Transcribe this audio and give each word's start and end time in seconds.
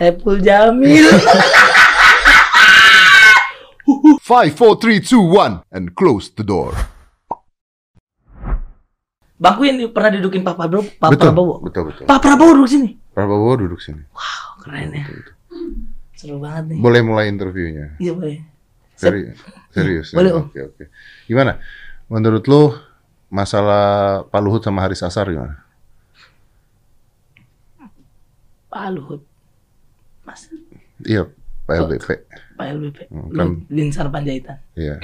Saiful 0.00 0.40
Jamil. 0.40 1.04
Five, 4.24 4.56
four, 4.56 4.80
three, 4.80 4.96
two, 4.96 5.20
one, 5.20 5.60
and 5.68 5.92
close 5.92 6.32
the 6.32 6.40
door. 6.40 6.72
Bangku 9.36 9.68
yang 9.68 9.76
pernah 9.92 10.16
dudukin 10.16 10.40
Pak 10.40 10.56
Prabowo. 10.56 10.88
Pak 10.96 11.10
betul, 11.12 11.28
Prabowo. 11.28 11.54
betul, 11.60 11.82
betul. 11.92 12.04
Pak 12.08 12.16
Prabowo 12.24 12.52
duduk 12.56 12.70
sini. 12.72 12.96
Prabowo 13.12 13.60
duduk 13.60 13.80
sini. 13.80 14.00
Wow, 14.16 14.64
keren 14.64 14.88
ya. 14.96 15.04
Seru 16.16 16.40
banget 16.40 16.72
nih. 16.72 16.80
Boleh 16.80 17.00
mulai 17.04 17.28
interviewnya. 17.28 18.00
Iya 18.00 18.16
boleh. 18.16 18.40
Seri 18.96 19.36
serius. 19.68 20.16
Boleh, 20.16 20.32
ya? 20.32 20.36
Om. 20.40 20.44
Oke, 20.48 20.60
oke. 20.64 20.84
Gimana? 21.28 21.60
Menurut 22.08 22.44
lu 22.48 22.72
masalah 23.28 24.24
Pak 24.28 24.40
Luhut 24.40 24.64
sama 24.64 24.80
Haris 24.80 25.04
Asar 25.04 25.28
gimana? 25.28 25.60
Pak 28.72 28.88
Luhut. 28.96 29.29
Iya, 31.02 31.22
Pak 31.64 31.74
LBP. 31.80 32.08
Pak 32.54 32.66
LBP. 32.70 32.98
Hmm, 33.08 33.28
kan. 33.30 33.48
Linsar 33.68 34.06
Panjaitan. 34.08 34.58
Iya. 34.74 35.00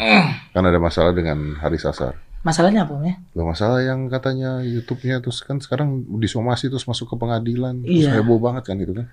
Kan 0.51 0.63
ada 0.63 0.77
masalah 0.77 1.13
dengan 1.13 1.57
Haris 1.57 1.85
Asar. 1.85 2.17
Masalahnya 2.41 2.87
apa 2.87 2.95
Om 2.95 3.03
ya? 3.03 3.15
Loh, 3.35 3.47
masalah 3.49 3.83
yang 3.83 4.07
katanya 4.07 4.63
YouTube-nya 4.63 5.19
terus 5.19 5.43
kan 5.43 5.59
sekarang 5.59 6.07
disomasi 6.17 6.71
terus 6.71 6.87
masuk 6.87 7.11
ke 7.11 7.17
pengadilan. 7.17 7.83
Terus 7.83 8.07
Iya. 8.07 8.23
heboh 8.23 8.39
banget 8.39 8.63
kan 8.65 8.79
itu 8.79 8.95
kan. 8.95 9.11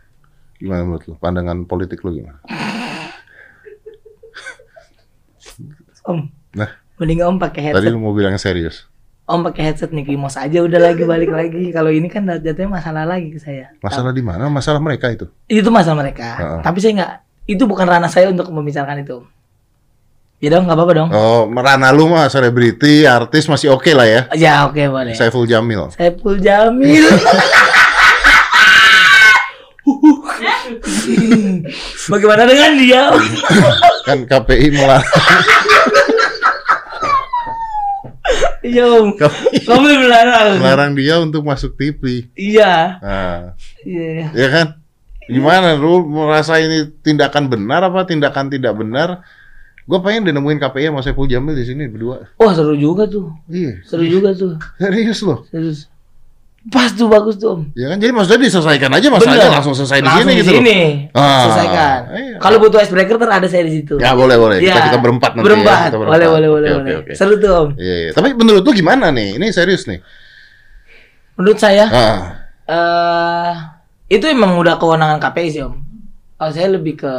Gimana 0.55 0.85
menurut 0.85 1.03
lu? 1.03 1.13
Pandangan 1.17 1.65
politik 1.65 2.05
lu 2.05 2.13
gimana? 2.13 2.37
Om. 6.03 6.19
Nah. 6.53 6.69
Mending 6.99 7.21
Om 7.23 7.35
pakai 7.39 7.73
Tadi 7.73 7.79
headset. 7.79 7.89
lu 7.89 7.99
mau 7.99 8.13
bilang 8.13 8.35
serius. 8.37 8.85
Om 9.23 9.39
pakai 9.47 9.71
headset 9.71 9.95
Mickey 9.95 10.19
Mouse 10.19 10.35
aja 10.35 10.59
udah 10.59 10.79
lagi 10.83 11.07
balik 11.07 11.31
lagi. 11.31 11.71
Kalau 11.71 11.87
ini 11.87 12.11
kan 12.11 12.27
jatuhnya 12.27 12.67
masalah 12.67 13.07
lagi 13.07 13.31
ke 13.31 13.39
saya. 13.39 13.71
Masalah 13.79 14.11
di 14.11 14.19
mana? 14.19 14.51
Masalah 14.51 14.83
mereka 14.83 15.07
itu. 15.07 15.31
itu 15.47 15.71
masalah 15.71 16.03
mereka. 16.03 16.27
Heeh. 16.35 16.59
Tapi 16.59 16.77
saya 16.83 16.91
nggak 16.99 17.13
itu 17.47 17.63
bukan 17.63 17.87
ranah 17.87 18.11
saya 18.11 18.27
untuk 18.27 18.51
membicarakan 18.51 18.99
itu. 18.99 19.23
Ya 20.43 20.51
dong, 20.51 20.67
nggak 20.67 20.75
apa-apa 20.75 20.93
dong. 20.99 21.09
Oh, 21.15 21.47
merana 21.47 21.95
lu 21.95 22.11
mah 22.11 22.27
selebriti, 22.27 23.07
artis 23.07 23.47
masih 23.47 23.71
oke 23.71 23.95
lah 23.95 24.03
ya. 24.03 24.21
Ya 24.35 24.67
oke 24.67 24.91
boleh. 24.91 25.15
Saiful 25.15 25.47
Jamil. 25.47 25.87
Saiful 25.95 26.35
Jamil. 26.43 27.07
Bagaimana 32.11 32.43
dengan 32.43 32.71
dia? 32.75 33.11
Kan 34.03 34.27
KPI 34.27 34.67
melarang 34.75 35.03
Iya 38.63 38.83
om. 38.87 39.11
KPI 39.13 39.67
Kamu 39.67 39.85
melarang. 39.99 40.55
melarang 40.57 40.91
dia 40.95 41.19
untuk 41.19 41.43
masuk 41.43 41.75
TV. 41.75 42.31
Iya. 42.33 42.97
Nah, 42.97 43.39
Iya. 43.83 44.31
ya 44.31 44.47
kan? 44.49 44.67
Gimana 45.23 45.75
lu 45.75 46.03
merasa 46.05 46.57
ini 46.57 46.87
tindakan 46.99 47.47
benar 47.47 47.83
apa 47.83 48.03
tindakan 48.03 48.47
tidak 48.47 48.73
benar? 48.73 49.23
Gue 49.83 49.99
pengen 49.99 50.23
deh 50.23 50.31
nemuin 50.31 50.59
KPI 50.59 50.87
sama 50.89 51.03
Saiful 51.03 51.27
Jamil 51.27 51.53
di 51.53 51.63
sini 51.63 51.91
berdua. 51.91 52.31
Wah 52.35 52.51
seru 52.55 52.71
juga 52.73 53.03
tuh. 53.03 53.35
Iya, 53.47 53.83
Seru 53.83 54.07
juga 54.07 54.31
tuh. 54.31 54.55
serius 54.79 55.19
loh. 55.21 55.43
Serius. 55.47 55.91
Pas 56.63 56.87
tuh 56.89 57.11
bagus 57.11 57.35
tuh 57.35 57.49
om. 57.53 57.61
Ya 57.75 57.91
kan 57.91 57.99
jadi 57.99 58.15
maksudnya 58.15 58.47
diselesaikan 58.47 58.87
aja 58.87 59.07
masalahnya 59.07 59.51
langsung 59.51 59.75
selesai 59.75 59.99
di 59.99 60.07
Langsung 60.07 60.23
sini 60.23 60.31
di 60.31 60.39
gitu 60.39 60.47
loh. 60.47 60.57
sini. 60.63 60.79
Ah, 61.11 61.43
Selesaikan. 61.43 61.99
iya. 62.15 62.35
Kalau 62.39 62.57
butuh 62.57 62.79
icebreaker 62.79 63.17
ter 63.17 63.29
ada 63.29 63.47
saya 63.47 63.63
di 63.63 63.73
situ. 63.73 63.95
Ya 63.97 64.15
boleh 64.15 64.35
boleh. 64.35 64.57
Kita 64.57 64.71
Iya. 64.71 64.85
kita 64.87 64.97
berempat 64.97 65.31
nanti 65.33 65.43
Berempat. 65.43 65.75
ya. 65.75 65.85
Kita 65.85 65.97
Boleh 65.99 66.07
boleh 66.07 66.27
boleh 66.29 66.47
boleh. 66.47 66.69
Oke, 66.71 66.91
oke. 67.03 67.11
Seru 67.13 67.35
tuh 67.35 67.51
om. 67.51 67.69
Iya, 67.75 67.95
iya. 67.99 68.09
Tapi 68.11 68.31
menurut 68.31 68.63
lu 68.63 68.71
gimana 68.71 69.09
nih? 69.09 69.35
Ini 69.35 69.45
serius 69.49 69.83
nih. 69.85 69.99
Menurut 71.35 71.57
saya 71.57 71.85
Ah, 71.89 72.19
eh 72.63 73.51
itu 74.09 74.23
emang 74.23 74.55
udah 74.55 74.79
kewenangan 74.79 75.19
KPI 75.19 75.47
sih 75.49 75.61
om. 75.61 75.83
Kalau 76.33 76.51
saya 76.51 76.67
lebih 76.69 76.95
ke 76.95 77.13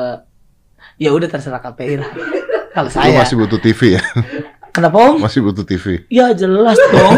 ya 0.96 1.12
udah 1.12 1.28
terserah 1.28 1.60
KPI 1.60 2.00
lah. 2.00 2.08
Kalau 2.74 2.88
lu 2.88 2.96
saya. 2.96 3.12
masih 3.14 3.36
butuh 3.36 3.58
TV 3.58 3.80
ya? 3.94 4.02
Kenapa 4.70 4.96
om? 5.04 5.20
masih 5.20 5.44
butuh 5.44 5.62
TV. 5.62 6.08
Ya 6.08 6.32
jelas 6.32 6.80
dong. 6.90 7.12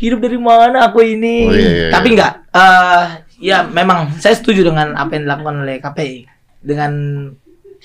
Hidup 0.00 0.18
dari 0.18 0.36
mana 0.36 0.88
aku 0.88 1.04
ini? 1.04 1.36
Oh, 1.44 1.52
iya, 1.52 1.60
iya, 1.60 1.70
iya. 1.70 1.88
Tapi 1.92 2.08
enggak. 2.10 2.32
eh 2.50 3.04
ya 3.38 3.62
memang 3.62 4.16
saya 4.16 4.32
setuju 4.32 4.64
dengan 4.64 4.92
apa 4.92 5.14
yang 5.14 5.24
dilakukan 5.24 5.56
oleh 5.60 5.76
KPI 5.78 6.16
dengan 6.58 6.92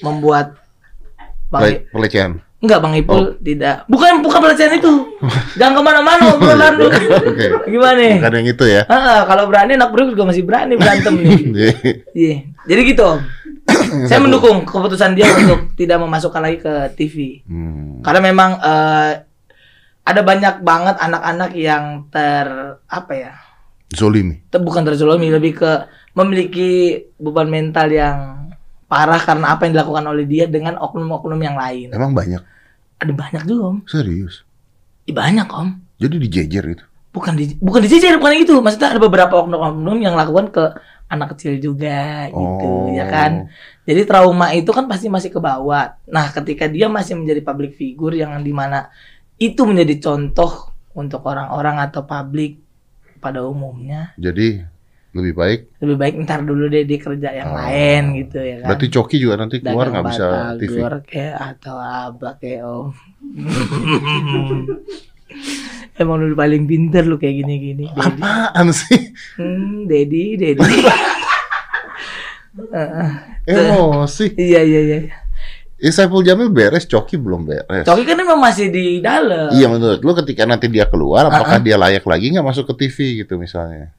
membuat 0.02 0.56
Bang 1.48 1.62
Pele- 1.62 1.84
pelecehan. 1.90 2.32
Enggak 2.58 2.80
Bang 2.82 2.94
Ipul 2.94 3.16
Oh. 3.16 3.26
tidak. 3.38 3.86
Bukan 3.86 4.20
bukan 4.20 4.40
pelecehan 4.42 4.74
itu. 4.74 4.94
Jangan 5.60 5.74
ke 5.76 5.82
mana-mana 5.82 6.34
obrolan 6.34 6.74
lu. 6.76 6.88
Oke. 7.30 7.48
Gimana? 7.68 8.18
Bukan 8.18 8.34
yang 8.34 8.48
itu 8.50 8.66
ya. 8.66 8.82
Ah, 8.88 9.22
kalau 9.24 9.46
berani 9.46 9.76
anak 9.76 9.92
bro 9.92 10.08
juga 10.08 10.26
masih 10.26 10.42
berani 10.42 10.74
berantem 10.74 11.14
nih. 11.14 11.30
Iya. 11.54 11.72
Iya. 12.12 12.36
Jadi 12.66 12.82
gitu. 12.90 13.10
Saya 14.10 14.20
mendukung 14.20 14.64
keputusan 14.64 15.14
dia 15.14 15.30
untuk 15.30 15.74
tidak 15.76 15.98
memasukkan 16.00 16.42
lagi 16.42 16.58
ke 16.60 16.74
TV. 16.96 17.16
Hmm. 17.46 18.02
Karena 18.02 18.22
memang 18.24 18.58
eh, 18.58 19.12
ada 20.06 20.22
banyak 20.22 20.62
banget 20.62 20.96
anak-anak 21.02 21.52
yang 21.58 22.06
ter 22.14 22.46
apa 22.86 23.14
ya? 23.14 23.34
Zolimi. 23.90 24.46
ter- 24.50 24.62
bukan 24.62 24.86
terzolimi, 24.86 25.34
lebih 25.34 25.58
ke 25.58 25.72
memiliki 26.14 27.02
beban 27.18 27.50
mental 27.50 27.90
yang 27.90 28.18
parah 28.86 29.18
karena 29.18 29.58
apa 29.58 29.66
yang 29.66 29.74
dilakukan 29.82 30.06
oleh 30.06 30.26
dia 30.30 30.46
dengan 30.46 30.78
oknum-oknum 30.78 31.42
yang 31.42 31.58
lain. 31.58 31.90
Emang 31.90 32.14
banyak. 32.14 32.42
Ada 33.02 33.12
banyak 33.12 33.44
juga, 33.50 33.76
Om. 33.76 33.78
Serius. 33.90 34.46
Ih, 35.10 35.14
banyak, 35.14 35.50
Om. 35.50 36.00
Jadi 36.00 36.16
dijejer 36.22 36.64
itu. 36.70 36.86
Bukan 37.12 37.34
di 37.40 37.56
bukan 37.58 37.82
dijejer, 37.82 38.20
bukan 38.20 38.36
itu. 38.36 38.54
Maksudnya 38.60 38.96
ada 38.96 39.02
beberapa 39.02 39.42
oknum-oknum 39.42 39.98
yang 40.04 40.16
lakukan 40.16 40.52
ke 40.52 40.64
anak 41.06 41.38
kecil 41.38 41.62
juga 41.62 42.28
gitu, 42.34 42.66
Oh. 42.66 42.90
ya 42.92 43.06
kan? 43.08 43.48
Jadi 43.86 44.02
trauma 44.10 44.52
itu 44.52 44.68
kan 44.74 44.90
pasti 44.90 45.08
masih 45.08 45.30
ke 45.30 45.38
bawah. 45.38 45.96
Nah, 46.10 46.34
ketika 46.34 46.66
dia 46.66 46.90
masih 46.90 47.16
menjadi 47.16 47.46
public 47.46 47.78
figure 47.78 48.18
yang 48.18 48.36
di 48.42 48.52
mana 48.52 48.90
itu 49.38 49.62
menjadi 49.64 50.00
contoh 50.00 50.72
untuk 50.94 51.22
orang-orang 51.24 51.82
atau 51.82 52.04
publik 52.04 52.60
pada 53.20 53.42
umumnya, 53.42 54.14
Jadi 54.16 54.62
lebih 55.12 55.34
baik. 55.34 55.60
lebih 55.80 55.96
baik 55.96 56.14
ntar 56.24 56.42
dulu 56.42 56.68
deh 56.68 56.84
dia 56.84 56.98
kerja 56.98 57.30
yang 57.32 57.50
Oh. 57.50 57.58
lain 57.58 58.02
gitu 58.20 58.38
ya 58.38 58.56
kan. 58.60 58.68
Berarti 58.70 58.86
Coki 58.90 59.16
juga 59.18 59.36
nanti 59.38 59.56
keluar 59.60 59.88
nggak 59.88 60.06
bisa 60.06 60.26
TV. 60.56 60.76
batagor 60.76 60.94
kayak 61.04 61.36
atau 61.56 61.76
apa 61.76 62.30
kayak 62.36 62.62
om. 62.64 62.92
Emang 65.96 66.20
lu 66.20 66.36
paling 66.36 66.64
pinter 66.66 67.04
lu 67.04 67.16
kayak 67.16 67.42
gini-gini. 67.42 67.88
Apaan 67.92 68.68
sih? 68.70 69.16
Hmm, 69.40 69.88
Dedi, 69.88 70.36
Dedi. 70.36 70.60
Heeh. 72.76 73.10
Emosi. 73.48 74.36
iya 74.36 74.60
iya 74.60 74.82
iya. 74.82 75.00
Eh, 75.76 75.92
Saiful 75.92 76.24
Jamil 76.24 76.48
beres, 76.56 76.88
Coki 76.88 77.20
belum 77.20 77.44
beres. 77.44 77.84
Coki 77.84 78.08
kan 78.08 78.16
emang 78.16 78.40
masih 78.40 78.72
di 78.72 79.04
dalam. 79.04 79.52
Iya 79.52 79.68
menurut 79.68 80.00
lu 80.00 80.12
ketika 80.24 80.48
nanti 80.48 80.72
dia 80.72 80.88
keluar, 80.88 81.28
apakah 81.28 81.60
dia 81.60 81.76
layak 81.76 82.08
lagi 82.08 82.32
nggak 82.32 82.48
masuk 82.48 82.72
ke 82.72 82.88
TV 82.88 83.26
gitu 83.28 83.36
misalnya? 83.36 83.92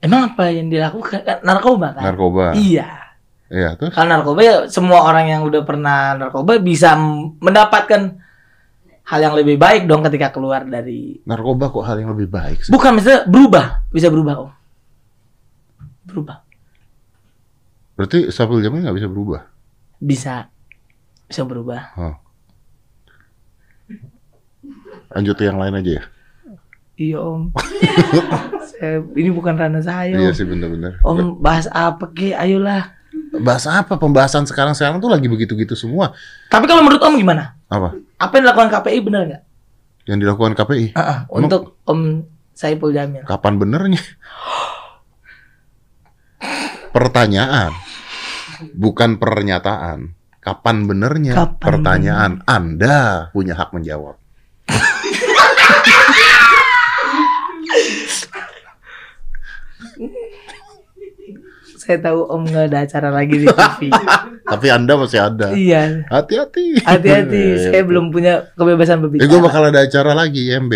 Emang 0.00 0.32
apa 0.32 0.48
yang 0.48 0.72
dilakukan? 0.72 1.20
Kan 1.26 1.38
Narkoba 1.44 1.92
kan? 1.92 2.02
Narkoba. 2.08 2.56
Iya. 2.56 3.08
Iya 3.48 3.76
terus? 3.76 3.92
Kalau 3.96 4.08
narkoba 4.08 4.40
ya 4.44 4.56
semua 4.68 5.04
orang 5.04 5.28
yang 5.28 5.40
udah 5.44 5.64
pernah 5.64 6.16
narkoba 6.16 6.60
bisa 6.60 6.96
mendapatkan 7.40 8.20
hal 9.08 9.20
yang 9.24 9.32
lebih 9.36 9.56
baik 9.56 9.88
dong 9.88 10.04
ketika 10.04 10.28
keluar 10.36 10.68
dari 10.68 11.16
Narkoba 11.24 11.72
kok 11.72 11.80
hal 11.80 11.96
yang 11.96 12.12
lebih 12.12 12.28
baik 12.28 12.68
sih? 12.68 12.72
bukan 12.72 13.00
misalnya 13.00 13.24
berubah, 13.24 13.88
bisa 13.88 14.12
berubah 14.12 14.34
om. 14.44 14.52
Berubah. 16.04 16.44
Berarti 17.96 18.28
Saiful 18.28 18.60
Jamil 18.60 18.84
nggak 18.84 18.96
bisa 19.00 19.08
berubah? 19.08 19.48
Bisa 19.96 20.52
bisa 21.28 21.44
berubah. 21.44 21.92
Oh. 21.94 22.16
Lanjut 25.12 25.36
ke 25.36 25.44
yang 25.44 25.60
lain 25.60 25.76
aja 25.78 25.90
ya? 26.00 26.04
Iya 26.98 27.18
om. 27.22 27.52
Saya, 28.74 29.00
ini 29.14 29.30
bukan 29.30 29.54
ranah 29.54 29.82
saya. 29.82 30.14
Iya 30.14 30.30
sih 30.34 30.46
bener-bener. 30.46 30.98
Om 31.02 31.38
bahas 31.38 31.70
apa 31.70 32.10
ke? 32.10 32.34
Ayolah. 32.34 32.94
Bahas 33.38 33.66
apa? 33.70 33.98
Pembahasan 33.98 34.46
sekarang-sekarang 34.46 34.98
tuh 34.98 35.10
lagi 35.10 35.30
begitu-gitu 35.30 35.78
semua. 35.78 36.14
Tapi 36.50 36.66
kalau 36.66 36.82
menurut 36.82 37.02
om 37.02 37.14
gimana? 37.14 37.58
Apa? 37.70 37.94
Apa 38.18 38.32
yang 38.38 38.50
dilakukan 38.50 38.70
KPI 38.70 38.98
benar 39.02 39.22
nggak? 39.30 39.42
Yang 40.10 40.18
dilakukan 40.26 40.52
KPI? 40.56 40.86
Ah, 40.96 41.00
ah, 41.00 41.18
untuk 41.30 41.78
Om 41.84 42.24
Saiful 42.56 42.90
Jamil. 42.90 43.22
Kapan 43.28 43.60
benernya? 43.60 44.02
Pertanyaan. 46.96 47.70
Bukan 48.74 49.22
pernyataan. 49.22 50.17
Kapan 50.48 50.88
benernya? 50.88 51.36
Kapan 51.36 51.60
Pertanyaan. 51.60 52.32
Anda 52.48 53.28
punya 53.36 53.52
hak 53.52 53.76
menjawab. 53.76 54.16
Saya 61.78 62.00
tahu 62.00 62.20
Om 62.26 62.42
nggak 62.44 62.64
ada 62.68 62.78
acara 62.84 63.08
lagi 63.08 63.36
di 63.38 63.46
TV. 63.46 63.80
Tapi 64.52 64.66
Anda 64.68 64.92
masih 64.96 65.20
ada. 65.20 65.52
iya. 65.52 66.04
Hati-hati. 66.08 66.80
Hati-hati, 66.80 67.44
saya 67.68 67.84
belum 67.84 68.08
punya 68.08 68.48
kebebasan 68.56 68.98
Eh, 68.98 69.02
berbicara. 69.04 69.28
gue 69.28 69.40
bakal 69.40 69.62
ada 69.68 69.80
acara 69.84 70.12
lagi, 70.12 70.48
IMB. 70.48 70.72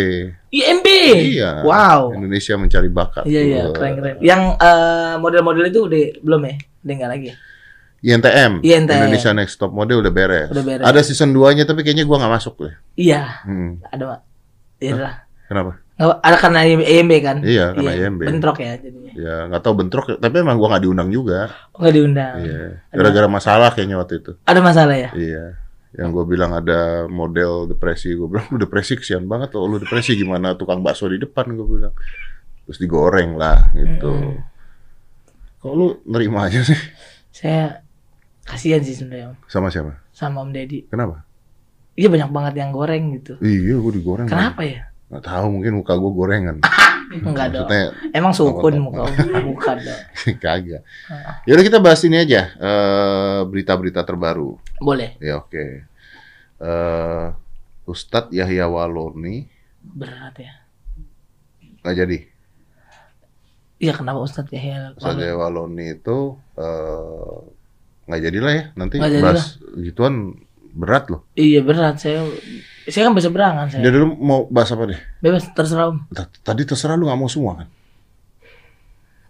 IMB. 0.53 0.87
Iya. 1.33 1.65
Wow. 1.65 2.13
Indonesia 2.15 2.55
mencari 2.57 2.89
bakat. 2.89 3.25
Iya 3.25 3.41
iya 3.41 3.63
keren 3.73 3.93
keren. 3.97 4.17
Yang 4.21 4.43
eh, 4.61 5.15
model-model 5.17 5.65
itu 5.67 5.81
udah 5.83 6.01
belum 6.21 6.41
ya? 6.45 6.55
Udah 6.85 6.93
enggak 6.95 7.11
lagi. 7.11 7.27
ya? 7.33 7.37
INTM, 8.02 8.66
INTM. 8.66 8.99
Indonesia 8.99 9.31
Next 9.31 9.56
Top 9.56 9.70
Model 9.70 10.02
udah 10.02 10.10
beres. 10.10 10.50
Udah 10.50 10.64
beres. 10.66 10.82
Ada 10.82 11.00
season 11.06 11.31
2-nya 11.31 11.62
tapi 11.62 11.87
kayaknya 11.87 12.02
gua 12.02 12.19
nggak 12.19 12.34
masuk 12.34 12.54
deh. 12.66 12.75
Iya, 12.99 13.46
Hmm. 13.46 13.78
ada 13.87 14.02
Pak. 14.10 14.20
Iya 14.82 14.94
lah. 14.99 15.14
Kenapa? 15.46 15.72
Ada 16.02 16.37
karena 16.43 16.60
EMB 16.66 17.12
kan? 17.22 17.37
Iya, 17.46 17.78
karena 17.78 17.93
EMB. 17.94 18.20
Bentrok 18.26 18.58
ya 18.58 18.75
jadinya. 18.75 19.12
Ya 19.14 19.37
nggak 19.46 19.62
tahu 19.62 19.75
bentrok, 19.78 20.19
tapi 20.19 20.34
emang 20.43 20.58
gua 20.58 20.75
nggak 20.75 20.82
diundang 20.82 21.14
juga. 21.14 21.46
Oh, 21.70 21.87
nggak 21.87 21.94
diundang. 21.94 22.34
Iya. 22.43 22.62
Gara-gara 22.90 23.28
masalah 23.31 23.70
kayaknya 23.70 23.96
waktu 24.02 24.19
itu. 24.19 24.34
Ada 24.43 24.58
masalah 24.58 24.96
ya? 24.99 25.10
Iya. 25.14 25.44
Yang 25.93 26.08
gue 26.16 26.25
bilang 26.25 26.56
ada 26.56 27.04
model 27.04 27.69
depresi, 27.69 28.16
gue 28.16 28.25
bilang 28.25 28.49
lu 28.49 28.56
depresi 28.56 28.96
kesian 28.96 29.28
banget 29.28 29.52
loh, 29.52 29.69
lu 29.69 29.76
depresi 29.76 30.16
gimana 30.16 30.56
tukang 30.56 30.81
bakso 30.81 31.04
di 31.04 31.20
depan 31.20 31.52
gue 31.52 31.66
bilang. 31.69 31.93
Terus 32.64 32.81
digoreng 32.81 33.37
lah 33.37 33.69
gitu. 33.76 34.08
Mm-mm. 34.08 34.40
Kok 35.60 35.72
lu 35.76 36.00
nerima 36.08 36.49
aja 36.49 36.64
sih? 36.64 36.81
Saya 37.28 37.84
kasihan 38.52 38.81
sih 38.81 38.93
sebenarnya 38.93 39.32
Om. 39.32 39.37
Sama 39.49 39.69
siapa? 39.72 39.96
sama 40.12 40.44
Om 40.44 40.52
Deddy. 40.52 40.87
Kenapa? 40.87 41.25
Iya 41.93 42.08
banyak 42.08 42.31
banget 42.31 42.54
yang 42.56 42.70
goreng 42.70 43.16
gitu. 43.16 43.37
Iya, 43.40 43.76
gue 43.76 43.93
digoreng. 43.96 44.28
Kenapa 44.28 44.60
ya? 44.60 44.93
Gak 45.08 45.25
tahu 45.25 45.46
mungkin 45.52 45.72
muka 45.76 45.93
gue 45.96 46.12
gorengan. 46.12 46.56
Enggak 47.28 47.52
dong. 47.52 47.69
Emang 48.12 48.32
sukun 48.32 48.81
muka 48.81 49.04
Om. 49.04 49.12
Bukan 49.52 49.76
dong. 49.76 50.00
kagak. 50.40 50.81
Yaudah 51.44 51.64
kita 51.64 51.78
bahas 51.81 52.00
ini 52.04 52.16
aja. 52.16 52.49
eh, 52.52 53.40
berita-berita 53.44 54.00
terbaru. 54.04 54.56
Boleh. 54.81 55.16
Ya 55.20 55.37
oke. 55.37 55.64
Eh, 56.62 57.26
Ustadz 57.84 58.32
Yahya 58.32 58.70
Waloni 58.70 59.49
Berat 59.82 60.38
ya. 60.38 60.52
nggak 61.82 61.96
jadi. 61.99 62.19
Iya 63.82 63.93
kenapa 63.99 64.22
Ustadz 64.22 64.54
Yahya? 64.54 64.94
Ustadz 64.94 65.19
Yahya 65.19 65.37
Waloni 65.37 65.99
itu 65.99 66.38
eh, 66.56 67.38
nggak 68.06 68.20
jadilah 68.22 68.52
ya. 68.52 68.64
Nanti 68.75 68.96
Nggak 68.99 69.12
jadi 69.12 69.25
bahas 69.25 69.44
gituan 69.78 70.14
berat 70.72 71.04
loh. 71.12 71.22
Iya 71.37 71.60
berat 71.62 72.00
saya. 72.00 72.26
Saya 72.88 73.06
kan 73.06 73.14
berseberangan 73.14 73.66
saya. 73.70 73.82
Jadi 73.87 73.96
lu 73.96 74.19
mau 74.19 74.49
bahas 74.50 74.75
apa 74.75 74.90
deh? 74.90 75.00
Bebas 75.22 75.46
terserah 75.54 75.94
Om. 75.94 75.99
Tadi 76.43 76.62
terserah 76.66 76.99
lu 76.99 77.06
nggak 77.06 77.20
mau 77.20 77.31
semua 77.31 77.62
kan? 77.62 77.69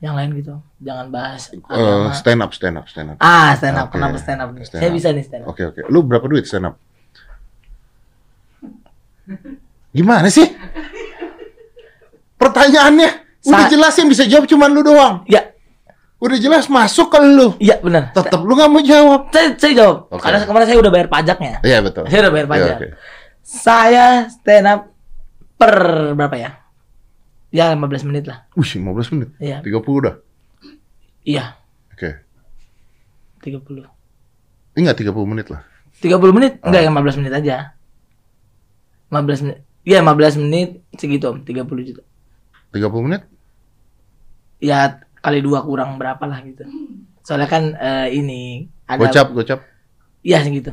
Yang 0.03 0.15
lain 0.19 0.31
gitu. 0.43 0.55
Jangan 0.83 1.07
bahas 1.15 1.43
agama. 1.55 2.11
stand 2.11 2.41
up, 2.43 2.51
stand 2.51 2.77
up, 2.81 2.87
stand 2.91 3.09
up. 3.15 3.17
Ah 3.23 3.55
stand 3.55 3.79
up. 3.79 3.87
Oke. 3.87 4.01
Kenapa 4.01 4.17
stand 4.19 4.41
up? 4.43 4.51
nih? 4.51 4.65
Stand 4.67 4.81
saya 4.83 4.91
up. 4.91 4.97
bisa 4.99 5.09
nih 5.15 5.25
stand 5.25 5.43
up. 5.47 5.51
Oke 5.55 5.63
oke. 5.69 5.81
Lu 5.93 6.03
berapa 6.03 6.27
duit 6.27 6.43
stand 6.49 6.67
up? 6.67 6.75
Gimana 9.93 10.27
sih? 10.33 10.49
Pertanyaannya 12.41 13.09
udah 13.47 13.65
Sa- 13.67 13.71
jelas 13.71 13.95
yang 13.95 14.09
bisa 14.11 14.25
jawab 14.27 14.51
cuman 14.51 14.71
lu 14.75 14.83
doang. 14.83 15.23
Ya, 15.31 15.55
Udah 16.23 16.39
jelas 16.39 16.71
masuk 16.71 17.11
ke 17.11 17.19
lu. 17.19 17.59
iya 17.59 17.83
benar. 17.83 18.15
Tetap 18.15 18.47
lu 18.47 18.55
nggak 18.55 18.71
mau 18.71 18.79
jawab. 18.79 19.35
Saya, 19.35 19.59
saya 19.59 19.73
jawab. 19.75 19.97
Oke. 20.07 20.23
Karena 20.23 20.47
kemarin 20.47 20.67
saya 20.71 20.79
udah 20.79 20.93
bayar 20.95 21.09
pajaknya. 21.11 21.59
Iya 21.67 21.79
betul. 21.83 22.05
Saya 22.07 22.19
udah 22.23 22.33
bayar 22.33 22.47
Iya, 22.47 22.53
pajak. 22.55 22.77
oke. 22.79 22.87
Saya 23.43 24.07
stand 24.31 24.67
up 24.71 24.81
per 25.59 25.75
berapa 26.15 26.37
ya? 26.39 26.51
Ya 27.51 27.75
15 27.75 28.07
menit 28.07 28.25
lah. 28.31 28.47
Wih, 28.55 28.71
15 28.71 29.13
menit. 29.13 29.29
Iya. 29.43 29.59
30 29.67 29.83
udah. 29.99 30.15
Iya, 31.23 31.59
Oke. 31.93 32.11
30. 33.43 33.87
Enggak 34.79 34.95
30 34.97 35.27
menit 35.27 35.47
lah. 35.51 35.63
30 36.01 36.33
menit? 36.33 36.53
Enggak, 36.63 36.83
yang 36.83 36.95
15 36.95 37.19
menit 37.19 37.35
aja. 37.35 37.75
15 39.11 39.43
menit. 39.45 39.59
Iya, 39.83 39.99
15 40.01 40.39
menit 40.41 40.71
segitu, 40.95 41.29
Om. 41.29 41.43
30 41.45 41.83
juta. 41.85 42.03
30 42.73 43.05
menit? 43.05 43.23
Ya 44.63 45.03
kali 45.23 45.39
dua 45.39 45.63
kurang 45.63 45.95
berapa 45.95 46.21
lah 46.23 46.39
gitu. 46.43 46.63
Soalnya 47.23 47.47
kan 47.47 47.63
eh, 47.73 48.07
ini 48.13 48.67
ada 48.85 49.01
Gocap, 49.01 49.27
gocap. 49.31 49.59
Iya 50.21 50.41
segitu. 50.41 50.69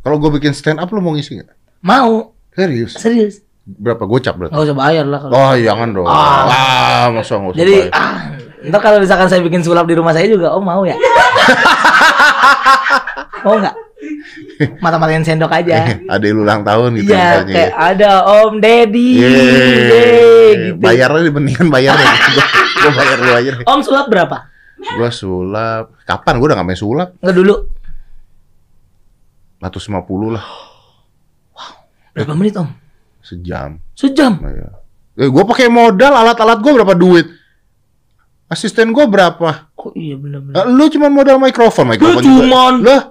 Kalau 0.00 0.16
gue 0.18 0.28
bikin 0.32 0.52
stand 0.52 0.76
up 0.76 0.88
lu 0.88 0.98
mau 0.98 1.10
ngisi 1.10 1.36
nggak? 1.36 1.48
Mau, 1.80 2.32
Serius? 2.50 2.92
serius. 2.94 3.34
Berapa 3.64 4.04
gocap 4.04 4.36
berarti? 4.36 4.52
Nggak 4.52 4.64
usah 4.64 4.76
bayar 4.76 5.04
lah 5.04 5.18
kalau. 5.18 5.32
Oh, 5.32 5.52
jangan 5.56 5.88
dong. 5.90 6.04
Ah. 6.04 6.44
Ah, 6.44 7.04
masa 7.08 7.32
nggak 7.34 7.50
usah 7.50 7.58
Jadi 7.58 7.74
bayar? 7.80 7.96
ah, 7.96 8.14
ntar 8.64 8.80
kalau 8.80 8.96
misalkan 8.98 9.26
saya 9.26 9.40
bikin 9.40 9.60
sulap 9.60 9.84
di 9.84 9.94
rumah 9.94 10.10
saya 10.10 10.26
juga, 10.26 10.50
oh 10.50 10.60
mau 10.60 10.82
ya? 10.82 10.96
mau 13.44 13.56
nggak? 13.56 13.74
Mata-matain 14.78 15.24
sendok 15.24 15.50
aja. 15.50 15.96
ada 16.04 16.22
yang 16.22 16.38
ulang 16.38 16.60
tahun 16.62 16.92
gitu 16.96 17.10
Iya, 17.10 17.40
misalnya. 17.40 17.54
kayak 17.56 17.72
ada 17.74 18.10
Om 18.44 18.52
Deddy, 18.60 19.08
Yeay, 19.16 20.48
gitu. 20.52 20.72
bayarnya 20.78 21.30
mendingan 21.30 21.66
bayar 21.68 21.96
gua 22.84 22.92
bayar 22.94 23.16
dulu 23.16 23.32
aja 23.32 23.50
deh. 23.50 23.64
Om 23.64 23.80
sulap 23.80 24.06
berapa? 24.06 24.36
Gua 24.94 25.08
sulap. 25.10 25.84
Kapan? 26.02 26.34
Gua 26.36 26.46
udah 26.46 26.56
gak 26.56 26.66
main 26.66 26.76
sulap. 26.76 27.08
Nggak 27.18 27.34
dulu. 27.34 27.54
150 29.58 29.96
lah 30.30 30.44
Berapa 32.12 32.30
menit 32.32 32.54
Om? 32.54 32.68
sejam. 33.20 33.80
Sejam. 33.92 34.36
Nah, 34.36 34.52
ya. 34.52 34.68
Eh, 35.16 35.26
gua 35.26 35.42
pakai 35.44 35.66
modal 35.66 36.12
alat-alat 36.12 36.60
gua 36.60 36.72
berapa 36.76 36.94
duit? 36.94 37.26
Asisten 38.46 38.92
gua 38.92 39.08
berapa? 39.08 39.72
Oh 39.74 39.90
iya 39.90 40.12
Eh, 40.12 40.16
benar-benar. 40.16 40.68
lu 40.68 40.86
cuma 40.88 41.08
modal 41.08 41.36
mikrofon, 41.38 41.90
mikrofon 41.90 42.20
juga. 42.20 42.28
cuman. 42.44 42.74
Lah, 42.82 43.02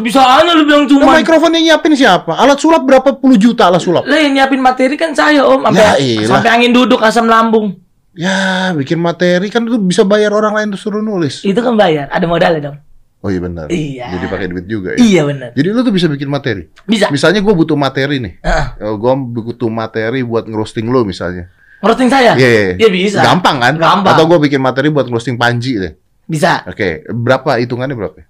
Bisa 0.00 0.20
aja 0.20 0.50
lu 0.50 0.64
bilang 0.64 0.84
cuma. 0.84 1.14
mikrofon 1.14 1.52
yang 1.52 1.64
nyiapin 1.70 1.92
siapa? 1.92 2.34
Alat 2.34 2.56
sulap 2.56 2.82
berapa 2.82 3.14
puluh 3.14 3.36
juta 3.36 3.68
alat 3.68 3.78
sulap? 3.78 4.04
Lah 4.04 4.18
yang 4.18 4.34
nyiapin 4.34 4.58
materi 4.58 4.96
kan 4.96 5.12
saya 5.12 5.40
Om, 5.40 5.64
sampai 5.64 6.00
Ya 6.00 6.26
sampai 6.26 6.50
angin 6.50 6.72
duduk 6.72 6.98
asam 6.98 7.24
lambung. 7.24 7.76
Ya, 8.18 8.74
bikin 8.74 8.98
materi 8.98 9.46
kan 9.46 9.62
itu 9.62 9.78
bisa 9.78 10.02
bayar 10.02 10.34
orang 10.34 10.58
lain 10.58 10.74
tuh 10.74 10.80
suruh 10.90 10.98
nulis. 10.98 11.46
Itu 11.46 11.62
kan 11.62 11.78
bayar, 11.78 12.10
ada 12.10 12.26
modalnya 12.26 12.74
dong. 12.74 12.78
Oh 13.22 13.30
iya 13.30 13.38
benar. 13.42 13.66
Iya. 13.70 14.14
Jadi 14.14 14.26
pakai 14.26 14.46
duit 14.50 14.66
juga 14.66 14.94
ya. 14.94 14.98
Iya 14.98 15.22
benar. 15.26 15.50
Jadi 15.54 15.68
lu 15.70 15.80
tuh 15.82 15.94
bisa 15.94 16.06
bikin 16.10 16.26
materi. 16.30 16.66
Bisa. 16.86 17.10
Misalnya 17.10 17.42
gue 17.42 17.54
butuh 17.54 17.74
materi 17.78 18.22
nih. 18.22 18.42
Heeh. 18.42 18.66
gue 18.78 19.12
butuh 19.38 19.70
materi 19.70 20.22
buat 20.22 20.46
ngerosting 20.46 20.86
lo 20.86 21.02
misalnya. 21.02 21.50
Ngerosting 21.82 22.10
saya? 22.10 22.34
Iya, 22.38 22.78
Iya 22.78 22.88
bisa. 22.90 23.22
Gampang 23.22 23.58
kan? 23.58 23.74
Gampang. 23.78 24.14
Atau 24.14 24.26
gue 24.30 24.38
bikin 24.50 24.62
materi 24.62 24.90
buat 24.90 25.06
ngerosting 25.10 25.34
Panji 25.34 25.78
deh. 25.78 25.94
Bisa. 26.30 26.62
Oke, 26.66 27.06
berapa 27.10 27.58
hitungannya 27.58 27.94
berapa? 27.98 28.22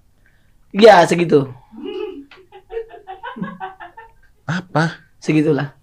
Iya 0.73 1.05
segitu. 1.05 1.49
Apa? 4.49 5.05
Segitulah. 5.21 5.77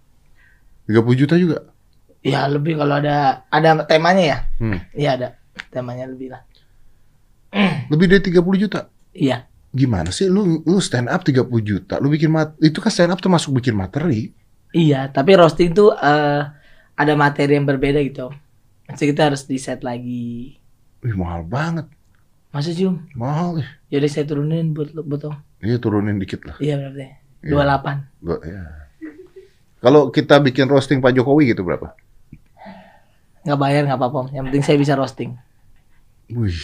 30 0.90 1.14
juta 1.14 1.34
juga? 1.38 1.70
Ya 2.26 2.42
lebih 2.50 2.74
kalau 2.74 2.98
ada 2.98 3.46
ada 3.46 3.86
temanya 3.86 4.24
ya. 4.24 4.38
Hmm. 4.58 4.78
Iya 4.92 5.10
ada 5.14 5.28
temanya 5.70 6.10
lebih 6.10 6.34
lah. 6.34 6.42
Lebih 7.92 8.06
dari 8.10 8.22
30 8.26 8.42
juta? 8.58 8.90
Iya. 9.14 9.46
Gimana 9.72 10.10
sih 10.10 10.26
lu 10.28 10.60
lu 10.66 10.78
stand 10.82 11.06
up 11.08 11.22
30 11.22 11.46
juta? 11.62 11.96
Lu 12.02 12.10
bikin 12.10 12.28
mat 12.28 12.52
itu 12.58 12.82
kan 12.82 12.90
stand 12.90 13.12
up 13.14 13.20
termasuk 13.22 13.54
bikin 13.54 13.72
materi. 13.72 14.34
Iya, 14.74 15.08
tapi 15.08 15.38
roasting 15.38 15.72
tuh 15.72 15.94
eh, 15.94 16.42
ada 16.92 17.12
materi 17.14 17.56
yang 17.56 17.64
berbeda 17.64 18.02
gitu. 18.02 18.28
Jadi 18.92 19.04
kita 19.14 19.32
harus 19.32 19.46
di 19.46 19.56
set 19.56 19.80
lagi. 19.80 20.58
Wih, 21.00 21.14
mahal 21.16 21.46
banget. 21.46 21.86
Masa 22.50 22.72
sih 22.72 22.88
Om? 22.88 22.98
Mahal 23.14 23.60
ya. 23.60 23.68
Jadi 23.96 24.06
saya 24.08 24.24
turunin 24.26 24.72
buat 24.72 24.92
buat 24.92 25.22
Om. 25.28 25.36
Iya, 25.62 25.76
turunin 25.76 26.16
dikit 26.16 26.44
lah. 26.44 26.56
Iya 26.58 26.76
berarti. 26.76 27.06
Iya. 27.46 27.52
28. 27.52 28.24
Gua- 28.24 28.42
ya. 28.42 28.62
Kalau 29.76 30.10
kita 30.10 30.40
bikin 30.40 30.66
roasting 30.66 30.98
Pak 30.98 31.14
Jokowi 31.14 31.52
gitu 31.52 31.62
berapa? 31.62 31.94
Nggak 33.46 33.58
bayar 33.62 33.82
nggak 33.86 33.98
apa-apa. 33.98 34.20
Yang 34.34 34.44
penting 34.50 34.64
saya 34.66 34.76
bisa 34.76 34.92
roasting. 34.98 35.30
Wih, 36.34 36.58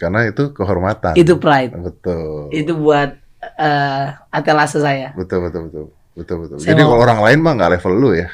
karena 0.00 0.24
itu 0.24 0.56
kehormatan. 0.56 1.12
Itu 1.12 1.36
pride. 1.36 1.76
Betul. 1.76 2.48
Itu 2.48 2.72
buat 2.80 3.20
eh 3.42 4.04
atelase 4.32 4.80
saya. 4.80 5.12
Betul 5.12 5.44
betul 5.44 5.68
betul. 5.68 5.84
Betul 6.16 6.36
betul. 6.48 6.56
Saya 6.56 6.72
Jadi 6.72 6.80
mau- 6.82 6.96
kalau 6.96 7.02
orang 7.04 7.20
lain 7.20 7.38
mah 7.44 7.52
nggak 7.52 7.72
level 7.76 7.92
lu 8.00 8.10
ya. 8.16 8.28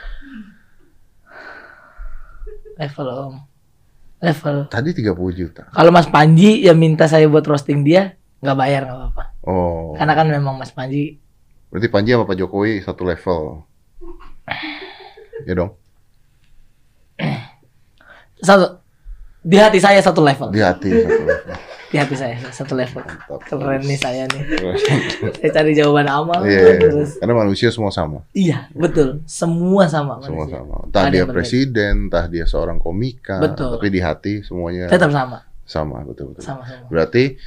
Level 2.78 3.08
Om. 3.10 3.34
Level. 4.18 4.56
Tadi 4.70 4.90
30 4.94 5.14
juta. 5.34 5.62
Kalau 5.74 5.90
Mas 5.90 6.06
Panji 6.06 6.62
yang 6.62 6.78
minta 6.78 7.10
saya 7.10 7.26
buat 7.26 7.42
roasting 7.42 7.82
dia, 7.82 8.14
nggak 8.38 8.56
bayar 8.58 8.80
nggak 8.86 8.98
apa-apa. 8.98 9.24
Oh. 9.42 9.94
Karena 9.98 10.14
kan 10.14 10.26
memang 10.30 10.54
Mas 10.54 10.70
Panji 10.70 11.18
Berarti 11.68 11.88
Panji 11.92 12.16
sama 12.16 12.24
Pak 12.24 12.36
Jokowi 12.40 12.80
satu 12.80 13.04
level. 13.04 13.60
Ya 15.44 15.52
dong. 15.52 15.76
Satu 18.40 18.80
di 19.38 19.56
hati 19.56 19.78
saya 19.78 19.98
satu 19.98 20.20
level. 20.20 20.50
Di 20.50 20.60
hati 20.60 20.90
satu 20.90 21.24
level. 21.24 21.56
Di 21.88 21.96
hati 21.96 22.14
saya 22.14 22.36
satu 22.50 22.74
level. 22.74 23.00
Mantap. 23.00 23.40
Keren 23.48 23.80
nih 23.80 23.96
saya 23.96 24.22
nih. 24.26 24.42
saya 25.34 25.50
cari 25.50 25.72
jawaban 25.72 26.04
amal 26.04 26.44
Iya, 26.44 26.76
terus. 26.76 27.16
karena 27.16 27.34
manusia 27.34 27.68
semua 27.68 27.88
sama, 27.88 28.20
Iya, 28.30 28.68
betul. 28.72 29.24
Semua 29.24 29.88
sama 29.88 30.20
semua 30.20 30.44
manusia. 30.44 30.60
sama. 30.60 30.76
Entah 30.84 31.02
Ada 31.02 31.10
dia 31.10 31.22
berbeda. 31.22 31.32
presiden, 31.34 31.92
entah 32.06 32.24
dia 32.26 32.44
seorang 32.44 32.76
komika, 32.76 33.40
Betul. 33.40 33.80
tapi 33.80 33.88
di 33.88 34.00
hati 34.00 34.32
semuanya 34.42 34.84
Tetap 34.86 35.08
sama. 35.08 35.48
sama, 35.64 36.04
betul 36.04 36.32
betul. 36.32 36.44
Sama 36.44 36.62
sama. 36.62 36.84
Berarti 36.88 37.40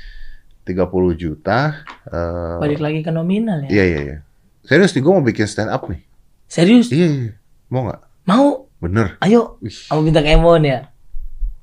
30 0.63 0.89
juta. 1.13 1.85
eh, 2.03 2.57
Balik 2.57 2.79
lagi 2.79 2.99
ke 2.99 3.09
nominal 3.09 3.61
ya. 3.61 3.69
iya 3.71 3.83
iya 3.85 3.99
iya. 4.01 4.17
Serius 4.61 4.89
nih, 4.91 5.01
gue 5.01 5.11
mau 5.11 5.21
bikin 5.21 5.45
stand 5.45 5.69
up 5.69 5.85
nih. 5.85 6.01
Serius? 6.45 6.89
Iya, 6.89 7.07
iya. 7.07 7.31
mau 7.67 7.85
nggak? 7.85 8.01
Mau? 8.25 8.70
Bener. 8.81 9.21
Ayo. 9.21 9.61
Kamu 9.61 10.01
bintang 10.09 10.25
Emon 10.25 10.65
ya. 10.65 10.89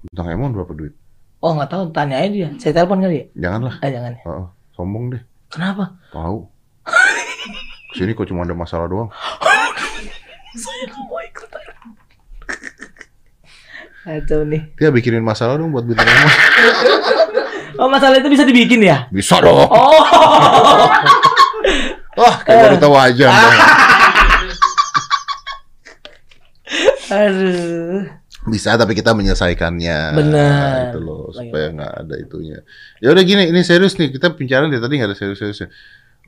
bintang 0.07 0.31
Emon 0.31 0.55
berapa 0.55 0.71
duit? 0.71 0.95
Oh 1.43 1.51
nggak 1.51 1.71
tahu, 1.71 1.91
tanya 1.91 2.23
aja 2.23 2.31
dia. 2.31 2.49
Saya 2.63 2.79
telepon 2.79 3.03
kali 3.03 3.19
ya? 3.19 3.27
Janganlah. 3.35 3.75
Eh 3.83 3.91
jangan. 3.91 4.13
ya. 4.15 4.23
Heeh. 4.23 4.47
sombong 4.79 5.05
deh. 5.11 5.23
Kenapa? 5.51 5.99
Tahu. 6.15 6.47
Sini 7.99 8.15
kok 8.15 8.31
cuma 8.31 8.47
ada 8.47 8.55
masalah 8.55 8.87
doang. 8.87 9.11
Saya 10.63 10.87
nggak 10.87 11.03
mau 11.11 11.19
ikutan. 11.19 11.63
Kacau 14.07 14.41
nih. 14.47 14.63
Dia 14.79 14.95
bikinin 14.95 15.27
masalah 15.27 15.59
dong 15.59 15.75
buat 15.75 15.83
bintang 15.85 16.07
tamu. 16.07 16.31
Oh 17.79 17.87
masalah 17.87 18.19
itu 18.19 18.27
bisa 18.27 18.43
dibikin 18.43 18.83
ya? 18.83 19.07
Bisa 19.07 19.39
dong. 19.39 19.55
Oh. 19.55 20.03
Wah, 22.19 22.35
kayak 22.43 22.59
baru 22.59 22.77
tahu 22.83 22.95
aja. 22.99 23.31
Anda. 23.31 23.79
Aduh. 27.09 28.05
Bisa 28.49 28.79
tapi 28.79 28.95
kita 28.95 29.13
menyelesaikannya. 29.13 29.99
Benar. 30.15 30.95
Itu 30.95 30.99
loh, 31.03 31.29
Bagaimana? 31.29 31.39
supaya 31.43 31.67
nggak 31.75 31.93
ada 32.07 32.15
itunya. 32.17 32.59
Ya 33.03 33.09
udah 33.13 33.25
gini, 33.27 33.51
ini 33.51 33.61
serius 33.67 33.99
nih. 33.99 34.15
Kita 34.15 34.33
bicara 34.33 34.71
dari 34.71 34.81
tadi 34.81 34.95
nggak 34.97 35.11
ada 35.11 35.19
serius-seriusnya. 35.19 35.69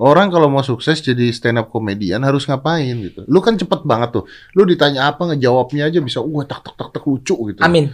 Orang 0.00 0.32
kalau 0.32 0.48
mau 0.48 0.64
sukses 0.64 1.04
jadi 1.04 1.28
stand 1.28 1.60
up 1.60 1.68
komedian 1.68 2.24
harus 2.24 2.48
ngapain 2.48 2.96
gitu. 3.04 3.20
Lu 3.28 3.44
kan 3.44 3.60
cepet 3.60 3.84
banget 3.84 4.16
tuh. 4.16 4.24
Lu 4.56 4.64
ditanya 4.64 5.12
apa 5.12 5.28
ngejawabnya 5.28 5.92
aja 5.92 6.00
bisa 6.00 6.24
wah 6.24 6.40
tak 6.48 6.64
tak 6.64 6.74
tak 6.80 6.88
tak 6.96 7.04
lucu 7.04 7.36
gitu. 7.52 7.60
Amin. 7.60 7.92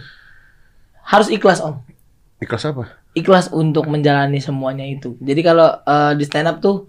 Harus 1.03 1.27
ikhlas 1.27 1.59
om. 1.59 1.83
Ikhlas 2.39 2.63
apa? 2.63 2.95
Ikhlas 3.11 3.51
untuk 3.51 3.91
menjalani 3.91 4.39
semuanya 4.39 4.87
itu. 4.87 5.19
Jadi 5.19 5.41
kalau 5.43 5.67
eh, 5.83 6.13
di 6.15 6.23
stand 6.23 6.47
up 6.47 6.57
tuh 6.63 6.87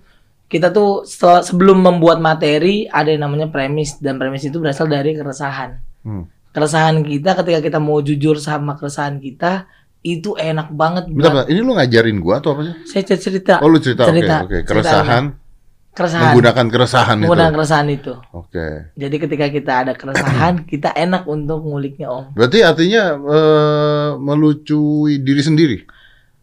kita 0.49 0.69
tuh 0.69 1.05
setelah- 1.05 1.40
sebelum 1.40 1.78
membuat 1.78 2.19
materi 2.19 2.85
ada 2.85 3.07
yang 3.07 3.23
namanya 3.23 3.47
premis 3.47 3.97
dan 3.97 4.17
premis 4.17 4.43
itu 4.43 4.57
berasal 4.57 4.85
dari 4.85 5.12
keresahan. 5.12 5.76
Hmm. 6.02 6.25
Keresahan 6.49 7.00
kita 7.02 7.37
ketika 7.37 7.61
kita 7.62 7.78
mau 7.78 8.00
jujur 8.00 8.37
sama 8.37 8.75
keresahan 8.75 9.17
kita 9.19 9.69
itu 10.00 10.33
enak 10.35 10.73
banget. 10.73 11.05
Bentar, 11.07 11.33
bentar. 11.37 11.47
ini 11.47 11.61
lu 11.61 11.73
ngajarin 11.73 12.19
gua 12.19 12.38
atau 12.38 12.55
apa 12.55 12.62
sih? 12.64 12.75
Saya 12.87 13.02
cer- 13.05 13.23
cerita. 13.23 13.61
Oh 13.61 13.69
lu 13.69 13.76
cerita, 13.76 14.02
oke 14.02 14.11
Cerita. 14.11 14.37
oke. 14.40 14.57
Cerita 14.57 14.67
Keresahan, 14.67 15.25
keresahan. 15.90 16.23
menggunakan 16.25 16.67
keresahan 16.67 17.17
Menggunakan 17.19 17.45
itu. 17.45 17.57
keresahan 17.59 17.88
itu. 17.90 18.12
Oke. 18.33 18.67
Jadi 18.95 19.17
ketika 19.19 19.47
kita 19.50 19.73
ada 19.76 19.93
keresahan, 19.93 20.55
kita 20.73 20.97
enak 20.97 21.26
untuk 21.26 21.61
nguliknya 21.61 22.09
om. 22.09 22.25
Berarti 22.33 22.59
artinya 22.62 23.02
eh, 23.12 24.11
melucui 24.17 25.21
diri 25.21 25.43
sendiri 25.43 25.76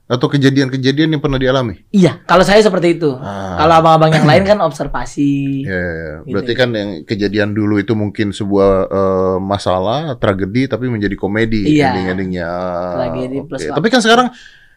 atau 0.05 0.29
kejadian-kejadian 0.29 1.17
yang 1.17 1.21
pernah 1.21 1.41
dialami. 1.41 1.81
Iya, 1.89 2.21
kalau 2.29 2.45
saya 2.45 2.61
seperti 2.61 3.01
itu. 3.01 3.17
Ah. 3.17 3.57
Kalau 3.57 3.73
abang-abang 3.81 4.13
yang 4.13 4.29
lain 4.29 4.45
kan 4.45 4.61
observasi. 4.61 5.65
Ya, 5.65 5.73
ya, 5.73 5.81
ya. 5.81 6.13
Gitu 6.21 6.29
berarti 6.29 6.53
ya. 6.53 6.57
kan 6.61 6.69
yang 6.71 6.89
kejadian 7.03 7.49
dulu 7.57 7.81
itu 7.81 7.97
mungkin 7.97 8.29
sebuah 8.29 8.69
eh, 8.85 9.37
masalah, 9.41 10.13
tragedi, 10.21 10.69
tapi 10.69 10.93
menjadi 10.93 11.17
komedi 11.17 11.65
Iya. 11.73 11.89
ending-endingnya. 11.89 12.49
Tragedi 12.93 13.37
Oke. 13.41 13.47
plus 13.49 13.61
Tapi 13.65 13.87
kan 13.89 14.01
sekarang 14.05 14.27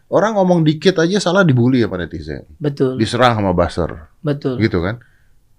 orang 0.08 0.32
ngomong 0.40 0.64
dikit 0.64 0.96
aja 0.96 1.20
salah 1.20 1.44
dibully 1.44 1.84
ya 1.84 1.88
pada 1.92 2.08
netizen, 2.08 2.48
Betul, 2.56 2.96
diserang 2.96 3.36
sama 3.36 3.52
buzzer, 3.52 4.08
betul. 4.24 4.56
gitu 4.56 4.80
kan? 4.80 4.96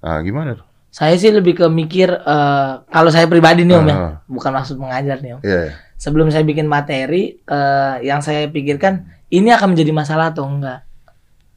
Ah, 0.02 0.18
gimana? 0.26 0.58
tuh? 0.58 0.66
Saya 0.90 1.14
sih 1.22 1.30
lebih 1.30 1.54
ke 1.54 1.70
mikir 1.70 2.10
eh, 2.10 2.72
kalau 2.90 3.14
saya 3.14 3.30
pribadi 3.30 3.62
nih 3.62 3.78
om 3.78 3.86
ya, 3.86 3.94
Ah. 3.94 4.14
bukan 4.26 4.50
maksud 4.50 4.82
mengajar 4.82 5.22
nih 5.22 5.38
om. 5.38 5.42
Iya, 5.46 5.60
iya. 5.70 5.74
Sebelum 6.00 6.32
saya 6.32 6.48
bikin 6.48 6.64
materi, 6.64 7.36
eh, 7.36 7.96
yang 8.08 8.24
saya 8.24 8.48
pikirkan 8.48 9.04
ini 9.36 9.52
akan 9.52 9.76
menjadi 9.76 9.92
masalah 9.92 10.32
atau 10.32 10.48
enggak. 10.48 10.88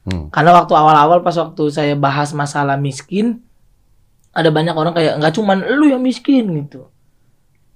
Hmm. 0.02 0.34
Karena 0.34 0.50
waktu 0.58 0.75
awal-awal 0.75 1.22
pas 1.22 1.38
waktu 1.38 1.62
saya 1.70 1.94
bahas 1.94 2.34
masalah 2.34 2.75
miskin, 2.75 3.38
ada 4.34 4.50
banyak 4.50 4.75
orang 4.75 4.99
kayak 4.99 5.22
nggak 5.22 5.34
cuman 5.38 5.62
lu 5.78 5.87
yang 5.94 6.02
miskin 6.02 6.50
gitu. 6.66 6.90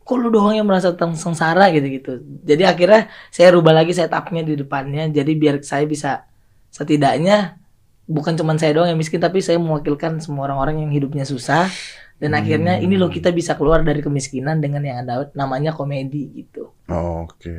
Kok 0.02 0.16
lu 0.18 0.34
doang 0.34 0.58
yang 0.58 0.66
merasa 0.66 0.90
sengsara 0.94 1.70
gitu-gitu. 1.70 2.18
Jadi 2.42 2.62
akhirnya 2.66 3.10
saya 3.30 3.54
rubah 3.54 3.74
lagi 3.74 3.94
setupnya 3.94 4.42
di 4.42 4.58
depannya. 4.58 5.06
Jadi 5.10 5.32
biar 5.38 5.62
saya 5.62 5.86
bisa 5.86 6.26
setidaknya 6.74 7.62
bukan 8.06 8.38
cuman 8.38 8.56
saya 8.56 8.74
doang 8.74 8.88
yang 8.90 8.98
miskin 8.98 9.18
tapi 9.18 9.42
saya 9.42 9.58
mewakilkan 9.58 10.22
semua 10.22 10.50
orang-orang 10.50 10.82
yang 10.86 10.90
hidupnya 10.94 11.26
susah. 11.26 11.68
Dan 12.16 12.32
akhirnya 12.32 12.80
ini 12.80 12.96
loh 12.96 13.12
kita 13.12 13.28
bisa 13.28 13.60
keluar 13.60 13.84
dari 13.84 14.00
kemiskinan 14.00 14.56
dengan 14.56 14.80
yang 14.80 15.04
ada 15.04 15.28
namanya 15.36 15.76
komedi 15.76 16.32
gitu. 16.32 16.72
Oke. 16.88 17.52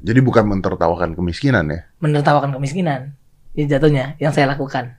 Jadi 0.00 0.20
bukan 0.24 0.48
mentertawakan 0.48 1.12
kemiskinan 1.12 1.68
ya? 1.68 1.84
Menertawakan 2.00 2.56
kemiskinan. 2.56 3.12
Ya 3.52 3.68
jatuhnya 3.68 4.16
yang 4.16 4.32
saya 4.32 4.48
lakukan. 4.48 4.96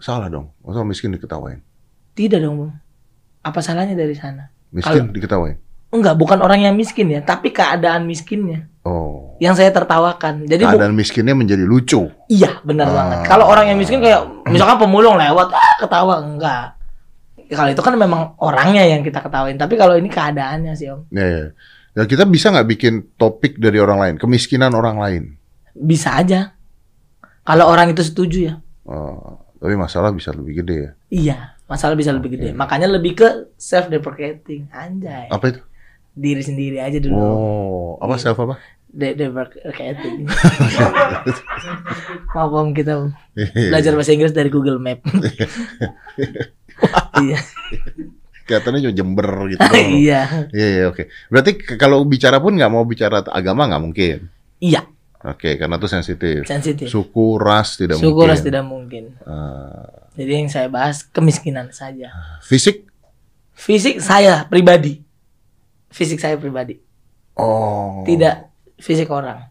Salah 0.00 0.32
dong. 0.32 0.54
Masa 0.64 0.80
miskin 0.80 1.12
diketawain? 1.12 1.60
Tidak 2.16 2.40
dong, 2.40 2.56
Bang. 2.56 2.72
Apa 3.44 3.60
salahnya 3.60 3.92
dari 3.92 4.16
sana? 4.16 4.48
Miskin 4.72 5.12
diketawain? 5.12 5.60
Enggak, 5.88 6.20
bukan 6.20 6.44
orang 6.44 6.60
yang 6.60 6.76
miskin 6.76 7.08
ya, 7.08 7.24
tapi 7.24 7.48
keadaan 7.48 8.04
miskinnya 8.04 8.68
Oh. 8.84 9.36
yang 9.40 9.56
saya 9.56 9.72
tertawakan. 9.72 10.44
Jadi 10.44 10.64
Keadaan 10.64 10.92
miskinnya 10.92 11.32
menjadi 11.32 11.64
lucu. 11.64 12.08
iya, 12.28 12.60
benar 12.60 12.88
Ah. 12.88 12.94
banget. 12.94 13.18
Kalau 13.24 13.44
orang 13.48 13.72
yang 13.72 13.78
miskin 13.80 14.00
kayak 14.00 14.20
misalkan 14.48 14.76
pemulung 14.76 15.16
lewat, 15.16 15.48
ah, 15.48 15.74
ketawa 15.80 16.20
enggak. 16.20 16.76
Kalau 17.48 17.72
itu 17.72 17.80
kan 17.80 17.96
memang 17.96 18.36
orangnya 18.36 18.84
yang 18.84 19.00
kita 19.00 19.24
ketawain, 19.24 19.56
tapi 19.56 19.80
kalau 19.80 19.96
ini 19.96 20.08
keadaannya 20.08 20.76
sih, 20.76 20.92
Om. 20.92 21.08
Ya, 21.08 21.24
ya. 21.24 21.44
Ya, 21.96 22.02
kita 22.04 22.28
bisa 22.28 22.52
nggak 22.52 22.68
bikin 22.68 22.94
topik 23.16 23.56
dari 23.56 23.80
orang 23.80 23.98
lain, 23.98 24.14
kemiskinan 24.20 24.70
orang 24.70 25.00
lain. 25.00 25.22
Bisa 25.72 26.14
aja. 26.14 26.52
Kalau 27.42 27.64
orang 27.64 27.90
itu 27.90 28.04
setuju 28.04 28.52
ya. 28.52 28.54
Oh, 28.84 29.40
tapi 29.56 29.72
masalah 29.74 30.12
bisa 30.12 30.28
lebih 30.30 30.60
gede 30.60 30.76
ya. 30.76 30.90
Iya, 31.08 31.38
masalah 31.64 31.96
bisa 31.96 32.12
lebih 32.12 32.36
gede. 32.36 32.52
Makanya 32.52 32.86
lebih 32.86 33.16
ke 33.16 33.28
self 33.56 33.88
deprecating, 33.88 34.68
anjay. 34.68 35.32
Apa 35.32 35.44
itu? 35.48 35.60
Diri 36.18 36.42
sendiri 36.42 36.82
aja 36.82 36.98
dulu. 36.98 37.14
Oh, 37.14 37.88
apa 38.02 38.18
self 38.18 38.42
apa? 38.42 38.58
De 38.88 39.14
deprecating. 39.14 40.26
Maaf 42.34 42.50
Om, 42.50 42.74
kita 42.74 43.14
belajar 43.54 43.92
bahasa 43.94 44.10
Inggris 44.10 44.34
dari 44.34 44.50
Google 44.50 44.82
Map. 44.82 44.98
iya. 47.24 47.38
Kelihatannya 48.48 48.80
cuma 48.80 48.94
jember 48.96 49.28
gitu. 49.52 49.60
iya. 50.02 50.48
Iya, 50.50 50.68
iya, 50.72 50.84
oke. 50.88 51.04
Berarti 51.28 51.50
kalau 51.76 52.00
bicara 52.02 52.40
pun 52.40 52.56
nggak 52.56 52.72
mau 52.72 52.82
bicara 52.82 53.20
agama 53.28 53.68
nggak 53.68 53.82
mungkin. 53.84 54.18
Iya, 54.58 54.82
Oke, 55.18 55.58
karena 55.58 55.82
itu 55.82 55.90
sensitif. 55.90 56.46
sensitif. 56.46 56.86
Suku, 56.86 57.42
ras 57.42 57.74
tidak 57.74 57.98
Suku 57.98 58.14
mungkin. 58.14 58.30
ras 58.30 58.42
tidak 58.42 58.62
mungkin. 58.62 59.04
Ah, 59.26 60.06
Jadi 60.14 60.30
yang 60.30 60.50
saya 60.50 60.70
bahas 60.70 61.02
kemiskinan 61.02 61.74
saja. 61.74 62.10
fisik? 62.42 62.86
Fisik 63.50 63.98
saya 63.98 64.46
pribadi. 64.46 65.02
Fisik 65.88 66.20
saya 66.20 66.36
pribadi. 66.36 66.76
Oh. 67.38 68.02
Tidak 68.04 68.34
fisik 68.78 69.08
orang. 69.08 69.46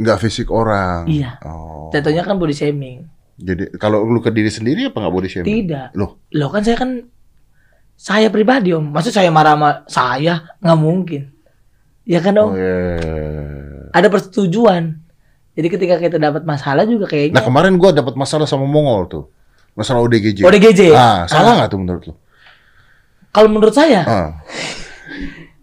Nggak 0.00 0.18
fisik 0.22 0.48
orang. 0.48 1.04
Iya. 1.10 1.36
Oh. 1.44 1.92
Jatuhnya 1.92 2.24
kan 2.24 2.40
body 2.40 2.54
shaming. 2.56 3.04
Jadi 3.40 3.72
kalau 3.80 4.04
lu 4.04 4.20
ke 4.20 4.28
diri 4.28 4.48
sendiri 4.52 4.88
apa 4.88 5.00
nggak 5.00 5.14
body 5.14 5.28
shaming? 5.28 5.48
Tidak. 5.48 5.88
Loh, 5.96 6.20
Loh 6.32 6.48
kan 6.48 6.64
saya 6.64 6.76
kan 6.80 7.04
saya 8.00 8.32
pribadi 8.32 8.72
om. 8.72 8.88
Maksud 8.88 9.12
saya 9.12 9.28
marah 9.28 9.56
sama 9.56 9.70
saya 9.84 10.34
nggak 10.64 10.78
mungkin. 10.80 11.22
Ya 12.08 12.24
kan 12.24 12.32
om. 12.40 12.52
oh, 12.52 12.56
iya. 12.56 12.96
Ada 13.92 14.08
persetujuan. 14.08 14.96
Jadi 15.52 15.68
ketika 15.68 16.00
kita 16.00 16.16
dapat 16.16 16.46
masalah 16.46 16.86
juga 16.88 17.04
Nah 17.04 17.12
kayaknya 17.12 17.42
kemarin 17.44 17.76
gua 17.76 17.90
dapat 17.92 18.16
masalah 18.16 18.48
sama 18.48 18.64
Mongol 18.64 19.04
tuh. 19.10 19.24
Masalah 19.76 20.00
ODGJ. 20.06 20.46
ODGJ. 20.46 20.80
Ah, 20.96 21.28
salah 21.28 21.60
nggak 21.60 21.68
tuh 21.68 21.78
menurut 21.80 22.02
lu? 22.08 22.14
Kalau 23.30 23.46
menurut 23.46 23.74
saya, 23.74 24.02
Ah. 24.08 24.30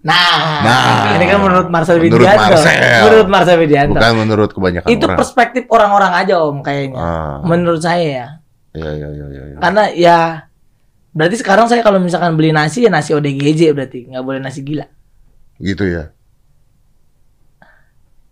nah, 0.07 0.63
Nah, 0.63 1.19
ini 1.19 1.25
kan 1.27 1.37
menurut 1.43 1.67
Marcel 1.67 1.99
menurut 1.99 2.23
Widianto. 2.23 2.55
Marcel. 2.55 3.01
Menurut 3.03 3.27
Marcel 3.27 3.57
Widianto. 3.59 3.99
Bukan 3.99 4.13
menurut 4.15 4.49
kebanyakan 4.55 4.87
Itu 4.87 5.05
orang. 5.05 5.17
perspektif 5.19 5.63
orang-orang 5.67 6.11
aja 6.15 6.33
om 6.39 6.63
kayaknya. 6.63 6.97
Ah. 6.97 7.37
Menurut 7.43 7.83
saya 7.83 8.07
ya. 8.07 8.27
Iya, 8.71 8.91
iya, 8.95 9.09
iya, 9.11 9.25
iya. 9.27 9.43
iya. 9.51 9.57
Karena 9.59 9.83
ya 9.91 10.17
berarti 11.11 11.35
sekarang 11.41 11.65
saya 11.67 11.81
kalau 11.81 11.99
misalkan 11.99 12.37
beli 12.37 12.53
nasi 12.53 12.85
ya 12.85 12.91
nasi 12.93 13.11
ODGJ 13.11 13.73
berarti 13.73 13.99
nggak 14.07 14.23
boleh 14.23 14.39
nasi 14.39 14.63
gila. 14.63 14.85
Gitu 15.59 15.83
ya. 15.83 16.13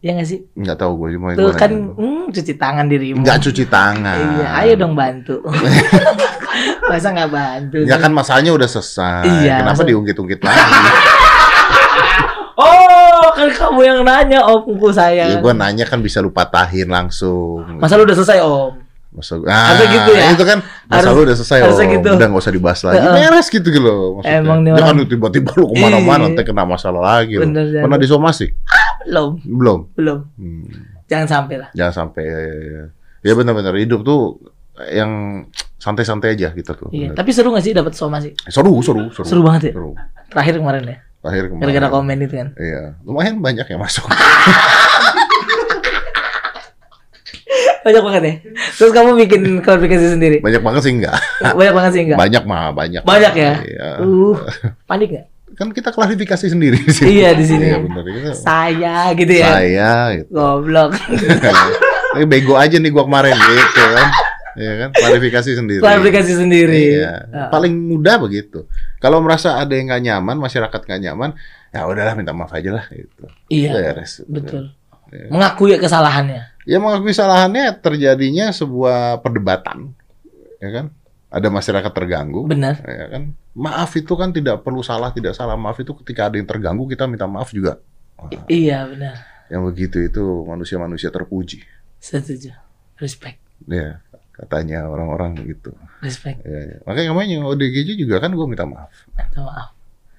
Ya 0.05 0.13
nggak 0.13 0.29
sih? 0.29 0.39
Nggak 0.53 0.77
tahu 0.77 0.91
gue 1.01 1.17
cuma 1.17 1.33
Tuh 1.33 1.49
kan 1.57 1.71
hmm, 1.73 2.29
cuci 2.29 2.53
tangan 2.61 2.85
dirimu. 2.85 3.25
Nggak 3.25 3.41
cuci 3.49 3.65
tangan. 3.65 4.37
Iya, 4.37 4.47
ayo 4.61 4.73
dong 4.77 4.93
bantu. 4.93 5.41
Masa 6.93 7.09
nggak 7.09 7.31
bantu? 7.33 7.77
Ya 7.89 7.97
kan 7.97 8.13
masalahnya 8.13 8.53
udah 8.53 8.69
selesai. 8.69 9.25
Iya, 9.25 9.65
Kenapa 9.65 9.81
diungkit-ungkit 9.81 10.45
lagi? 10.45 10.61
Oh, 12.55 13.27
kan 13.35 13.51
kamu 13.51 13.79
yang 13.83 13.99
nanya 14.01 14.39
omku 14.43 14.87
saya. 14.89 15.27
ya 15.27 15.37
gue 15.37 15.53
nanya 15.53 15.83
kan 15.83 15.99
bisa 15.99 16.23
lu 16.23 16.31
patahin 16.31 16.87
langsung. 16.87 17.79
Masa 17.79 17.99
lu 17.99 18.07
udah 18.07 18.15
selesai 18.15 18.39
om? 18.39 18.79
Masa, 19.11 19.39
ah, 19.47 19.71
Harusnya 19.71 19.87
gitu 19.91 20.11
ya? 20.11 20.23
Itu 20.31 20.43
kan 20.43 20.59
masa 20.87 21.07
Harus- 21.07 21.15
lu 21.15 21.21
udah 21.23 21.35
selesai 21.35 21.59
oh, 21.63 21.71
gitu. 21.79 22.09
Udah 22.15 22.27
gak 22.27 22.39
usah 22.39 22.51
dibahas 22.51 22.79
lagi. 22.83 22.99
Heeh. 22.99 23.15
Beres 23.27 23.47
gitu 23.47 23.67
gitu 23.67 23.79
loh 23.83 24.19
maksudnya. 24.19 24.39
Emang 24.43 24.59
nih 24.63 24.71
Jangan 24.75 24.87
orang- 24.91 24.97
lu 24.99 25.05
tiba-tiba 25.07 25.49
lu 25.55 25.65
ke 25.67 25.75
mana-mana 25.79 26.15
Iya. 26.15 26.23
nanti 26.31 26.41
kena 26.43 26.63
masalah 26.63 27.01
lagi. 27.03 27.33
loh. 27.39 27.43
Bener, 27.47 27.63
bener. 27.71 27.81
Pernah 27.87 27.99
disomasi? 27.99 28.47
Belum, 29.07 29.29
Belum. 29.43 29.79
belum. 29.95 30.19
Hmm. 30.35 30.65
Jangan 31.07 31.27
sampai 31.27 31.55
lah. 31.59 31.69
Jangan 31.71 31.93
sampai 31.93 32.23
ya 33.19 33.33
benar-benar 33.33 33.75
hidup 33.79 34.03
tuh 34.03 34.39
yang 34.91 35.43
santai-santai 35.79 36.35
aja 36.35 36.51
gitu 36.51 36.71
tuh. 36.75 36.89
Iya. 36.91 37.11
Bener. 37.11 37.15
Tapi 37.15 37.29
seru 37.31 37.55
gak 37.55 37.63
sih 37.63 37.71
dapat 37.71 37.95
somasi? 37.95 38.35
Seru, 38.47 38.75
seru, 38.83 39.11
seru. 39.11 39.23
Seru 39.27 39.41
banget 39.43 39.71
ya. 39.71 39.73
Seru. 39.79 39.91
Terakhir 40.27 40.53
kemarin 40.59 40.83
ya. 40.87 40.97
Terakhir 41.25 41.49
kemarin. 41.49 41.65
Gara-gara 41.65 41.87
komen 41.89 42.17
itu 42.21 42.35
kan. 42.37 42.47
Iya, 42.53 42.81
lumayan 43.01 43.41
banyak 43.41 43.65
yang 43.65 43.81
masuk. 43.81 44.05
Banyak 47.85 48.01
banget 48.01 48.21
ya. 48.25 48.33
Terus 48.81 48.91
kamu 48.93 49.09
bikin 49.25 49.41
klarifikasi 49.61 50.17
sendiri. 50.17 50.37
Banyak 50.41 50.61
banget 50.61 50.81
sih 50.85 50.93
enggak. 50.93 51.17
Banyak 51.41 51.73
banget 51.73 51.91
sih 51.93 52.01
enggak? 52.05 52.17
Banyak 52.17 52.43
mah, 52.45 52.73
banyak. 52.73 53.01
Banyak 53.05 53.33
ya? 53.37 53.53
Iya. 53.61 53.89
Uh, 54.01 54.37
panik 54.89 55.09
gak? 55.13 55.25
Kan 55.53 55.69
kita 55.69 55.93
klarifikasi 55.93 56.45
sendiri 56.49 56.81
di 56.81 56.89
sini. 56.93 57.21
Iya, 57.21 57.37
di 57.37 57.45
sini. 57.45 57.65
Iya, 57.73 57.77
benar 57.81 58.03
itu. 58.09 58.31
Saya 58.37 59.13
gitu 59.13 59.33
ya. 59.33 59.47
Saya 59.49 59.91
gitu. 60.17 60.29
Goblok. 60.33 60.97
Bego 62.29 62.57
aja 62.57 62.77
nih 62.77 62.89
gua 62.89 63.05
kemarin 63.05 63.33
gitu 63.37 63.81
kan. 63.81 64.07
Iya 64.55 64.73
kan? 64.79 64.89
Klarifikasi 64.95 65.51
sendiri. 65.55 65.81
Klarifikasi 65.83 66.31
sendiri. 66.31 66.83
Iya. 67.03 67.13
Ah. 67.29 67.49
Paling 67.51 67.75
mudah 67.75 68.15
begitu. 68.17 68.65
Kalau 69.03 69.19
merasa 69.19 69.59
ada 69.59 69.75
yang 69.75 69.91
nggak 69.91 70.03
nyaman, 70.03 70.35
masyarakat 70.39 70.79
nggak 70.79 71.01
nyaman, 71.11 71.29
ya 71.75 71.83
udahlah 71.83 72.15
minta 72.15 72.31
maaf 72.31 72.55
aja 72.55 72.71
lah 72.71 72.85
gitu. 72.87 73.27
Iya, 73.51 73.71
Beres. 73.75 74.23
betul. 74.25 74.71
Iya. 75.11 75.27
Mengakui 75.29 75.75
kesalahannya. 75.75 76.41
Ya 76.65 76.79
mengakui 76.79 77.11
kesalahannya 77.11 77.77
terjadinya 77.77 78.49
sebuah 78.49 79.21
perdebatan, 79.21 79.93
ya 80.57 80.69
kan? 80.71 80.85
Ada 81.29 81.51
masyarakat 81.51 81.91
terganggu, 81.91 82.47
Benar. 82.47 82.79
ya 82.81 83.05
kan? 83.11 83.23
Maaf 83.53 83.91
itu 83.99 84.15
kan 84.15 84.31
tidak 84.31 84.63
perlu 84.63 84.79
salah, 84.79 85.11
tidak 85.11 85.35
salah. 85.35 85.59
Maaf 85.59 85.75
itu 85.83 85.91
ketika 85.99 86.31
ada 86.31 86.39
yang 86.39 86.47
terganggu 86.47 86.87
kita 86.87 87.05
minta 87.11 87.27
maaf 87.27 87.51
juga. 87.51 87.83
Wah, 88.15 88.31
Iya, 88.47 88.87
benar. 88.87 89.15
yang 89.51 89.67
begitu 89.67 89.99
itu 89.99 90.23
manusia-manusia 90.47 91.11
terpuji. 91.11 91.59
Setuju. 91.99 92.55
Respect. 92.97 93.37
Ya, 93.67 93.99
katanya 94.35 94.83
orang-orang 94.91 95.39
begitu. 95.39 95.71
Respect. 96.03 96.43
Ya, 96.43 96.59
ya. 96.59 96.77
Makanya 96.83 97.07
kemarin 97.15 97.29
yang 97.39 97.43
ODGJ 97.47 97.89
juga 97.95 98.19
kan 98.19 98.35
gue 98.35 98.45
minta 98.45 98.67
maaf. 98.67 98.91
Minta 99.09 99.41
maaf. 99.41 99.69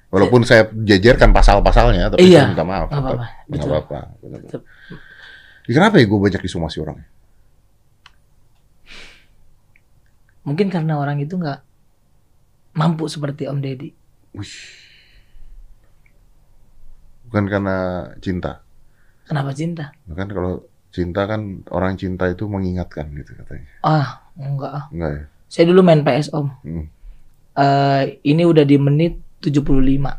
Walaupun 0.08 0.46
saya 0.46 0.70
jejerkan 0.73 1.35
pasal-pasalnya, 1.35 2.08
tapi 2.08 2.25
Iya, 2.25 2.49
saya 2.49 2.50
minta 2.56 2.64
maaf. 2.64 2.88
tetap. 2.88 3.04
apa-apa, 3.04 3.26
betul. 3.50 3.70
apa-apa. 3.75 3.99
Ya, 5.66 5.75
Kenapa 5.75 5.99
ya 5.99 6.06
gue 6.06 6.20
banyak 6.23 6.40
disomasi 6.40 6.78
orang? 6.80 7.02
Mungkin 10.46 10.70
karena 10.70 10.94
orang 10.96 11.18
itu 11.18 11.35
nggak 11.35 11.58
mampu 12.78 13.11
seperti 13.11 13.50
Om 13.50 13.58
Deddy. 13.58 13.90
Wih. 14.32 14.54
Bukan 17.26 17.44
karena 17.50 17.76
cinta. 18.23 18.62
Kenapa 19.26 19.50
cinta? 19.50 19.90
Kan 20.06 20.30
kalau 20.30 20.62
cinta 20.97 21.29
kan 21.29 21.41
orang 21.69 21.95
cinta 21.95 22.25
itu 22.25 22.49
mengingatkan 22.49 23.12
gitu 23.12 23.37
katanya. 23.37 23.69
Ah, 23.81 24.25
enggak. 24.35 24.73
ah. 24.73 24.85
Enggak 24.88 25.11
ya? 25.12 25.23
Saya 25.47 25.65
dulu 25.69 25.81
main 25.83 26.00
PS 26.00 26.33
Om. 26.33 26.49
Hmm. 26.59 26.87
Eh, 27.53 28.03
ini 28.25 28.43
udah 28.43 28.65
di 28.65 28.76
menit 28.76 29.21
75. 29.38 30.17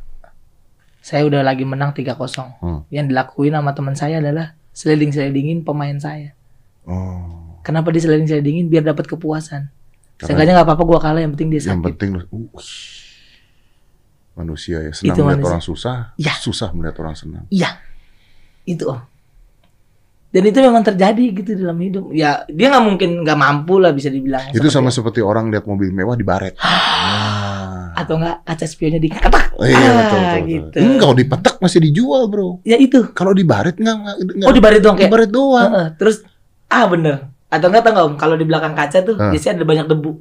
Saya 0.99 1.23
udah 1.23 1.41
lagi 1.41 1.63
menang 1.63 1.91
3-0. 1.91 2.13
Hmm. 2.59 2.85
Yang 2.87 3.05
dilakuin 3.09 3.53
sama 3.53 3.71
teman 3.71 3.93
saya 3.93 4.19
adalah 4.19 4.53
sliding-slidingin 4.71 5.61
pemain 5.61 5.97
saya. 5.97 6.37
Oh. 6.83 7.57
Kenapa 7.59 7.89
di 7.89 7.99
sliding-slidingin 7.99 8.67
biar 8.67 8.85
dapat 8.85 9.05
kepuasan. 9.05 9.73
Seenggaknya 10.17 10.55
nggak 10.55 10.67
apa-apa 10.67 10.83
gua 10.83 10.99
kalah 10.99 11.19
yang 11.19 11.31
penting 11.31 11.49
dia 11.49 11.61
yang 11.61 11.77
sakit. 11.77 11.87
penting 11.93 12.09
lu- 12.15 12.25
uh, 12.25 12.49
manusia 14.33 14.77
ya 14.79 14.91
senang 14.91 15.13
Itu 15.13 15.21
melihat 15.21 15.33
manusia. 15.35 15.49
orang 15.49 15.63
susah, 15.63 15.97
Ya. 16.15 16.33
susah 16.37 16.69
melihat 16.71 16.95
orang 16.99 17.13
senang. 17.13 17.45
Iya. 17.49 17.77
Itu 18.63 18.89
Om. 18.89 19.01
Dan 20.37 20.45
itu 20.45 20.59
memang 20.61 20.85
terjadi 20.85 21.33
gitu 21.33 21.57
dalam 21.57 21.73
hidup. 21.75 22.13
Ya 22.13 22.45
dia 22.45 22.69
nggak 22.69 22.85
mungkin 22.85 23.25
nggak 23.25 23.33
mampu 23.35 23.81
lah 23.81 23.89
bisa 23.89 24.05
dibilang. 24.07 24.53
Itu 24.53 24.69
sama 24.69 24.87
seperti- 24.87 25.17
seperti 25.17 25.19
orang 25.23 25.49
lihat 25.49 25.65
mobil 25.65 25.89
mewah 25.89 26.13
dibaret. 26.13 26.53
Nah. 27.07 27.97
atau 27.97 28.13
enggak 28.15 28.45
kaca 28.45 28.65
spionnya 28.65 28.99
diketak. 28.99 29.57
Oh, 29.57 29.65
iya 29.65 29.73
Ah, 29.75 29.93
betul 29.95 30.19
betul. 30.19 30.41
gitu. 30.45 30.77
Enggak, 30.77 30.99
kalau 30.99 31.15
dipetak 31.15 31.55
masih 31.57 31.79
dijual, 31.81 32.23
Bro. 32.27 32.61
Ya 32.61 32.77
itu. 32.77 33.09
Kalau 33.09 33.33
enggak 33.33 33.73
enggak, 33.73 33.97
enggak 34.21 34.45
Oh 34.45 34.53
di 34.53 34.61
barit 34.61 34.79
doang 34.79 34.93
kayak. 34.93 35.09
dibaret 35.09 35.29
doang. 35.31 35.71
Heeh, 35.73 35.87
terus 35.97 36.21
ah 36.67 36.85
bener. 36.85 37.25
Atau 37.47 37.67
enggak 37.67 37.81
tau 37.81 37.91
nggak 37.91 38.05
om 38.05 38.15
kalau 38.15 38.35
di 38.35 38.45
belakang 38.45 38.77
kaca 38.77 39.01
tuh 39.01 39.17
Ah. 39.17 39.33
biasanya 39.33 39.57
ada 39.57 39.65
banyak 39.65 39.87
debu. 39.87 40.11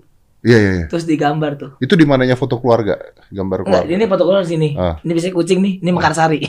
Iya 0.40 0.56
iya 0.56 0.72
iya. 0.74 0.86
Terus 0.86 1.04
digambar 1.04 1.52
tuh. 1.56 1.70
Itu 1.76 1.94
di 1.94 2.06
mananya 2.06 2.32
foto 2.32 2.56
keluarga, 2.56 2.96
gambar 3.28 3.58
Enggak, 3.60 3.82
keluarga. 3.82 3.92
ini 3.92 4.04
foto 4.06 4.22
keluar 4.24 4.44
sini. 4.46 4.68
Ah. 4.72 4.96
Ini 4.96 5.10
biasanya 5.12 5.34
kucing 5.34 5.58
nih, 5.58 5.74
ini 5.82 5.90
Mekarsari. 5.90 6.38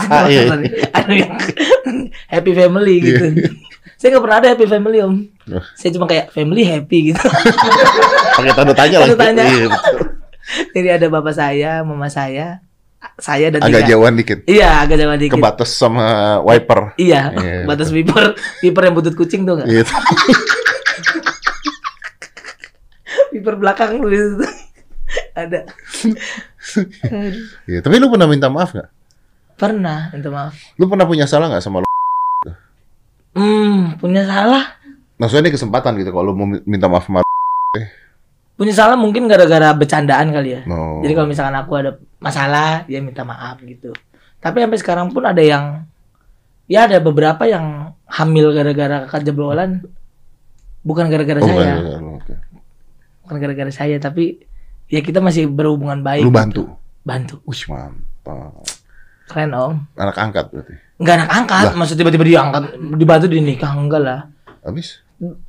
Iya, 0.00 0.40
Mekarsari. 0.46 0.66
Ada 0.90 1.12
yang 1.12 1.32
happy 2.30 2.52
family 2.54 2.96
gitu. 3.02 3.24
Saya 4.00 4.16
nggak 4.16 4.24
pernah 4.24 4.38
ada 4.40 4.48
happy 4.48 4.64
family 4.64 4.98
om. 5.02 5.14
Oh. 5.50 5.64
Saya 5.74 5.90
cuma 5.92 6.06
kayak 6.06 6.32
family 6.32 6.64
happy 6.64 7.12
gitu. 7.12 7.20
Pakai 8.38 8.52
tanda 8.54 8.72
tanya 8.72 8.96
lagi. 9.02 9.10
Tanda 9.12 9.18
tanya. 9.20 9.44
Iya. 9.44 9.66
Jadi 10.74 10.88
ada 10.88 11.06
bapak 11.06 11.34
saya, 11.36 11.84
mama 11.84 12.08
saya, 12.08 12.58
saya 13.20 13.52
dan 13.52 13.60
Agak 13.62 13.84
tiga. 13.84 13.90
jauhan 13.94 14.14
dikit. 14.16 14.38
Iya, 14.48 14.82
agak 14.82 14.96
jauh 14.98 15.14
dikit. 15.14 15.36
Kebatas 15.36 15.70
sama 15.70 16.06
wiper. 16.42 16.96
Iya, 16.96 17.30
Iya. 17.36 17.56
batas 17.68 17.92
wiper, 17.92 18.34
wiper 18.60 18.82
yang 18.82 18.94
butut 18.96 19.14
kucing 19.14 19.44
tuh 19.44 19.60
nggak? 19.60 19.68
Iya. 19.68 19.84
Wiper 23.30 23.54
belakang 23.56 24.00
tuh 24.00 24.10
di 24.10 24.18
situ. 24.18 24.46
ada. 25.34 25.60
Iya, 27.66 27.78
tapi 27.82 27.94
lu 27.98 28.10
pernah 28.10 28.26
minta 28.26 28.50
maaf 28.50 28.74
nggak? 28.74 28.88
Pernah, 29.54 30.10
minta 30.10 30.28
maaf. 30.32 30.54
Lu 30.74 30.88
pernah 30.88 31.06
punya 31.06 31.28
salah 31.30 31.46
nggak 31.46 31.62
sama 31.62 31.84
lu? 31.84 31.88
Hmm, 33.34 33.96
punya 33.98 34.26
salah. 34.26 34.76
Maksudnya 35.20 35.48
ini 35.48 35.54
kesempatan 35.54 35.92
gitu 36.00 36.10
kalau 36.10 36.32
lu 36.32 36.34
mau 36.34 36.48
minta 36.64 36.88
maaf 36.88 37.06
sama. 37.06 37.20
Punya 38.56 38.74
salah 38.76 38.96
mungkin 38.96 39.24
gara-gara 39.24 39.72
bercandaan 39.72 40.32
kali 40.32 40.56
ya. 40.56 40.60
No. 40.68 41.00
Jadi 41.00 41.12
kalau 41.16 41.28
misalkan 41.28 41.56
aku 41.56 41.72
ada 41.80 41.90
masalah, 42.20 42.84
dia 42.84 43.00
minta 43.00 43.24
maaf 43.24 43.60
gitu. 43.64 43.92
Tapi 44.40 44.60
sampai 44.64 44.78
sekarang 44.80 45.06
pun 45.12 45.24
ada 45.24 45.40
yang 45.40 45.84
ya 46.68 46.84
ada 46.88 47.00
beberapa 47.00 47.44
yang 47.48 47.96
hamil 48.08 48.52
gara-gara 48.52 49.08
kejebolan 49.08 49.84
bukan 50.82 51.08
gara-gara 51.12 51.40
Oh, 51.40 51.46
saya. 51.48 51.76
enggak, 51.76 52.00
oke. 52.20 52.34
Bukan 53.24 53.36
gara-gara 53.40 53.72
saya, 53.72 53.96
tapi 54.00 54.40
ya 54.88 55.00
kita 55.00 55.20
masih 55.20 55.46
berhubungan 55.48 56.00
baik. 56.00 56.24
Lu 56.24 56.32
gitu. 56.32 56.36
bantu. 56.36 56.62
Bantu. 57.04 57.34
Wih, 57.44 57.64
mantap. 57.68 58.64
Keren, 59.30 59.54
Om. 59.54 59.74
Anak 59.94 60.16
angkat 60.18 60.44
berarti. 60.50 60.74
Enggak 60.98 61.14
anak 61.16 61.30
angkat, 61.32 61.64
maksud 61.78 61.94
tiba-tiba 61.94 62.24
diangkat, 62.26 62.62
dibantu 62.98 63.26
dinikah 63.26 63.72
enggak 63.72 64.02
lah. 64.02 64.20
Habis 64.60 65.00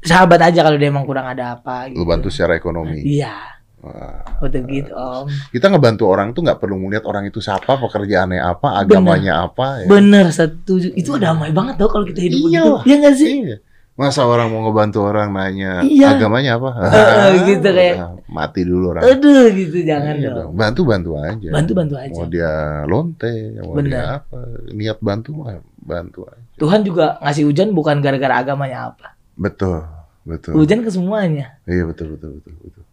Sahabat 0.03 0.39
aja 0.43 0.61
kalau 0.61 0.75
dia 0.75 0.87
emang 0.87 1.07
kurang 1.07 1.23
ada 1.25 1.55
apa 1.55 1.87
lu 1.87 2.03
gitu. 2.03 2.03
bantu 2.03 2.27
secara 2.27 2.53
ekonomi. 2.53 3.07
Iya, 3.07 3.31
Wah. 3.79 4.19
betul 4.37 4.67
gitu, 4.67 4.91
Om. 4.91 5.31
Kita 5.47 5.71
ngebantu 5.71 6.03
orang 6.05 6.35
tuh 6.35 6.43
nggak 6.43 6.59
perlu 6.59 6.75
melihat 6.75 7.07
orang 7.07 7.23
itu 7.25 7.39
siapa, 7.39 7.79
pekerjaannya 7.79 8.37
apa, 8.37 8.77
agamanya 8.77 9.47
apa 9.47 9.81
ya. 9.81 9.87
Bener, 9.87 10.27
setuju. 10.29 10.91
Itu 10.91 11.15
damai 11.15 11.55
banget 11.55 11.79
tau 11.79 11.87
kalau 11.87 12.03
kita 12.03 12.19
hidup 12.19 12.37
Iya. 12.37 12.43
begitu. 12.43 12.71
Iya 12.83 12.95
nggak 12.99 13.15
sih? 13.15 13.29
Iya. 13.31 13.57
Masa 14.01 14.25
orang 14.25 14.49
mau 14.49 14.65
ngebantu 14.65 15.05
orang 15.05 15.29
nanya 15.29 15.85
Iya. 15.85 16.17
agamanya 16.17 16.57
apa? 16.57 16.69
Eh, 17.29 17.37
gitu 17.45 17.69
kayak- 17.69 18.25
mati 18.25 18.65
dulu 18.65 18.97
orang. 18.97 19.05
Aduh, 19.05 19.45
gitu 19.53 19.77
jangan 19.85 20.17
Iya 20.17 20.29
dong. 20.33 20.57
Bantu-bantu 20.57 21.11
aja. 21.15 21.49
Bantu-bantu 21.53 21.95
aja. 21.95 22.09
Mau 22.11 22.25
dia 22.25 22.51
lonte, 22.83 23.29
mau 23.61 23.77
Bener. 23.77 23.93
dia 23.93 24.03
apa, 24.17 24.39
niat 24.73 24.97
bantu 24.97 25.29
mah 25.37 25.61
bantu 25.77 26.25
aja. 26.25 26.41
Tuhan 26.57 26.81
juga 26.81 27.21
ngasih 27.21 27.45
hujan 27.45 27.69
bukan 27.71 28.01
gara-gara 28.01 28.41
agamanya 28.41 28.89
apa. 28.89 29.13
Betul, 29.37 29.85
betul. 30.23 30.57
Hujan 30.57 30.81
ke 30.81 30.89
semuanya. 30.89 31.61
Iya 31.63 31.85
betul, 31.85 32.17
betul, 32.17 32.41
betul, 32.41 32.53
betul. 32.57 32.83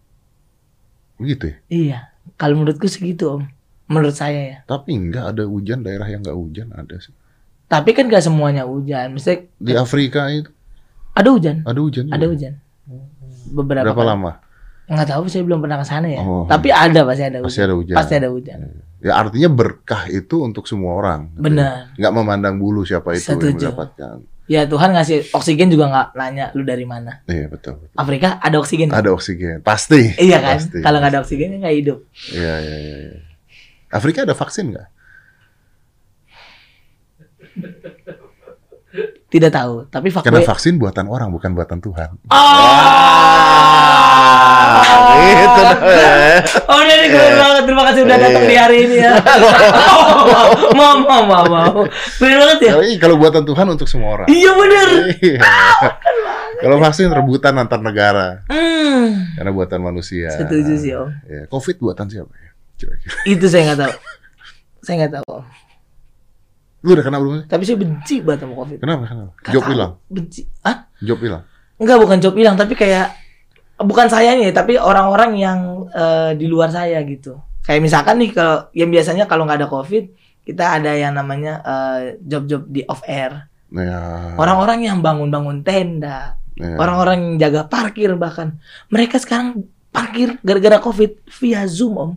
Begitu 1.17 1.45
ya. 1.49 1.57
Iya. 1.69 1.99
Kalau 2.37 2.55
menurutku 2.55 2.85
segitu, 2.85 3.33
Om. 3.33 3.43
Menurut 3.89 4.13
saya 4.13 4.41
ya. 4.45 4.59
Tapi 4.63 4.93
enggak 4.93 5.33
ada 5.33 5.49
hujan 5.49 5.81
daerah 5.81 6.05
yang 6.05 6.21
enggak 6.21 6.37
hujan 6.37 6.69
ada 6.71 7.01
sih. 7.01 7.17
Tapi 7.67 7.93
kan 7.93 8.09
gak 8.09 8.21
semuanya 8.21 8.65
hujan. 8.65 9.13
Misalnya 9.13 9.49
Di 9.57 9.73
Afrika 9.73 10.29
itu 10.29 10.49
ada 11.19 11.29
hujan, 11.35 11.57
ada 11.67 11.81
hujan. 11.83 12.05
juga? 12.07 12.15
ada 12.15 12.27
hujan. 12.31 12.53
Beberapa 13.51 13.85
Berapa 13.91 14.03
kali. 14.07 14.11
lama? 14.15 14.33
Nggak 14.89 15.09
tahu, 15.13 15.23
saya 15.29 15.43
belum 15.45 15.61
pernah 15.61 15.79
ke 15.83 15.87
sana 15.87 16.07
ya. 16.09 16.21
Oh. 16.25 16.49
Tapi 16.49 16.73
ada 16.73 17.05
pasti 17.05 17.25
ada 17.27 17.39
hujan. 17.43 17.49
Pasti 17.51 17.61
ada 17.61 17.75
hujan. 17.77 17.97
Pasti 17.99 18.15
ada 18.17 18.29
hujan. 18.33 18.59
Ya 18.99 19.13
artinya 19.15 19.51
berkah 19.53 20.09
itu 20.09 20.41
untuk 20.41 20.65
semua 20.65 20.97
orang. 20.97 21.29
Benar. 21.37 21.93
Nggak 22.01 22.13
memandang 22.17 22.55
bulu 22.57 22.89
siapa 22.89 23.13
itu 23.13 23.29
yang 23.29 23.37
Setuju. 23.37 23.69
mendapatkan. 23.69 24.17
Ya 24.49 24.65
Tuhan 24.65 24.97
ngasih 24.97 25.29
oksigen 25.37 25.69
juga 25.69 25.93
nggak 25.93 26.09
nanya 26.17 26.47
lu 26.57 26.65
dari 26.65 26.89
mana. 26.89 27.21
Iya 27.29 27.53
betul. 27.53 27.85
betul. 27.85 27.97
Afrika 28.01 28.41
ada 28.41 28.57
oksigen. 28.57 28.89
Ada 28.89 29.13
oksigen, 29.13 29.61
pasti. 29.61 30.17
Iya 30.17 30.41
kan? 30.41 30.57
Pasti. 30.57 30.81
Kalau 30.81 31.05
nggak 31.05 31.13
ada 31.13 31.21
oksigen 31.21 31.61
nggak 31.61 31.75
hidup. 31.85 31.99
Iya 32.33 32.55
iya 32.65 32.77
iya. 32.81 32.97
iya. 33.13 33.17
Afrika 33.93 34.25
ada 34.25 34.33
vaksin 34.33 34.73
nggak? 34.73 34.89
Tidak 39.29 39.53
tahu. 39.53 39.85
Tapi 39.87 40.09
Karena 40.09 40.41
fuckboy. 40.41 40.49
vaksin 40.49 40.75
buatan 40.81 41.07
orang 41.07 41.29
bukan 41.29 41.53
buatan 41.53 41.79
Tuhan. 41.79 42.17
Ah, 42.33 42.41
gitu 45.21 45.61
dah. 45.61 45.77
Oh, 46.67 46.81
ini 46.81 47.07
keren 47.09 47.35
banget. 47.37 47.63
Terima 47.65 47.83
kasih 47.85 48.01
udah 48.05 48.17
datang 48.17 48.45
di 48.45 48.57
hari 48.57 48.77
ini 48.89 48.97
ya. 48.99 49.13
mau, 50.79 50.93
mau, 50.99 51.23
mau, 51.25 51.45
mau. 51.45 51.73
Keren 52.17 52.37
banget 52.39 52.59
ya. 52.63 52.73
Tapi 52.77 52.97
kalau 52.97 53.17
buatan 53.17 53.43
Tuhan 53.45 53.67
untuk 53.69 53.85
semua 53.85 54.17
orang. 54.17 54.29
Iya 54.29 54.51
bener. 54.55 54.89
Iya. 55.21 55.41
Kalau 56.59 56.77
vaksin 56.81 57.13
rebutan 57.13 57.55
antar 57.55 57.79
negara 57.79 58.43
Hmm. 58.49 59.31
karena 59.37 59.51
buatan 59.53 59.81
manusia. 59.81 60.33
Setuju 60.35 60.73
sih 60.75 60.91
om. 60.91 61.09
Ya, 61.25 61.47
Covid 61.47 61.77
buatan 61.79 62.09
siapa 62.09 62.33
ya? 62.35 62.51
Itu 63.25 63.47
saya 63.47 63.71
nggak 63.71 63.79
tahu. 63.79 63.95
Saya 64.79 64.95
nggak 65.05 65.21
tahu. 65.21 65.35
Lu 66.89 66.97
udah 66.97 67.05
kena 67.05 67.21
belum 67.21 67.33
sih? 67.37 67.45
Tapi 67.53 67.63
saya 67.69 67.77
benci 67.77 68.17
banget 68.25 68.49
sama 68.49 68.55
covid. 68.57 68.79
Kenapa? 68.81 69.03
Kenapa? 69.05 69.31
Nggak 69.37 69.53
Job 69.53 69.65
hilang. 69.69 69.93
Benci. 70.09 70.43
Ah? 70.65 70.77
Job 71.05 71.21
hilang. 71.21 71.43
Enggak, 71.77 71.99
bukan 72.01 72.19
job 72.25 72.35
hilang, 72.35 72.57
tapi 72.57 72.73
kayak 72.73 73.13
bukan 73.77 74.09
saya 74.09 74.33
nih, 74.35 74.51
tapi 74.57 74.81
orang-orang 74.81 75.37
yang 75.37 75.59
eh, 75.93 76.33
di 76.33 76.49
luar 76.49 76.73
saya 76.73 76.97
gitu. 77.05 77.37
Kayak 77.69 77.85
misalkan 77.85 78.17
nih 78.25 78.33
kalau 78.33 78.73
yang 78.73 78.89
biasanya 78.89 79.29
kalau 79.29 79.45
nggak 79.45 79.61
ada 79.61 79.69
covid, 79.69 80.09
kita 80.49 80.81
ada 80.81 80.97
yang 80.97 81.13
namanya 81.13 81.61
eh, 81.61 82.01
job-job 82.25 82.65
di 82.73 82.83
off 82.89 83.05
air. 83.05 83.47
Nah, 83.69 83.85
ya. 83.85 84.01
Orang-orang 84.41 84.89
yang 84.89 85.05
bangun-bangun 85.05 85.61
tenda, 85.61 86.41
ya. 86.57 86.75
orang-orang 86.81 87.17
yang 87.21 87.35
jaga 87.37 87.69
parkir 87.69 88.17
bahkan 88.17 88.57
mereka 88.91 89.21
sekarang 89.21 89.69
parkir 89.95 90.41
gara-gara 90.43 90.81
covid 90.83 91.21
via 91.39 91.69
zoom 91.69 91.95
om 92.01 92.11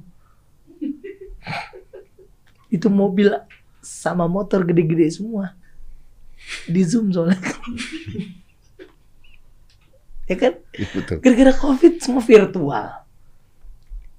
itu 2.76 2.88
mobil 2.90 3.36
sama 3.82 4.26
motor 4.26 4.62
gede-gede 4.64 5.10
semua 5.10 5.58
di 6.66 6.82
zoom 6.82 7.10
soalnya 7.10 7.38
ya 10.26 10.36
kan 10.38 10.54
Iya, 10.72 10.86
gara-gara 11.20 11.54
covid 11.54 11.94
semua 11.98 12.24
virtual 12.24 12.88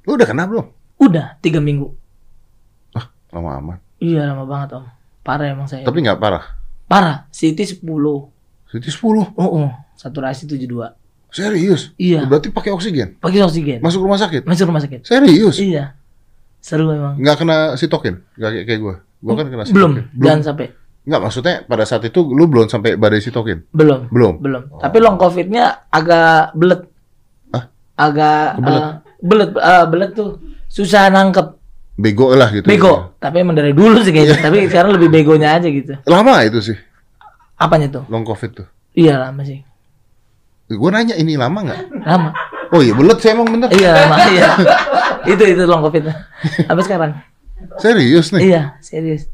Lu 0.03 0.15
udah 0.15 0.27
kena 0.27 0.45
belum? 0.45 0.67
udah 0.99 1.39
tiga 1.39 1.59
minggu 1.59 1.89
Lama 3.33 3.57
amat. 3.59 3.79
iya 3.97 4.29
lama 4.29 4.45
banget 4.45 4.77
om 4.77 4.85
parah 5.25 5.49
emang 5.49 5.65
saya 5.65 5.83
Tapi 5.83 6.05
nggak 6.05 6.21
parah. 6.21 6.45
parah 6.85 7.25
CT 7.33 7.81
10 7.81 7.87
oh 8.03 8.29
Itu 8.69 8.93
10. 8.93 9.33
oh 9.33 9.71
saturasi 9.97 10.45
72 10.45 10.69
Serius? 11.33 11.97
iya 11.97 12.29
Berarti 12.29 12.53
pakai 12.53 12.71
oksigen? 12.71 13.17
pakai 13.17 13.41
oksigen 13.41 13.81
Masuk 13.81 14.05
rumah 14.05 14.21
sakit? 14.21 14.45
masuk 14.45 14.69
rumah 14.69 14.85
sakit 14.85 15.01
Serius? 15.03 15.57
iya 15.57 15.97
seru 16.63 16.87
emang 16.89 17.19
Nggak 17.19 17.37
kena 17.37 17.57
sitokin? 17.75 18.23
Nggak 18.33 18.51
kayak, 18.53 18.65
kayak 18.65 18.81
gue? 18.81 18.95
Gue 19.19 19.35
kan 19.35 19.47
kena 19.47 19.65
belum 19.67 19.91
sitokin. 19.93 20.05
jangan 20.17 20.43
sampai 20.45 20.67
Nggak, 21.03 21.19
maksudnya 21.21 21.55
pada 21.63 21.83
saat 21.83 22.03
itu 22.05 22.23
lu 22.23 22.47
belum 22.47 22.67
sampai 22.67 22.95
badai 22.95 23.19
sitokin? 23.19 23.67
belum 23.69 24.07
Belum? 24.09 24.39
belum 24.39 24.63
Oh. 24.71 24.79
tapi 24.79 24.97
long 24.99 25.15
covidnya 25.17 25.65
agak 25.89 26.55
belet 26.55 26.87
Hah? 27.51 27.65
agak 27.93 28.43
eh, 28.57 28.91
belet 29.21 29.51
eh, 29.53 29.85
belet 29.85 30.11
tuh 30.13 30.39
susah 30.67 31.07
nangkep 31.09 31.59
Bego 31.93 32.33
lah 32.33 32.49
gitu. 32.49 32.65
bego 32.65 33.13
tapi 33.19 33.37
emang 33.39 33.53
dari 33.53 33.71
dulu 33.71 34.01
sih 34.01 34.11
kayaknya 34.11 34.41
tapi 34.41 34.65
sekarang 34.65 34.97
lebih 34.97 35.13
begonya 35.13 35.53
aja 35.53 35.67
gitu 35.67 35.93
Lama 36.05 36.41
itu 36.41 36.63
sih, 36.63 36.79
apanya 37.55 37.93
tuh 37.93 38.05
long 38.07 38.23
covid 38.23 38.51
tuh. 38.55 38.67
iya 38.93 39.19
lama 39.21 39.43
sih 39.43 39.61
Gue 40.69 40.89
nanya 40.89 41.13
ini 41.15 41.37
lama 41.37 41.59
nggak? 41.61 41.81
lama 42.01 42.31
Oh 42.73 42.81
iya, 42.81 42.93
belet 42.93 43.19
sih 43.19 43.29
emang 43.29 43.47
bener. 43.47 43.69
iya 43.71 43.93
iya 44.29 44.49
itu 45.25 45.43
itu 45.47 45.63
long 45.63 45.81
covid 45.83 46.09
sampai 46.65 46.83
sekarang 46.83 47.13
Serius 47.77 48.33
nih? 48.33 48.43
iya 48.49 48.63
serius 48.79 49.29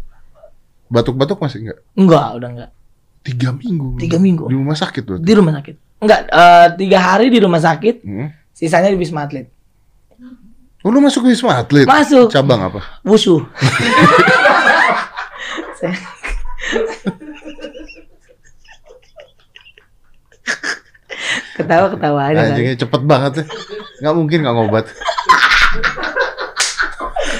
Batuk-batuk 0.86 1.38
masih 1.38 1.64
nggak? 1.64 1.78
enggak 1.94 2.28
udah 2.34 2.48
enggak 2.50 2.70
Tiga 3.18 3.50
minggu. 3.52 3.98
Tiga 3.98 4.16
minggu. 4.16 4.46
Di 4.46 4.54
rumah 4.54 4.72
sakit 4.74 5.02
tuh. 5.02 5.16
di 5.18 5.32
rumah 5.32 5.52
sakit 5.54 5.74
enggak 5.98 6.20
eh, 6.26 6.66
tiga 6.76 6.98
hari 7.00 7.26
di 7.28 7.38
rumah 7.38 7.58
sakit 7.58 8.02
Hmm. 8.02 8.28
sisanya 8.50 8.88
di 8.88 8.96
wisma 8.96 9.22
atlet 9.22 9.48
Oh, 10.78 10.94
lu 10.94 11.02
masuk 11.02 11.26
ke 11.26 11.34
Wisma 11.34 11.58
Atlet? 11.58 11.90
Masuk. 11.90 12.30
Cabang 12.30 12.62
apa? 12.64 12.78
wusu 13.02 13.42
ketawa 21.58 21.86
ketawa 21.90 22.20
aja 22.24 22.38
kan. 22.38 22.50
Anjingnya 22.54 22.74
cepet 22.78 23.02
banget 23.02 23.32
ya. 23.34 23.44
Nggak 24.00 24.14
mungkin 24.14 24.38
nggak 24.40 24.54
ngobat. 24.54 24.84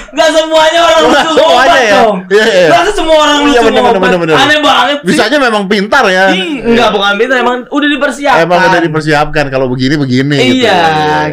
Nggak 0.09 0.29
semuanya 0.33 0.79
orang 0.81 1.03
Nggak 1.05 1.21
wusu 1.21 1.31
semuanya 1.31 1.47
ngobat 1.69 1.79
ya? 1.79 1.93
dong. 1.95 2.17
Iya, 2.27 2.43
iya. 2.43 2.67
Masa 2.67 2.91
semua 2.91 3.15
orang 3.15 3.37
Iya, 3.37 3.45
wusu 3.45 3.53
bener, 3.61 3.63
bener, 3.63 3.83
ngobat? 3.85 4.01
bener, 4.03 4.19
bener. 4.19 4.35
Aneh 4.35 4.57
banget 4.59 4.97
sih. 4.99 5.07
Bisanya 5.07 5.37
memang 5.39 5.63
pintar 5.69 6.03
ya. 6.05 6.23
Ih, 6.33 6.51
enggak 6.65 6.89
bukan 6.91 7.13
pintar 7.15 7.35
emang 7.39 7.57
udah 7.69 7.87
dipersiapkan. 7.87 8.43
Emang 8.43 8.59
udah 8.59 8.81
dipersiapkan 8.81 9.45
kalau 9.47 9.65
begini 9.69 9.95
begini. 9.95 10.35
gitu. 10.51 10.65
Iya, 10.65 10.81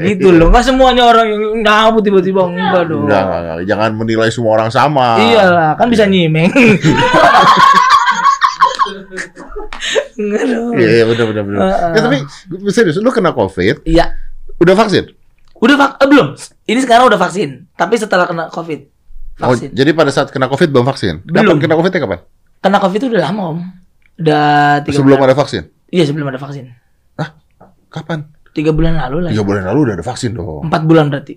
gitu 0.05 0.29
loh. 0.31 0.53
Nggak 0.53 0.65
semuanya 0.65 1.03
orang 1.03 1.27
yang 1.27 1.43
nyabut 1.61 2.05
tiba-tiba 2.05 2.47
enggak 2.47 2.85
dong. 2.87 3.09
Enggak, 3.09 3.23
enggak, 3.25 3.41
enggak. 3.43 3.57
jangan 3.67 3.91
menilai 3.97 4.29
semua 4.31 4.53
orang 4.55 4.71
sama. 4.71 5.19
Iyalah, 5.19 5.73
kan 5.75 5.89
bisa 5.89 6.05
nyimeng. 6.05 6.53
Enggak 10.17 10.43
dong. 10.49 10.73
Iya, 10.75 10.91
iya, 10.91 11.05
benar 11.05 11.25
benar 11.29 11.43
benar. 11.45 11.61
Heeh. 11.61 11.91
Ya, 11.93 12.01
tapi 12.01 12.17
serius, 12.71 12.97
lu 12.97 13.11
kena 13.11 13.31
COVID, 13.31 13.85
Iya. 13.85 14.17
udah 14.57 14.75
vaksin? 14.75 15.13
Udah 15.57 15.75
vak 15.75 15.91
eh, 16.01 16.09
belum? 16.09 16.27
Ini 16.65 16.81
sekarang 16.81 17.09
udah 17.09 17.17
vaksin, 17.17 17.69
tapi 17.73 17.97
setelah 17.97 18.25
kena 18.25 18.49
Covid. 18.49 18.93
Oh, 19.37 19.53
Vaksin. 19.53 19.69
jadi 19.71 19.93
pada 19.93 20.09
saat 20.09 20.33
kena 20.33 20.49
COVID 20.49 20.73
belum 20.73 20.85
vaksin? 20.85 21.21
Belum. 21.23 21.45
Kapan 21.45 21.57
kena 21.61 21.75
COVID-nya 21.77 22.01
kapan? 22.01 22.21
Kena 22.59 22.79
Covid 22.81 22.99
itu 22.99 23.09
udah 23.13 23.25
lama, 23.29 23.43
Om. 23.53 23.59
Udah 24.17 24.45
tiga 24.81 24.97
Sebelum 24.97 25.17
bulan. 25.17 25.29
ada 25.29 25.37
vaksin? 25.37 25.63
Iya, 25.93 26.05
sebelum 26.09 26.27
ada 26.27 26.41
vaksin. 26.41 26.73
Kapan? 27.87 28.29
Tiga 28.53 28.73
bulan 28.73 28.97
lalu 28.97 29.29
lah. 29.29 29.31
Tiga 29.33 29.45
bulan 29.45 29.63
lalu 29.69 29.79
udah 29.89 29.95
ada 30.01 30.05
vaksin 30.05 30.33
dong. 30.33 30.65
Empat 30.65 30.83
bulan 30.85 31.13
berarti. 31.13 31.37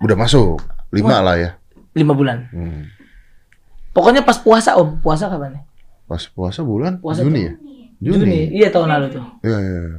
Udah 0.00 0.16
masuk. 0.16 0.60
Lima 0.92 1.20
Wah. 1.20 1.32
lah 1.32 1.36
ya. 1.36 1.50
Lima 1.92 2.12
bulan. 2.12 2.48
Hmm. 2.52 2.88
Pokoknya 3.92 4.20
pas 4.20 4.36
puasa, 4.36 4.76
Om. 4.76 5.00
Puasa 5.00 5.28
kapan 5.28 5.56
nih? 5.56 5.62
Pas 6.06 6.22
puasa 6.30 6.60
bulan 6.62 7.02
Puasa 7.02 7.24
Juni 7.24 7.50
ya? 7.50 7.52
Juni. 8.06 8.38
Iya, 8.54 8.68
tahun 8.70 8.88
lalu 8.94 9.06
tuh. 9.18 9.24
Iya, 9.42 9.58
iya. 9.58 9.78
iya. 9.82 9.98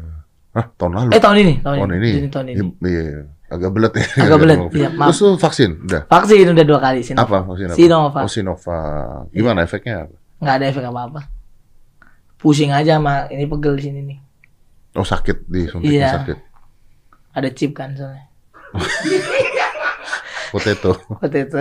Hah, 0.56 0.66
tahun 0.80 0.92
lalu? 0.96 1.10
Eh, 1.12 1.22
tahun 1.22 1.38
ini, 1.44 1.54
tahun, 1.62 1.76
tahun 1.84 1.92
ini. 2.00 2.10
Juni 2.16 2.30
tahun 2.32 2.46
ini. 2.50 2.58
Iya, 2.88 3.02
iya. 3.04 3.22
Agak 3.48 3.72
belet 3.72 3.94
ya. 3.96 4.06
Agak 4.28 4.40
belet, 4.44 4.60
iya, 4.76 4.90
maaf. 4.92 5.16
Terus 5.16 5.40
vaksin? 5.40 5.72
Udah. 5.88 6.04
Vaksin 6.12 6.52
udah 6.52 6.66
dua 6.68 6.80
kali 6.84 7.00
Sinovac. 7.00 7.32
Apa 7.32 7.38
vaksin 7.48 7.68
apa? 7.72 7.78
Sinovac. 7.80 8.24
Oh, 8.24 8.32
Sinovac. 8.32 9.32
Gimana 9.32 9.60
efeknya? 9.64 9.96
apa? 10.04 10.16
Nggak 10.44 10.56
ada 10.60 10.66
efek 10.68 10.84
apa-apa. 10.84 11.22
Pusing 12.38 12.72
aja 12.76 13.00
sama 13.00 13.32
ini 13.32 13.48
pegel 13.48 13.74
di 13.80 13.84
sini 13.88 14.00
nih. 14.04 14.20
Oh, 15.00 15.08
sakit 15.08 15.48
di 15.48 15.62
suntiknya 15.70 15.96
Iya. 15.96 16.10
sakit. 16.20 16.38
Ada 17.40 17.50
chip 17.54 17.72
kan 17.72 17.96
soalnya. 17.96 18.26
Potato. 20.52 20.92
Itu 21.24 21.60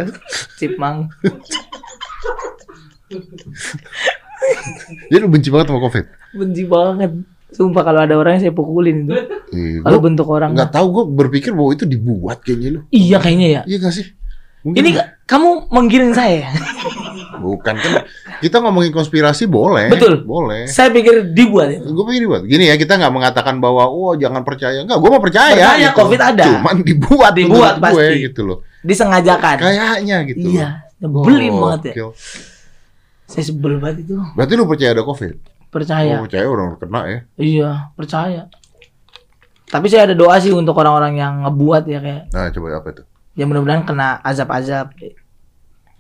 chip 0.58 0.74
mang. 0.80 1.06
Jadi 5.10 5.18
lu 5.18 5.28
benci 5.28 5.48
banget 5.48 5.66
sama 5.68 5.80
COVID? 5.82 6.04
Benci 6.34 6.62
banget. 6.64 7.10
Sumpah 7.46 7.82
kalau 7.86 8.00
ada 8.02 8.14
orang 8.18 8.36
yang 8.36 8.42
saya 8.50 8.54
pukulin 8.54 9.06
itu. 9.06 9.14
Iya, 9.54 9.78
Kalau 9.86 9.98
bentuk 10.02 10.26
orang. 10.26 10.50
nggak 10.52 10.74
tahu 10.74 10.86
gue 10.90 11.04
berpikir 11.14 11.54
bahwa 11.54 11.70
itu 11.72 11.86
dibuat 11.86 12.42
kayaknya 12.42 12.68
lu. 12.74 12.80
Iya 12.90 13.16
kayaknya 13.22 13.48
ya. 13.48 13.62
Iya 13.64 13.76
gak 13.80 13.94
sih? 13.94 14.06
Mungkin 14.66 14.82
Ini 14.82 14.90
ka- 14.98 15.08
kamu 15.30 15.70
menggiring 15.70 16.10
saya. 16.10 16.50
bukan 17.36 17.76
kan 17.78 17.92
kita 18.42 18.58
ngomongin 18.58 18.90
konspirasi 18.90 19.46
boleh. 19.46 19.92
Betul. 19.94 20.26
Boleh. 20.26 20.66
saya 20.66 20.90
pikir 20.90 21.30
dibuat 21.30 21.70
itu. 21.70 21.86
Gue 21.86 22.04
pikir 22.10 22.26
dibuat. 22.26 22.42
Gini 22.50 22.66
ya 22.66 22.74
kita 22.74 22.98
nggak 22.98 23.14
mengatakan 23.14 23.62
bahwa 23.62 23.86
wah 23.86 24.18
jangan 24.18 24.42
percaya. 24.42 24.82
Enggak, 24.82 24.98
gue 24.98 25.10
mau 25.14 25.22
percaya. 25.22 25.54
Percaya, 25.54 25.86
gitu. 25.86 25.98
COVID 26.02 26.20
ada. 26.20 26.44
Cuman 26.50 26.76
dibuat. 26.82 27.32
Dibuat 27.38 27.74
menurut 27.78 27.94
gue, 27.94 28.04
pasti. 28.10 28.26
gitu 28.26 28.40
loh. 28.42 28.58
Disengajakan. 28.82 29.56
Kayaknya 29.62 30.16
gitu. 30.26 30.46
Iya. 30.50 30.68
loh. 30.98 31.22
Nyebelin 31.22 31.54
banget 31.62 31.80
ya. 31.86 31.94
Gokil. 31.94 32.10
Saya 33.26 33.44
sebel 33.44 33.76
banget 33.76 34.02
itu. 34.02 34.14
Berarti 34.32 34.52
lu 34.52 34.64
percaya 34.64 34.90
ada 34.90 35.02
COVID? 35.02 35.34
Percaya. 35.68 36.14
Oh, 36.16 36.24
percaya 36.24 36.44
orang 36.44 36.74
kena 36.76 37.00
ya. 37.04 37.18
Iya, 37.36 37.70
percaya. 37.92 38.42
Tapi 39.66 39.86
saya 39.86 40.06
ada 40.06 40.14
doa 40.14 40.36
sih 40.36 40.50
untuk 40.50 40.72
orang-orang 40.74 41.16
yang 41.16 41.42
ngebuat 41.42 41.84
ya 41.84 41.98
kayak 41.98 42.22
Nah, 42.30 42.48
coba 42.48 42.66
apa 42.76 42.88
itu? 42.90 43.02
ya 43.34 43.44
mudah-mudahan 43.44 43.82
kena 43.82 44.16
azab-azab 44.22 44.94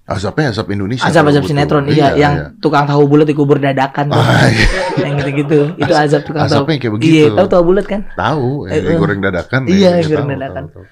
Azabnya 0.06 0.54
azab 0.54 0.70
Indonesia. 0.70 1.02
azab-azab 1.02 1.42
sinetron 1.42 1.82
betul. 1.84 1.98
iya, 1.98 2.14
yang 2.14 2.34
tukang 2.56 2.86
tahu 2.86 3.04
bulat 3.04 3.26
dikubur 3.26 3.58
dadakan 3.58 4.06
tuh. 4.06 4.16
Ah, 4.16 4.46
iya. 4.46 4.66
yang 5.02 5.18
gitu-gitu 5.18 5.74
itu 5.74 5.90
azab 5.90 6.22
tukang 6.22 6.46
tahu 6.46 6.62
Azabnya 6.62 6.78
kayak 6.78 6.92
begitu. 6.94 7.10
iya 7.10 7.24
tahu 7.28 7.46
tahu 7.50 7.62
bulat 7.66 7.84
kan 7.84 8.00
Tahu, 8.14 8.70
Eh, 8.70 8.78
yang 8.78 8.86
eh. 8.86 8.98
goreng 9.02 9.18
dadakan. 9.18 9.60
Iya, 9.66 9.74
ya, 9.74 9.90
yang 9.98 10.06
goreng 10.08 10.22
tahu, 10.24 10.36
dadakan. 10.38 10.64
tahu, 10.64 10.74
tahu. 10.78 10.84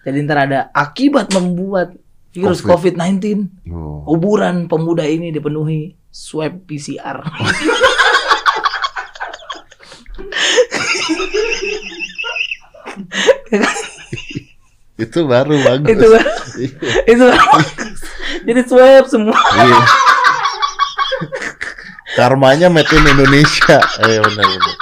jadi 0.00 0.16
ntar 0.22 0.38
ada 0.40 0.58
akibat 0.70 1.26
membuat 1.28 1.88
virus 2.36 2.60
Covid. 2.60 2.92
COVID-19 2.94 3.48
Oh. 3.66 4.04
kuburan 4.04 4.68
pemuda 4.68 5.02
ini 5.02 5.32
dipenuhi 5.32 5.96
swab 6.12 6.68
PCR 6.68 7.24
Itu 14.96 15.28
baru 15.28 15.54
bagus. 15.60 15.92
itu 15.92 16.06
baru 16.08 16.30
itu 17.04 17.22
baru 17.22 17.46
jadi 18.48 18.60
swab 18.64 19.04
semua 19.06 19.36
Iya. 19.36 19.80
Karmanya 22.16 22.72
made 22.72 22.88
in 22.88 23.04
Indonesia. 23.04 23.76
Eh 24.00 24.16
benar 24.16 24.40
benar. 24.40 24.76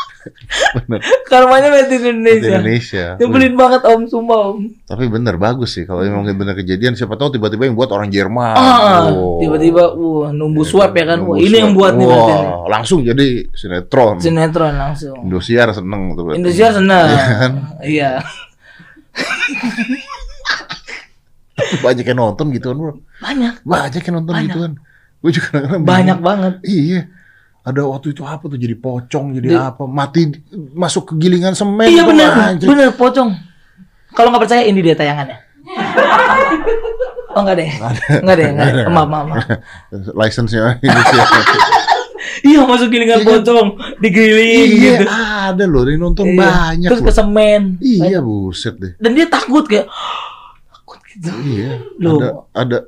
Karmanya 1.25 1.69
made 1.69 1.91
in 1.91 2.19
Made 2.19 2.39
in 2.39 2.51
Indonesia 2.51 2.57
Indonesia. 2.57 3.07
nyebelin 3.17 3.55
banget 3.55 3.83
om 3.85 4.03
sumpah 4.05 4.39
om 4.51 4.59
Tapi 4.83 5.05
benar 5.07 5.37
bagus 5.37 5.73
sih 5.73 5.83
kalau 5.83 6.01
emang 6.01 6.25
benar 6.31 6.55
kejadian 6.55 6.93
siapa 6.93 7.15
tahu 7.15 7.33
tiba-tiba 7.33 7.65
yang 7.65 7.75
buat 7.75 7.89
orang 7.89 8.09
Jerman. 8.09 8.53
ah 8.53 9.07
Oh. 9.07 9.39
tiba-tiba 9.39 9.91
wah 9.91 10.31
numbu 10.31 10.61
Iya, 10.61 10.69
swab 10.69 10.93
ya 10.93 11.05
kan 11.07 11.19
nunggu 11.19 11.31
wah 11.31 11.39
ini 11.39 11.57
yang 11.57 11.73
buat 11.73 11.93
nih 11.93 12.05
nih. 12.05 12.45
langsung 12.67 13.01
jadi 13.01 13.27
sinetron. 13.51 14.17
sinetron 14.19 14.75
langsung 14.75 15.17
Indosiar 15.21 15.69
seneng 15.71 16.13
tuh. 16.13 16.23
berarti. 16.25 16.39
Indonesia 16.39 16.69
senang 16.73 17.07
Iya 17.07 17.25
kan? 17.35 17.53
iya 17.83 18.11
Banyak 21.77 22.05
yang 22.05 22.19
nonton 22.19 22.51
gitu 22.51 22.67
kan, 22.69 22.77
Bro. 22.77 22.93
banyak 23.17 23.55
Banyak 23.63 24.03
yang 24.03 24.15
nonton 24.17 24.35
Banyak. 24.35 24.49
gitu 24.49 24.59
kan. 24.61 24.73
Gue 25.17 25.31
juga 25.33 25.49
bingung. 25.55 25.85
Banyak 25.85 26.19
banget. 26.21 26.55
Iya. 26.63 27.01
Ada 27.65 27.81
waktu 27.83 28.13
itu 28.13 28.21
apa 28.23 28.45
tuh 28.45 28.61
jadi 28.61 28.77
pocong, 28.77 29.33
jadi 29.35 29.49
Di- 29.49 29.57
apa? 29.57 29.89
Mati 29.89 30.29
masuk 30.77 31.09
ke 31.09 31.19
gilingan 31.19 31.57
semen. 31.57 31.89
Iya 31.89 32.05
Gua 32.05 32.11
benar, 32.13 32.31
anjir. 32.53 32.69
benar 32.69 32.93
pocong. 32.93 33.33
Kalau 34.13 34.29
nggak 34.29 34.43
percaya 34.45 34.63
ini 34.63 34.79
dia 34.79 34.93
tayangannya. 34.93 35.39
Oh 37.35 37.41
enggak 37.43 37.57
deh, 37.57 37.69
enggak 38.21 38.37
deh, 38.37 38.47
enggak. 38.47 38.69
deh. 38.71 38.85
Maaf, 38.87 39.09
maaf, 39.09 39.25
maaf. 39.27 39.45
License-nya. 40.21 40.79
Iya 42.45 42.61
masuk 42.69 42.93
gilingan 42.93 43.25
pocong, 43.25 43.73
digiling 44.05 44.69
iya, 44.71 45.01
gitu. 45.01 45.07
ada 45.09 45.65
loh, 45.65 45.81
ini 45.89 45.97
nonton 45.97 46.29
Iya. 46.29 46.37
banyak 46.37 46.89
Terus 46.93 47.01
ke 47.01 47.13
semen. 47.15 47.63
Iya, 47.81 48.21
buset 48.21 48.77
deh. 48.77 48.93
Dan 49.01 49.17
dia 49.17 49.25
takut 49.25 49.65
kayak 49.65 49.89
takut 50.69 51.01
gitu. 51.09 51.33
Iya, 51.41 51.81
Loh. 51.97 52.21
ada 52.21 52.29
ada 52.53 52.79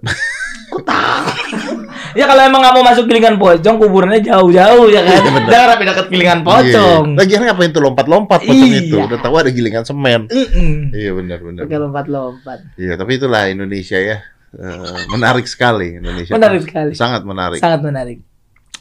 Ya 2.17 2.25
kalau 2.25 2.43
emang 2.43 2.65
nggak 2.65 2.75
mau 2.75 2.85
masuk 2.87 3.05
gilingan 3.05 3.37
pocong, 3.37 3.77
kuburannya 3.77 4.25
jauh-jauh 4.25 4.89
ya 4.89 5.01
kan. 5.05 5.21
Iya. 5.21 5.41
Jangan 5.47 5.67
sampai 5.75 5.87
dekat 5.87 6.07
gilingan 6.09 6.41
pocong. 6.41 7.05
Iya. 7.13 7.19
Lagian 7.21 7.41
ngapain 7.45 7.71
tuh 7.71 7.83
lompat-lompat 7.85 8.41
pocong 8.43 8.71
Iya. 8.73 8.81
itu? 8.83 8.97
Udah 8.97 9.19
tahu 9.21 9.35
ada 9.37 9.51
gilingan 9.53 9.85
semen. 9.85 10.21
Mm-mm. 10.27 10.97
Iya 10.97 11.11
benar 11.13 11.39
benar. 11.41 11.63
Pakai 11.69 11.79
lompat-lompat. 11.79 12.59
Iya, 12.77 12.97
tapi 12.97 13.11
itulah 13.17 13.43
Indonesia 13.47 13.99
ya. 13.99 14.19
Eh, 14.57 15.01
menarik 15.11 15.45
sekali 15.45 16.01
Indonesia. 16.01 16.33
Menarik 16.33 16.65
sekali. 16.65 16.93
Sangat 16.97 17.29
menarik. 17.29 17.61
Sangat 17.61 17.85
menarik. 17.85 18.25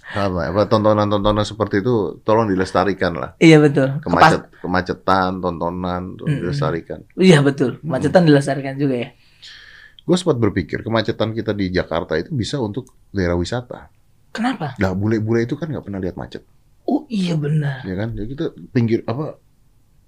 Apa, 0.06 0.54
apa 0.54 0.70
tontonan-tontonan 0.70 1.44
seperti 1.44 1.82
itu 1.82 2.22
tolong 2.22 2.48
dilestarikan 2.48 3.18
lah. 3.18 3.30
Iya 3.36 3.60
betul. 3.60 4.00
Kepas- 4.00 4.38
Kemacet, 4.38 4.42
kemacetan, 4.62 5.32
tontonan 5.42 6.16
dilestarikan. 6.16 7.04
Iya 7.18 7.44
betul. 7.44 7.82
Kemacetan 7.82 8.24
dilestarikan 8.24 8.78
juga 8.78 8.96
ya. 8.96 9.10
Gue 10.06 10.16
sempat 10.16 10.38
berpikir 10.38 10.80
kemacetan 10.80 11.34
kita 11.34 11.52
di 11.52 11.70
Jakarta 11.70 12.14
itu 12.14 12.30
bisa 12.32 12.58
untuk 12.58 12.86
daerah 13.10 13.34
wisata. 13.34 13.90
Kenapa? 14.30 14.78
Lah 14.78 14.94
bule-bule 14.94 15.44
itu 15.44 15.56
kan 15.56 15.66
nggak 15.66 15.82
pernah 15.82 15.98
lihat 15.98 16.14
macet, 16.14 16.46
Oh 16.84 17.08
iya 17.08 17.34
benar. 17.34 17.82
ya 17.82 17.96
kan? 17.96 18.14
Jadi 18.14 18.28
kita 18.30 18.46
pinggir 18.70 19.02
apa 19.04 19.42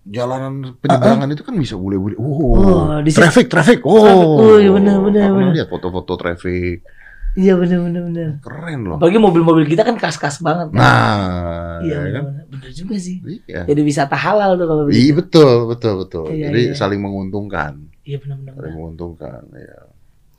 jalanan 0.03 0.77
penyeberangan 0.77 1.29
itu 1.31 1.41
kan 1.41 1.55
bisa 1.55 1.73
bule-bule. 1.75 2.13
Oh, 2.15 2.53
Oh, 2.53 3.01
traffic, 3.03 3.49
traffic. 3.49 3.81
Oh, 3.81 3.97
Traffic. 3.97 4.27
Oh, 4.37 4.57
iya 4.57 4.69
benar, 4.69 4.95
benar, 5.01 5.25
pernah 5.27 5.37
benar. 5.49 5.55
lihat 5.57 5.67
foto-foto 5.67 6.13
traffic. 6.15 6.85
Iya 7.33 7.53
benar 7.53 7.79
benar 7.85 8.01
benar. 8.09 8.29
Keren 8.41 8.79
loh. 8.83 8.97
Apalagi 8.97 9.19
mobil-mobil 9.21 9.65
kita 9.65 9.85
kan 9.85 9.93
kas-kas 9.93 10.41
banget. 10.41 10.73
kan? 10.73 10.77
Nah, 10.77 11.77
iya 11.81 11.93
ya 11.93 11.99
benar 12.01 12.13
kan? 12.13 12.23
benar. 12.49 12.69
Juga 12.73 12.95
sih. 12.97 13.17
Iya. 13.45 13.61
Jadi 13.65 13.81
wisata 13.81 14.13
halal 14.13 14.57
tuh 14.57 14.65
kalau 14.65 14.83
Iya 14.85 14.89
begitu. 14.89 15.17
betul, 15.21 15.51
betul, 15.69 15.93
betul. 16.01 16.25
Iya, 16.33 16.49
Jadi 16.49 16.61
iya. 16.61 16.73
saling 16.73 16.97
menguntungkan, 16.97 17.71
Iya 18.07 18.17
benar 18.23 18.39
benar. 18.39 18.53
saling 18.55 18.63
benar. 18.63 18.77
menguntungkan. 18.79 19.41
Ya. 19.51 19.79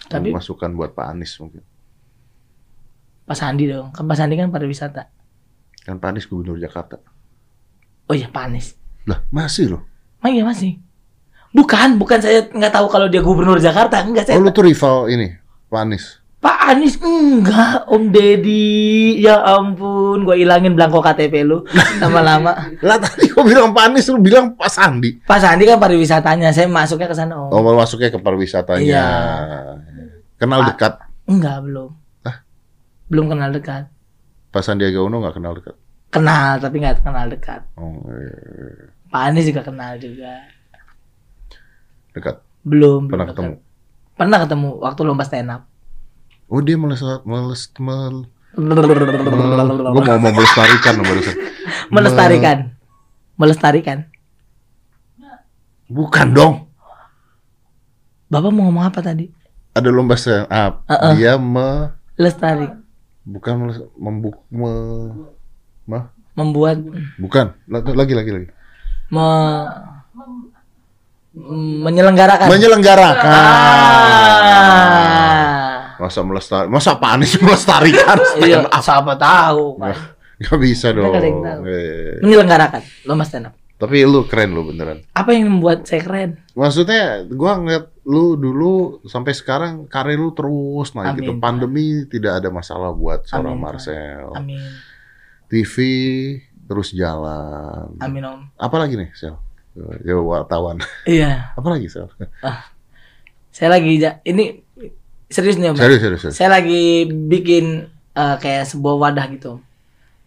Tapi 0.08 0.32
masukan 0.32 0.72
buat 0.72 0.96
Pak 0.96 1.06
Anies 1.12 1.36
mungkin. 1.36 1.60
Pak 3.28 3.36
Sandi 3.36 3.68
dong. 3.68 3.92
Kan 3.92 4.08
Pak 4.08 4.16
Sandi 4.16 4.34
kan 4.40 4.48
pariwisata. 4.48 5.04
Kan 5.84 6.00
Pak 6.00 6.16
Anies 6.16 6.24
gubernur 6.24 6.56
Jakarta. 6.56 6.96
Oh 8.08 8.16
iya 8.16 8.32
Pak 8.32 8.42
Anies. 8.48 8.72
Lah 9.04 9.20
masih 9.28 9.76
loh. 9.76 9.82
Oh 10.24 10.30
iya 10.32 10.48
masih. 10.48 10.80
Bukan, 11.52 11.96
bukan 11.96 12.20
saya 12.20 12.48
nggak 12.48 12.72
tahu 12.72 12.86
kalau 12.88 13.08
dia 13.12 13.20
gubernur 13.20 13.60
Jakarta. 13.60 14.00
Enggak 14.00 14.28
saya. 14.28 14.40
Oh 14.40 14.44
lu 14.44 14.52
tuh 14.52 14.64
rival 14.64 15.12
ini, 15.12 15.36
Pak 15.68 15.80
Anies. 15.84 16.17
Pak 16.38 16.70
Anies 16.70 16.94
enggak, 17.02 17.90
Om 17.90 18.14
Deddy. 18.14 19.18
Ya 19.18 19.42
ampun, 19.42 20.22
gua 20.22 20.38
ilangin 20.38 20.78
belangko 20.78 21.02
KTP 21.02 21.42
lu 21.42 21.66
lama-lama. 21.98 22.54
Lah 22.86 22.94
tadi 22.94 23.26
kau 23.26 23.42
bilang 23.42 23.74
Pak 23.74 23.90
Anies, 23.90 24.06
lu 24.06 24.22
bilang 24.22 24.54
Pak 24.54 24.70
Sandi. 24.70 25.18
Pak 25.18 25.38
Sandi 25.42 25.66
kan 25.66 25.82
pariwisatanya, 25.82 26.54
saya 26.54 26.70
masuknya 26.70 27.10
ke 27.10 27.16
sana 27.18 27.34
Om. 27.34 27.50
Oh 27.50 27.60
masuknya 27.74 28.14
ke 28.14 28.22
pariwisatanya. 28.22 28.86
Iya. 28.86 29.06
Kenal 30.38 30.62
Pak- 30.62 30.68
dekat. 30.70 30.92
Enggak, 31.26 31.58
belum. 31.66 31.90
Hah? 32.22 32.36
Belum 33.10 33.26
kenal 33.26 33.50
dekat. 33.50 33.90
Pak 34.48 34.62
Sandiaga 34.62 35.02
Uno 35.02 35.18
nggak 35.18 35.34
kenal 35.34 35.52
dekat. 35.58 35.74
Kenal 36.08 36.56
tapi 36.56 36.76
nggak 36.78 37.02
kenal 37.02 37.26
dekat. 37.26 37.60
Oh, 37.74 37.98
iya. 38.08 38.94
Pak 39.10 39.22
Anies 39.26 39.50
juga 39.50 39.66
kenal 39.66 39.98
juga. 39.98 40.32
dekat. 42.14 42.40
Belum. 42.62 43.10
Pernah 43.10 43.26
belum 43.26 43.34
ketemu. 43.34 43.52
dekat. 43.52 43.66
Pernah 44.14 44.38
ketemu 44.46 44.68
waktu 44.78 45.00
lomba 45.02 45.24
stand 45.26 45.50
up. 45.50 45.62
Oh 46.48 46.60
dia 46.60 46.74
meles 46.74 46.98
meles 47.22 47.68
mel, 47.78 48.24
Gue 48.56 50.02
mau 50.02 50.16
mau 50.18 50.32
melestarikan 50.32 50.94
barusan. 50.98 51.36
Melestarikan. 51.94 52.58
Melestarikan. 53.36 53.98
Bukan 55.86 56.32
dong. 56.32 56.54
Bapak 58.26 58.48
mau 58.48 58.64
ngomong 58.64 58.84
apa 58.84 59.00
tadi? 59.00 59.28
Ada 59.72 59.88
lomba 59.88 60.16
stand 60.16 60.48
up. 60.48 60.84
Uh-uh. 60.84 61.12
Dia 61.14 61.36
me 61.36 61.92
Lestari. 62.16 62.66
bukan 63.22 63.54
meles, 63.58 63.78
membuk 63.94 64.40
me, 64.48 64.72
mah 65.84 66.10
Membuat 66.32 66.80
bukan 67.14 67.52
La- 67.64 67.84
lagi 67.84 68.10
lagi 68.10 68.30
lagi 68.32 68.48
me- 69.08 69.68
menyelenggarakan. 71.78 72.48
menyelenggarakan 72.48 73.28
Ah. 73.28 75.17
Masa 75.98 76.20
melestari 76.20 76.66
masa 76.66 76.94
Pak 76.94 77.10
Anies 77.12 77.34
melestarikan 77.36 78.18
Iya, 78.40 78.64
up 78.64 78.80
siapa 78.80 79.14
tahu. 79.14 79.76
kan. 79.76 79.94
nggak 80.38 80.58
bisa 80.60 80.86
dong 80.90 81.08
nggak 81.08 81.18
ada 81.18 81.26
yang 81.26 81.40
tahu. 81.42 81.60
Eh, 81.64 82.14
Menyelenggarakan 82.20 82.82
lomba 83.04 83.24
stand 83.24 83.46
up. 83.46 83.54
tapi 83.74 84.02
lu 84.02 84.22
keren 84.24 84.50
lu 84.50 84.62
beneran 84.64 85.02
Apa 85.12 85.30
yang 85.30 85.50
membuat 85.52 85.82
saya 85.82 86.00
keren? 86.00 86.38
maksudnya 86.52 87.22
gua 87.28 87.56
ngeliat 87.56 87.84
lu 88.04 88.34
dulu 88.34 88.72
sampai 89.04 89.30
sekarang 89.32 89.84
karir 89.84 90.16
lu 90.16 90.30
terus 90.30 90.90
naik 90.92 91.12
Amin. 91.12 91.18
gitu 91.20 91.32
pandemi 91.36 91.86
tidak 92.04 92.38
ada 92.38 92.48
masalah 92.48 92.90
buat 92.90 93.22
seorang 93.24 93.52
Amin. 93.52 93.62
Marcel 93.62 94.30
Amin. 94.32 94.62
TV 95.46 95.74
terus 96.64 96.90
jalan 96.90 97.94
Amin 97.98 98.22
Om. 98.22 98.40
apa 98.54 98.76
lagi 98.76 98.94
nih 98.94 99.10
Sel 99.12 99.34
ya 100.00 100.14
wartawan 100.16 100.78
Iya, 101.02 101.48
apa 101.58 101.68
lagi 101.68 101.86
Sel 101.86 102.06
saya 103.48 103.68
lagi 103.72 103.98
ini 104.22 104.58
serius 105.28 105.56
nih 105.60 105.72
Om. 105.72 105.76
serius 105.76 106.00
serius, 106.00 106.20
serius. 106.24 106.36
Saya 106.36 106.48
lagi 106.52 107.08
bikin 107.08 107.88
eh, 108.16 108.36
kayak 108.40 108.64
sebuah 108.68 108.96
wadah 108.96 109.26
gitu. 109.32 109.60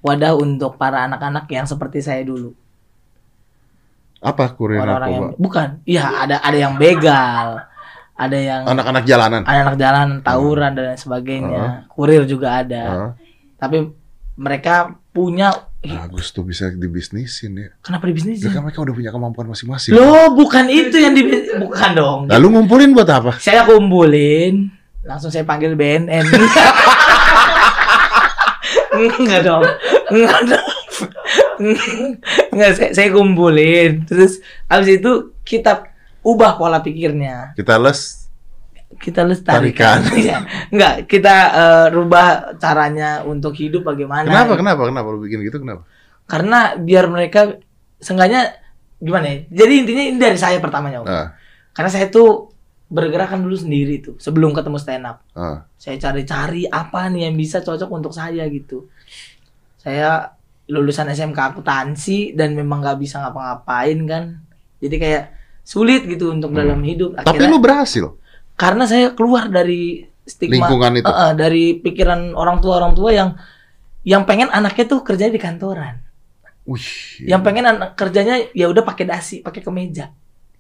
Wadah 0.02 0.34
untuk 0.34 0.82
para 0.82 1.06
anak-anak 1.06 1.46
yang 1.50 1.70
seperti 1.70 2.02
saya 2.02 2.26
dulu. 2.26 2.58
apa 4.22 4.54
kurir 4.54 4.78
Orang-orang 4.78 5.10
yang 5.10 5.24
narkoba 5.34 5.42
bukan. 5.42 5.68
Iya, 5.82 6.04
ada 6.06 6.36
ada 6.46 6.58
yang 6.58 6.78
begal. 6.78 7.48
Ada 8.14 8.38
yang 8.38 8.62
anak-anak 8.70 9.04
jalanan 9.10 9.42
anak-anak 9.50 9.78
jalan 9.82 10.08
tawuran 10.22 10.72
dan 10.78 10.84
lain 10.94 11.02
sebagainya. 11.02 11.90
Kurir 11.90 12.30
juga 12.30 12.62
ada. 12.62 12.84
Hah? 12.86 13.12
Tapi 13.58 13.90
mereka 14.38 14.94
punya 15.10 15.50
bagus 15.82 16.30
tuh 16.30 16.46
bisa 16.46 16.70
dibisnisin 16.70 17.58
ya 17.58 17.70
kenapa 17.82 18.06
di 18.06 18.14
bisnis? 18.14 18.38
Ya 18.46 18.54
kan 18.54 18.62
mereka 18.62 18.86
udah 18.86 18.94
punya 18.94 19.10
kemampuan 19.10 19.50
masing-masing. 19.50 19.98
Loh, 19.98 20.38
bukan 20.38 20.70
itu 20.70 21.02
yang 21.02 21.18
di 21.18 21.26
bukan 21.58 21.90
dong. 21.98 22.20
Lalu 22.30 22.46
ngumpulin 22.54 22.94
buat 22.94 23.10
apa? 23.10 23.42
Saya 23.42 23.66
kumpulin, 23.66 24.70
langsung 25.02 25.34
saya 25.34 25.46
panggil 25.46 25.74
BNN. 25.74 26.26
Enggak 28.92 29.42
dong. 29.46 29.64
Enggak 30.12 30.42
dong. 30.46 30.68
Enggak, 32.52 32.72
saya, 32.78 32.90
saya 32.94 33.08
kumpulin. 33.14 34.06
Terus 34.06 34.42
habis 34.68 35.02
itu 35.02 35.34
kita 35.42 35.90
ubah 36.22 36.58
pola 36.58 36.82
pikirnya. 36.84 37.56
Kita 37.58 37.78
les 37.82 38.20
Kita 39.02 39.24
lestarikan. 39.26 40.04
Tarikan. 40.04 40.14
Iya. 40.22 40.38
Enggak, 40.70 40.94
kita 41.10 41.36
eh, 41.56 41.86
rubah 41.96 42.54
caranya 42.60 43.24
untuk 43.26 43.56
hidup 43.56 43.88
bagaimana. 43.88 44.28
Kenapa? 44.28 44.54
Kenapa? 44.60 44.82
Kenapa 44.86 45.08
lu 45.16 45.24
bikin 45.24 45.42
gitu? 45.48 45.64
Kenapa? 45.64 45.88
Karena 46.28 46.76
biar 46.78 47.08
mereka 47.10 47.58
seenggaknya 47.98 48.52
gimana 49.02 49.26
ya? 49.32 49.38
Jadi 49.64 49.74
intinya 49.74 50.04
ini 50.06 50.18
dari 50.20 50.38
saya 50.38 50.60
pertamanya. 50.60 51.02
Om. 51.02 51.08
Ah, 51.08 51.34
Karena 51.72 51.90
saya 51.90 52.12
tuh 52.12 52.51
bergerak 52.92 53.32
kan 53.32 53.40
dulu 53.40 53.56
sendiri 53.56 54.04
tuh 54.04 54.20
sebelum 54.20 54.52
ketemu 54.52 54.76
stand 54.76 55.08
up. 55.08 55.24
ah. 55.32 55.64
Saya 55.80 55.96
cari-cari 55.98 56.68
apa 56.68 57.08
nih 57.08 57.26
yang 57.26 57.36
bisa 57.36 57.64
cocok 57.64 57.88
untuk 57.88 58.12
saya 58.12 58.44
gitu. 58.46 58.92
Saya 59.78 60.36
lulusan 60.68 61.08
SMK 61.08 61.36
akuntansi 61.56 62.32
dan 62.32 62.54
memang 62.54 62.80
nggak 62.80 63.00
bisa 63.00 63.20
ngapa-ngapain 63.20 63.98
kan. 64.06 64.24
Jadi 64.78 64.96
kayak 64.98 65.24
sulit 65.64 66.04
gitu 66.04 66.32
untuk 66.32 66.52
Hmm. 66.52 66.60
dalam 66.60 66.80
hidup. 66.82 67.16
Tapi 67.16 67.28
Akhirnya- 67.32 67.50
lu 67.50 67.60
berhasil. 67.60 68.06
karena 68.54 68.84
saya 68.86 69.10
keluar 69.12 69.48
dari 69.48 70.06
stigma 70.22 70.68
Lingkungan 70.68 71.02
itu. 71.02 71.08
Eh, 71.08 71.16
eh, 71.18 71.32
dari 71.34 71.64
pikiran 71.76 72.36
orang 72.36 72.62
tua 72.62 72.78
orang 72.78 72.94
tua 72.94 73.10
yang 73.10 73.30
yang 74.02 74.26
pengen 74.26 74.50
anaknya 74.50 74.86
tuh 74.88 75.02
kerja 75.02 75.28
di 75.28 75.38
kantoran. 75.38 75.98
Wih. 76.64 76.86
Yang 77.26 77.42
pengen 77.42 77.66
anak 77.68 77.90
kerjanya 77.96 78.38
ya 78.54 78.70
udah 78.70 78.82
pakai 78.82 79.06
dasi, 79.06 79.42
pakai 79.42 79.62
kemeja. 79.62 80.14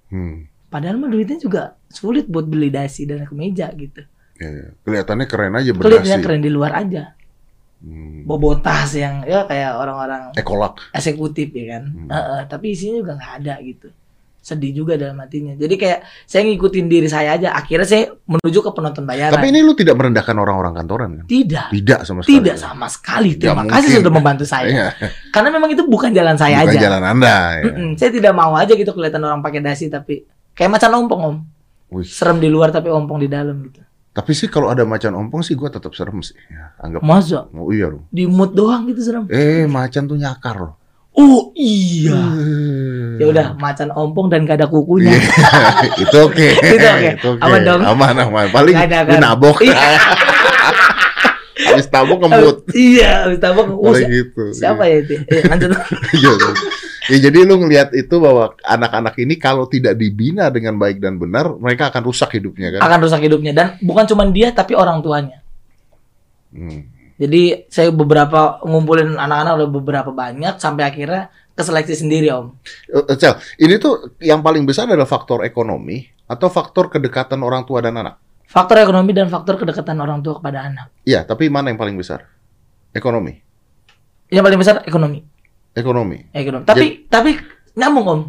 Hmm. 0.09 0.49
Padahal 0.71 0.95
mah 0.95 1.07
duitnya 1.07 1.35
juga 1.35 1.61
sulit 1.85 2.25
buat 2.25 2.47
beli 2.47 2.71
dasi 2.71 3.03
dan 3.03 3.21
kemeja 3.21 3.67
gitu. 3.75 4.01
Ya, 4.39 4.49
ya. 4.49 4.67
Kelihatannya 4.81 5.27
keren 5.27 5.53
aja 5.53 5.69
berdasi. 5.69 6.15
keren 6.17 6.39
di 6.39 6.47
luar 6.47 6.71
aja. 6.73 7.11
Hmm. 7.77 8.23
Bobo 8.23 8.55
tas 8.55 8.93
yang 8.93 9.21
ya 9.23 9.43
kayak 9.43 9.73
orang-orang 9.73 10.31
Ekolak. 10.33 10.79
eksekutif 10.91 11.49
ya 11.51 11.75
kan. 11.75 11.83
Hmm. 11.87 12.07
Eh, 12.07 12.15
eh, 12.15 12.41
tapi 12.45 12.71
isinya 12.71 12.97
juga 12.97 13.11
nggak 13.15 13.33
ada 13.37 13.55
gitu. 13.61 13.89
sedih 14.39 14.73
juga 14.73 14.97
dalam 14.97 15.13
hatinya. 15.17 15.53
Jadi 15.53 15.77
kayak 15.77 15.99
saya 16.25 16.41
ngikutin 16.43 16.89
diri 16.89 17.05
saya 17.05 17.37
aja. 17.37 17.53
Akhirnya 17.53 17.85
saya 17.85 18.03
menuju 18.25 18.59
ke 18.59 18.71
penonton 18.71 19.05
bayaran. 19.05 19.29
Tapi 19.31 19.53
ini 19.53 19.61
lu 19.61 19.77
tidak 19.77 19.93
merendahkan 19.93 20.33
orang-orang 20.33 20.73
kantoran 20.73 21.09
kan? 21.13 21.25
tidak, 21.27 21.69
Tidak 21.69 21.99
sama 22.01 22.19
sekali. 22.21 22.33
tidak 22.33 22.55
sama 22.57 22.87
sekali. 22.89 23.29
Terima 23.37 23.61
mungkin. 23.61 23.69
kasih 23.71 24.01
sudah 24.01 24.09
membantu 24.11 24.41
saya. 24.43 24.65
Iya. 24.65 24.87
Karena 25.29 25.49
memang 25.51 25.69
itu 25.69 25.85
bukan 25.85 26.09
jalan 26.09 26.33
saya 26.35 26.65
Bukan 26.65 26.73
aja. 26.73 26.81
jalan 26.81 27.03
Anda. 27.05 27.35
ya. 27.53 27.63
Mm-mm, 27.69 27.89
saya 27.95 28.09
tidak 28.09 28.33
mau 28.33 28.53
aja 28.55 28.73
gitu 28.73 28.89
kelihatan 28.89 29.21
orang 29.21 29.41
pakai 29.41 29.61
dasi 29.61 29.85
tapi 29.87 30.25
kayak 30.53 30.71
macan 30.71 30.91
ompong 30.95 31.21
om. 31.21 31.35
Wih. 31.91 32.07
Serem 32.07 32.39
di 32.39 32.47
luar 32.47 32.71
tapi 32.71 32.87
ompong 32.87 33.19
di 33.19 33.27
dalam 33.27 33.67
gitu. 33.67 33.81
Tapi 34.11 34.31
sih 34.35 34.51
kalau 34.51 34.67
ada 34.67 34.83
macan 34.83 35.15
ompong 35.15 35.39
sih 35.39 35.55
gua 35.55 35.71
tetap 35.71 35.95
serem 35.95 36.19
sih. 36.19 36.35
Ya, 36.47 36.75
anggap. 36.79 36.99
Masa 36.99 37.47
Oh 37.51 37.71
iya 37.71 37.87
loh. 37.87 38.03
di 38.11 38.27
mood 38.27 38.51
doang 38.51 38.83
gitu 38.87 38.99
serem. 38.99 39.23
Eh, 39.27 39.63
macan 39.65 40.03
tuh 40.03 40.15
nyakar 40.15 40.55
loh. 40.59 40.75
Oh 41.11 41.51
iya. 41.55 42.15
Eh. 42.15 43.19
Ya 43.19 43.25
udah 43.27 43.47
macan 43.55 43.91
ompong 43.91 44.31
dan 44.31 44.43
gak 44.43 44.63
ada 44.63 44.67
kukunya. 44.67 45.11
itu 46.03 46.17
oke. 46.17 46.47
Itu 46.55 46.87
oke. 46.87 47.39
Aman 47.39 47.59
dong. 47.63 47.81
Aman 47.83 48.15
aman. 48.15 48.47
Paling 48.47 48.75
Nggak 48.75 48.87
ada, 48.87 48.99
kan? 49.07 49.19
nabok. 49.19 49.57
Iya. 51.61 51.77
Habis 51.77 51.87
nabok 51.93 52.17
kembut. 52.25 52.57
iya, 52.73 53.11
habis 53.29 53.37
tabok. 53.37 53.65
Oh, 53.77 53.93
si- 53.93 54.09
gitu. 54.09 54.49
siapa 54.49 54.89
ya 54.89 55.05
itu? 55.05 55.13
Eh, 55.29 55.41
lanjut. 55.45 55.69
Iya. 56.17 56.31
iya. 56.33 56.51
Ya, 57.09 57.17
jadi 57.27 57.43
lu 57.49 57.57
ngelihat 57.57 57.97
itu 57.97 58.21
bahwa 58.21 58.53
anak-anak 58.61 59.17
ini 59.17 59.35
kalau 59.35 59.65
tidak 59.65 59.97
dibina 59.97 60.53
dengan 60.53 60.77
baik 60.77 61.01
dan 61.01 61.17
benar, 61.17 61.49
mereka 61.57 61.89
akan 61.89 62.05
rusak 62.05 62.37
hidupnya 62.37 62.77
kan. 62.77 62.81
Akan 62.85 62.99
rusak 63.01 63.25
hidupnya 63.25 63.51
dan 63.51 63.67
bukan 63.81 64.05
cuma 64.05 64.23
dia 64.29 64.53
tapi 64.53 64.77
orang 64.77 65.01
tuanya. 65.01 65.41
Hmm. 66.53 66.87
Jadi 67.17 67.69
saya 67.73 67.89
beberapa 67.89 68.61
ngumpulin 68.65 69.17
anak-anak 69.17 69.53
udah 69.59 69.69
beberapa 69.69 70.11
banyak 70.13 70.61
sampai 70.61 70.89
akhirnya 70.93 71.33
keseleksi 71.57 72.05
sendiri 72.05 72.29
om. 72.33 72.53
Eh, 72.89 73.17
Cel, 73.17 73.37
ini 73.57 73.81
tuh 73.81 74.13
yang 74.21 74.45
paling 74.45 74.65
besar 74.65 74.85
adalah 74.85 75.09
faktor 75.09 75.41
ekonomi 75.41 76.05
atau 76.29 76.47
faktor 76.53 76.93
kedekatan 76.93 77.41
orang 77.41 77.65
tua 77.65 77.81
dan 77.81 77.97
anak. 77.97 78.20
Faktor 78.51 78.83
ekonomi 78.83 79.15
dan 79.15 79.31
faktor 79.31 79.55
kedekatan 79.55 79.95
orang 79.95 80.19
tua 80.19 80.35
kepada 80.35 80.67
anak. 80.67 80.91
Iya, 81.07 81.23
tapi 81.23 81.47
mana 81.47 81.71
yang 81.71 81.79
paling 81.79 81.95
besar? 81.95 82.27
Ekonomi. 82.91 83.31
Yang 84.27 84.43
paling 84.43 84.59
besar 84.59 84.75
ekonomi. 84.83 85.23
Ekonomi. 85.71 86.19
Ekonomi. 86.35 86.67
Tapi 86.67 87.07
tapi 87.07 87.31
nyambung 87.79 88.07
om. 88.07 88.21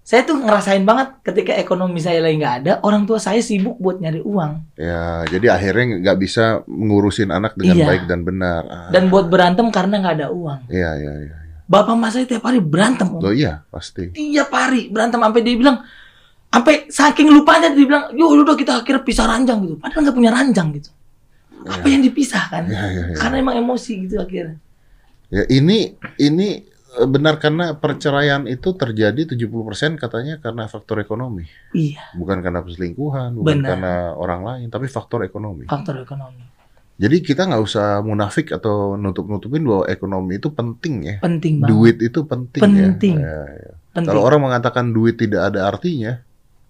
Saya 0.00 0.22
tuh 0.22 0.38
ngerasain 0.38 0.82
banget 0.82 1.22
ketika 1.22 1.54
ekonomi 1.54 1.98
saya 1.98 2.22
lagi 2.22 2.38
nggak 2.38 2.56
ada, 2.62 2.72
orang 2.82 3.06
tua 3.06 3.18
saya 3.22 3.38
sibuk 3.38 3.78
buat 3.78 4.02
nyari 4.02 4.18
uang 4.24 4.74
Ya, 4.74 5.22
jadi 5.28 5.54
akhirnya 5.54 6.02
nggak 6.02 6.18
bisa 6.18 6.66
ngurusin 6.66 7.30
anak 7.30 7.54
dengan 7.54 7.78
Iya. 7.78 7.86
baik 7.86 8.02
dan 8.10 8.20
benar. 8.26 8.62
Ah, 8.66 8.90
dan 8.90 9.06
buat 9.06 9.30
berantem 9.30 9.70
karena 9.70 10.02
nggak 10.02 10.14
ada 10.18 10.28
uang. 10.34 10.66
Iya, 10.66 10.90
iya, 10.98 11.12
iya. 11.26 11.34
Bapak 11.70 11.94
mas 11.94 12.18
saya 12.18 12.26
tiap 12.26 12.42
hari 12.42 12.58
berantem 12.58 13.06
om. 13.06 13.22
Loh 13.22 13.30
iya, 13.30 13.62
pasti. 13.70 14.10
Tiap 14.10 14.50
hari 14.50 14.90
berantem 14.90 15.22
sampai 15.22 15.42
dia 15.46 15.54
bilang 15.54 15.78
sampai 16.50 16.90
saking 16.90 17.30
lupanya 17.30 17.70
dia 17.70 17.86
bilang, 17.86 18.10
"Yo 18.12 18.26
udah 18.28 18.58
kita 18.58 18.82
akhirnya 18.82 19.00
pisah 19.00 19.26
ranjang 19.26 19.58
gitu." 19.64 19.74
Padahal 19.78 20.02
nggak 20.04 20.16
punya 20.16 20.32
ranjang 20.34 20.68
gitu. 20.74 20.90
Apa 21.60 21.86
yang 21.86 22.00
dipisahkan? 22.00 22.66
Iya, 22.66 22.84
iya, 22.88 23.02
iya. 23.12 23.16
Karena 23.16 23.36
emang 23.38 23.56
emosi 23.60 23.92
gitu 24.08 24.16
akhirnya. 24.16 24.56
Ya, 25.30 25.44
ini 25.46 25.94
ini 26.18 26.64
eh, 26.96 27.06
benar 27.06 27.38
karena 27.38 27.76
perceraian 27.76 28.48
itu 28.50 28.74
terjadi 28.74 29.28
70% 29.30 29.94
katanya 29.94 30.40
karena 30.40 30.66
faktor 30.66 30.98
ekonomi. 30.98 31.46
Iya, 31.70 32.16
Bukan 32.16 32.40
karena 32.42 32.64
perselingkuhan, 32.64 33.36
bukan 33.38 33.46
Benar. 33.62 33.68
karena 33.76 33.94
orang 34.16 34.40
lain, 34.42 34.66
tapi 34.72 34.90
faktor 34.90 35.22
ekonomi. 35.22 35.68
faktor 35.70 36.02
ekonomi. 36.02 36.42
Jadi 37.00 37.16
kita 37.24 37.48
nggak 37.48 37.62
usah 37.64 38.04
munafik 38.04 38.52
atau 38.52 38.92
nutup-nutupin 38.92 39.64
bahwa 39.64 39.88
ekonomi 39.88 40.36
itu 40.36 40.52
penting 40.52 40.94
ya. 41.00 41.16
Penting 41.24 41.64
banget. 41.64 41.70
Duit 41.72 41.96
itu 42.04 42.20
penting, 42.28 42.60
Penting. 42.60 43.16
ya. 43.16 43.28
Ya, 43.28 43.40
ya. 43.48 43.72
Penting. 43.96 44.08
Kalau 44.12 44.20
orang 44.20 44.40
mengatakan 44.44 44.92
duit 44.92 45.16
tidak 45.16 45.48
ada 45.48 45.64
artinya, 45.64 46.20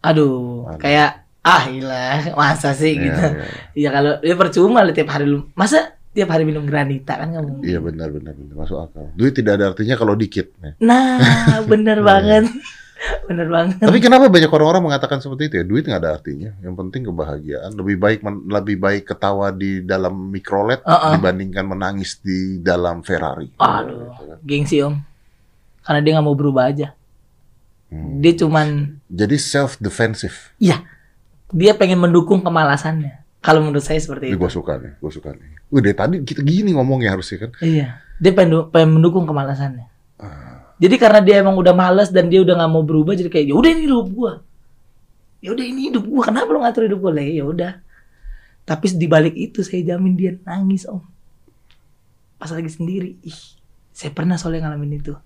Aduh, 0.00 0.64
Aduh. 0.66 0.80
kayak 0.80 1.10
ah 1.40 1.64
ilah, 1.66 2.20
masa 2.40 2.72
sih 2.72 2.96
ya, 2.96 3.02
gitu. 3.04 3.20
ya. 3.22 3.44
Iya 3.74 3.88
kalau 3.90 4.12
dia 4.18 4.36
percuma 4.36 4.80
lah 4.80 4.92
tiap 4.92 5.08
hari 5.08 5.24
lu. 5.24 5.48
Masa 5.52 5.92
tiap 6.10 6.28
hari 6.28 6.42
minum 6.42 6.64
granita 6.64 7.14
kan 7.14 7.30
mungkin. 7.30 7.62
Iya 7.62 7.78
benar 7.78 8.10
benar 8.10 8.34
benar 8.34 8.54
masuk 8.56 8.78
akal. 8.80 9.06
Duit 9.14 9.32
tidak 9.32 9.60
ada 9.60 9.70
artinya 9.70 9.94
kalau 9.94 10.12
dikit. 10.12 10.50
ya. 10.58 10.72
Nah, 10.80 11.20
bener 11.70 12.00
Iya. 12.00 12.06
banget. 12.06 12.44
bener 13.28 13.48
banget. 13.48 13.80
Tapi 13.80 13.98
kenapa 13.98 14.28
banyak 14.28 14.50
orang-orang 14.50 14.82
mengatakan 14.84 15.24
seperti 15.24 15.48
itu 15.48 15.54
ya? 15.56 15.64
Duit 15.64 15.84
nggak 15.84 16.00
ada 16.00 16.10
artinya. 16.12 16.50
Yang 16.60 16.74
penting 16.76 17.02
kebahagiaan. 17.06 17.70
Lebih 17.72 17.96
baik 17.96 18.20
men- 18.20 18.44
lebih 18.46 18.76
baik 18.76 19.02
ketawa 19.06 19.48
di 19.48 19.80
dalam 19.80 20.28
mikrolet 20.28 20.82
Uh-uh. 20.82 21.16
dibandingkan 21.16 21.64
menangis 21.64 22.18
di 22.18 22.58
dalam 22.58 23.00
Ferrari. 23.00 23.48
Aduh. 23.56 24.10
Gitu 24.10 24.22
kan. 24.26 24.38
Gengsi 24.42 24.76
om. 24.80 24.94
Karena 25.80 26.00
dia 26.00 26.12
nggak 26.12 26.26
mau 26.26 26.36
berubah 26.36 26.68
aja. 26.68 26.92
Hmm. 27.90 28.22
Dia 28.22 28.32
cuman 28.38 28.96
Jadi 29.10 29.36
self 29.36 29.76
defensive. 29.82 30.54
Iya. 30.62 30.86
Dia 31.50 31.74
pengen 31.74 31.98
mendukung 31.98 32.40
kemalasannya. 32.40 33.18
Kalau 33.42 33.64
menurut 33.64 33.82
saya 33.82 33.98
seperti 33.98 34.30
Ini 34.30 34.36
itu. 34.36 34.40
gue 34.40 34.52
suka 34.52 34.78
nih, 34.78 34.92
gue 35.00 35.12
suka 35.12 35.34
nih. 35.34 35.50
Udah 35.74 35.92
tadi 35.96 36.22
kita 36.22 36.44
gini 36.44 36.70
ngomongnya 36.76 37.18
harusnya 37.18 37.48
kan. 37.48 37.50
Iya. 37.58 37.98
Dia 38.22 38.32
pengen, 38.36 38.70
pengen 38.70 39.00
mendukung 39.00 39.26
kemalasannya. 39.26 39.90
Ah. 40.20 40.76
Jadi 40.78 40.94
karena 40.96 41.20
dia 41.24 41.42
emang 41.42 41.56
udah 41.58 41.74
males 41.74 42.08
dan 42.14 42.30
dia 42.30 42.40
udah 42.40 42.54
nggak 42.56 42.70
mau 42.70 42.84
berubah 42.86 43.12
jadi 43.16 43.28
kayak 43.28 43.46
ya 43.50 43.54
udah 43.56 43.70
ini 43.74 43.82
hidup 43.88 44.08
gua. 44.12 44.32
Ya 45.40 45.50
udah 45.56 45.64
ini 45.64 45.80
hidup 45.90 46.04
gua. 46.06 46.22
Kenapa 46.28 46.48
lo 46.52 46.60
ngatur 46.62 46.84
hidup 46.86 47.00
gua? 47.00 47.12
Lah 47.16 47.24
ya 47.24 47.44
udah. 47.48 47.72
Tapi 48.68 48.86
di 48.94 49.06
balik 49.10 49.34
itu 49.34 49.64
saya 49.66 49.82
jamin 49.82 50.14
dia 50.14 50.36
nangis 50.46 50.86
om. 50.86 51.02
Pas 52.36 52.52
lagi 52.52 52.70
sendiri. 52.70 53.18
Ih, 53.24 53.40
saya 53.90 54.12
pernah 54.12 54.36
soalnya 54.38 54.68
ngalamin 54.68 55.00
itu. 55.00 55.16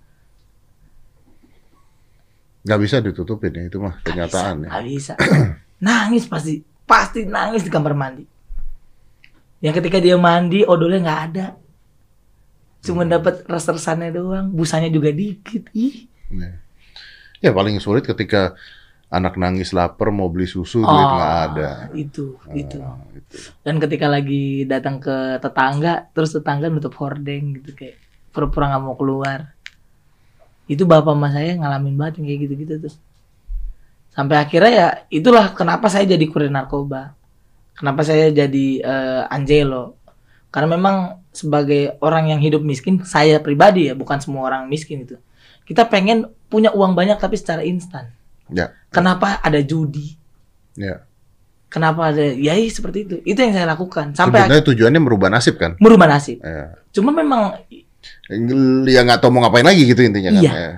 Nggak 2.65 2.79
bisa 2.81 2.95
ditutupin 2.99 3.53
ya 3.53 3.63
itu 3.69 3.77
mah 3.77 4.01
kenyataan 4.01 4.65
ya. 4.65 4.69
Nggak 4.73 4.85
bisa. 4.85 5.13
nangis 5.85 6.25
pasti. 6.25 6.59
Pasti 6.85 7.25
nangis 7.25 7.61
di 7.61 7.69
kamar 7.69 7.93
mandi. 7.93 8.25
Yang 9.61 9.81
ketika 9.81 9.97
dia 9.97 10.17
mandi 10.17 10.61
odolnya 10.61 10.99
nggak 11.01 11.21
ada. 11.31 11.47
Cuma 12.81 13.01
Hmm. 13.01 13.13
dapat 13.17 13.41
res-resannya 13.45 14.09
doang. 14.11 14.49
Busanya 14.49 14.89
juga 14.89 15.09
dikit. 15.09 15.69
Ih. 15.73 16.05
Ya. 16.29 16.61
Ya 17.41 17.49
paling 17.49 17.77
sulit 17.77 18.05
ketika 18.05 18.53
anak 19.07 19.37
nangis 19.37 19.69
lapar 19.71 20.09
mau 20.09 20.29
beli 20.29 20.45
susu 20.45 20.81
duit 20.81 20.89
Oh, 20.89 21.09
nggak 21.15 21.35
ada. 21.49 21.71
Itu, 21.93 22.37
itu. 22.51 22.77
Ah, 22.81 22.97
itu. 23.09 23.37
Dan 23.61 23.77
ketika 23.77 24.05
lagi 24.05 24.65
datang 24.65 25.01
ke 25.01 25.39
tetangga, 25.39 26.09
terus 26.11 26.33
tetangga 26.33 26.69
nutup 26.69 26.93
hordeng 26.97 27.57
gitu 27.57 27.73
kayak 27.73 27.97
pura-pura 28.29 28.69
nggak 28.73 28.83
mau 28.83 28.93
keluar. 28.93 29.54
Itu 30.65 30.89
bapak 30.89 31.13
mas 31.13 31.33
saya 31.33 31.53
ngalamin 31.57 31.95
banget 31.97 32.21
yang 32.21 32.25
kayak 32.29 32.39
gitu-gitu 32.49 32.73
tuh. 32.89 32.95
Sampai 34.15 34.39
akhirnya 34.39 34.71
ya 34.71 34.87
itulah 35.11 35.51
kenapa 35.51 35.91
saya 35.91 36.07
jadi 36.07 36.25
kurir 36.31 36.49
narkoba. 36.49 37.13
Kenapa 37.75 38.07
saya 38.07 38.31
jadi 38.31 38.67
eh, 38.79 39.23
Angelo. 39.27 39.99
Karena 40.47 40.79
memang 40.79 41.19
sebagai 41.35 41.99
orang 41.99 42.31
yang 42.31 42.39
hidup 42.39 42.63
miskin, 42.63 43.03
saya 43.03 43.43
pribadi 43.43 43.91
ya, 43.91 43.93
bukan 43.93 44.23
semua 44.23 44.47
orang 44.47 44.71
miskin 44.71 45.03
itu. 45.03 45.19
Kita 45.67 45.83
pengen 45.91 46.31
punya 46.47 46.71
uang 46.71 46.95
banyak 46.95 47.19
tapi 47.19 47.35
secara 47.35 47.59
instan. 47.67 48.15
Ya. 48.47 48.71
Kenapa 48.87 49.43
ada 49.43 49.59
judi? 49.59 50.15
Ya. 50.79 51.03
Kenapa 51.67 52.15
ada 52.15 52.23
ya 52.23 52.55
iya, 52.55 52.71
seperti 52.71 53.03
itu. 53.03 53.15
Itu 53.27 53.43
yang 53.43 53.51
saya 53.51 53.67
lakukan 53.67 54.15
sampai 54.15 54.47
Sebenarnya 54.47 54.63
tujuannya 54.63 55.01
merubah 55.03 55.27
nasib 55.27 55.59
kan. 55.59 55.75
merubah 55.83 56.07
nasib. 56.07 56.39
Ya. 56.39 56.79
Cuma 56.95 57.11
memang 57.11 57.59
Ya 58.89 59.01
nggak 59.03 59.19
tahu 59.21 59.29
mau 59.31 59.45
ngapain 59.45 59.65
lagi 59.65 59.85
gitu 59.85 60.01
intinya 60.01 60.33
kan. 60.35 60.43
Iya. 60.43 60.53
Ya. 60.53 60.69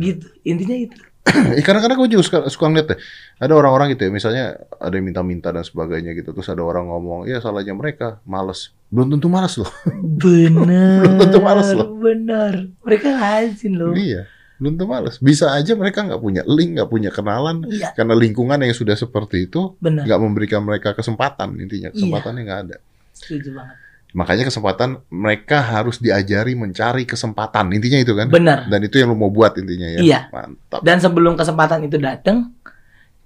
gitu. 0.00 0.26
Intinya 0.44 0.76
itu. 0.76 0.98
Eh, 1.56 1.64
kadang-kadang 1.64 1.96
gue 2.04 2.08
juga 2.12 2.24
suka, 2.24 2.38
suka 2.52 2.68
ngeliat 2.68 2.86
deh. 2.94 2.98
Ada 3.40 3.56
orang-orang 3.56 3.96
gitu 3.96 4.06
ya, 4.06 4.10
misalnya 4.12 4.44
ada 4.76 4.92
yang 4.92 5.08
minta-minta 5.08 5.48
dan 5.48 5.64
sebagainya 5.64 6.12
gitu. 6.12 6.36
Terus 6.36 6.52
ada 6.52 6.60
orang 6.60 6.92
ngomong, 6.92 7.24
ya 7.24 7.40
salahnya 7.40 7.72
mereka, 7.72 8.20
males. 8.28 8.76
Belum 8.92 9.16
tentu 9.16 9.32
males 9.32 9.56
loh. 9.56 9.72
Bener. 10.22 11.00
Belum 11.00 11.14
tentu 11.16 11.38
males 11.40 11.68
loh. 11.72 11.96
Bener. 11.96 12.68
Mereka 12.84 13.08
rajin 13.08 13.72
loh. 13.72 13.96
iya, 13.96 14.28
belum 14.60 14.76
tentu 14.76 14.86
males. 14.86 15.16
Bisa 15.16 15.50
aja 15.56 15.72
mereka 15.72 16.04
nggak 16.04 16.20
punya 16.20 16.42
link, 16.44 16.76
nggak 16.76 16.90
punya 16.92 17.08
kenalan. 17.08 17.64
Iya, 17.72 17.96
Karena 17.96 18.12
lingkungan 18.12 18.60
yang 18.60 18.76
sudah 18.76 18.94
seperti 18.94 19.48
itu, 19.48 19.80
nggak 19.80 20.20
memberikan 20.20 20.60
mereka 20.60 20.92
kesempatan 20.92 21.56
intinya. 21.56 21.88
Iya. 21.88 21.96
Kesempatannya 21.96 22.42
nggak 22.44 22.60
ada. 22.68 22.76
Setuju 23.16 23.48
banget. 23.56 23.76
Makanya 24.14 24.46
kesempatan 24.46 25.02
mereka 25.10 25.58
harus 25.58 25.98
diajari 25.98 26.54
mencari 26.54 27.02
kesempatan. 27.02 27.74
Intinya 27.74 27.98
itu 27.98 28.14
kan. 28.14 28.30
Bener. 28.30 28.70
Dan 28.70 28.80
itu 28.86 29.02
yang 29.02 29.10
lu 29.10 29.18
mau 29.18 29.28
buat 29.28 29.58
intinya 29.58 29.90
ya. 29.90 30.00
Iya. 30.00 30.20
Mantap. 30.30 30.80
Dan 30.86 31.02
sebelum 31.02 31.34
kesempatan 31.34 31.82
itu 31.82 31.98
datang, 31.98 32.54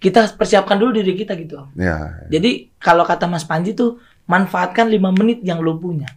kita 0.01 0.33
persiapkan 0.33 0.81
dulu 0.81 0.97
diri 0.97 1.13
kita 1.13 1.37
gitu. 1.37 1.61
Om. 1.61 1.69
Ya. 1.77 2.25
Jadi 2.33 2.73
kalau 2.81 3.05
kata 3.05 3.29
Mas 3.29 3.45
Panji 3.45 3.77
tuh 3.77 4.01
manfaatkan 4.25 4.89
lima 4.89 5.13
menit 5.13 5.45
yang 5.45 5.61
lo 5.61 5.77
punya. 5.77 6.09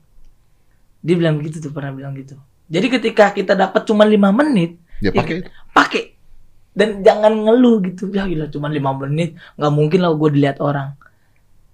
Dia 1.03 1.19
bilang 1.19 1.43
gitu 1.43 1.59
tuh 1.59 1.75
pernah 1.75 1.91
bilang 1.91 2.15
gitu. 2.15 2.39
Jadi 2.71 2.87
ketika 2.87 3.35
kita 3.35 3.51
dapat 3.59 3.83
cuma 3.83 4.07
lima 4.07 4.31
menit, 4.31 4.79
Ya 5.03 5.11
pakai 5.11 5.43
itu. 5.43 5.49
pakai 5.75 6.03
dan 6.71 7.03
jangan 7.03 7.33
ngeluh 7.35 7.83
gitu 7.83 8.07
ya 8.15 8.23
gila 8.23 8.47
cuma 8.47 8.71
lima 8.71 8.95
menit 8.95 9.35
nggak 9.59 9.73
mungkin 9.75 9.99
lah 9.99 10.15
gue 10.15 10.29
dilihat 10.31 10.63
orang 10.63 10.95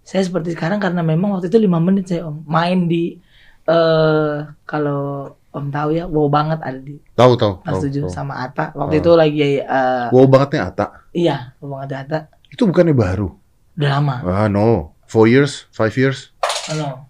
saya 0.08 0.24
seperti 0.24 0.56
sekarang 0.56 0.80
karena 0.80 1.04
memang 1.04 1.36
waktu 1.36 1.52
itu 1.52 1.60
lima 1.60 1.84
menit 1.84 2.08
saya 2.08 2.24
om 2.24 2.40
main 2.48 2.88
di 2.88 3.20
eh 3.68 4.36
kalau 4.64 5.36
Om 5.48 5.74
tahu 5.74 5.90
ya, 5.90 6.06
wow 6.06 6.30
banget 6.30 6.60
ada 6.62 6.78
di 6.78 7.02
Tahu 7.18 7.34
tahu. 7.34 7.54
Trans 7.66 7.82
tahu, 7.82 7.90
7 7.90 8.06
tahu. 8.06 8.10
sama 8.14 8.46
Ata. 8.46 8.78
Waktu 8.78 8.94
Oh. 8.94 9.02
itu 9.02 9.12
lagi 9.18 9.42
eh, 9.58 10.08
Wow 10.14 10.30
bangetnya 10.30 10.70
Ata. 10.70 10.86
iya, 11.10 11.58
wow 11.58 11.82
banget 11.82 12.06
Ata. 12.06 12.20
Itu 12.48 12.70
bukannya 12.70 12.94
baru? 12.94 13.34
Udah 13.74 13.90
lama. 13.98 14.16
Ah 14.22 14.46
no, 14.46 14.94
four 15.10 15.26
years, 15.26 15.66
five 15.74 15.90
years. 15.98 16.30
Ano? 16.70 17.10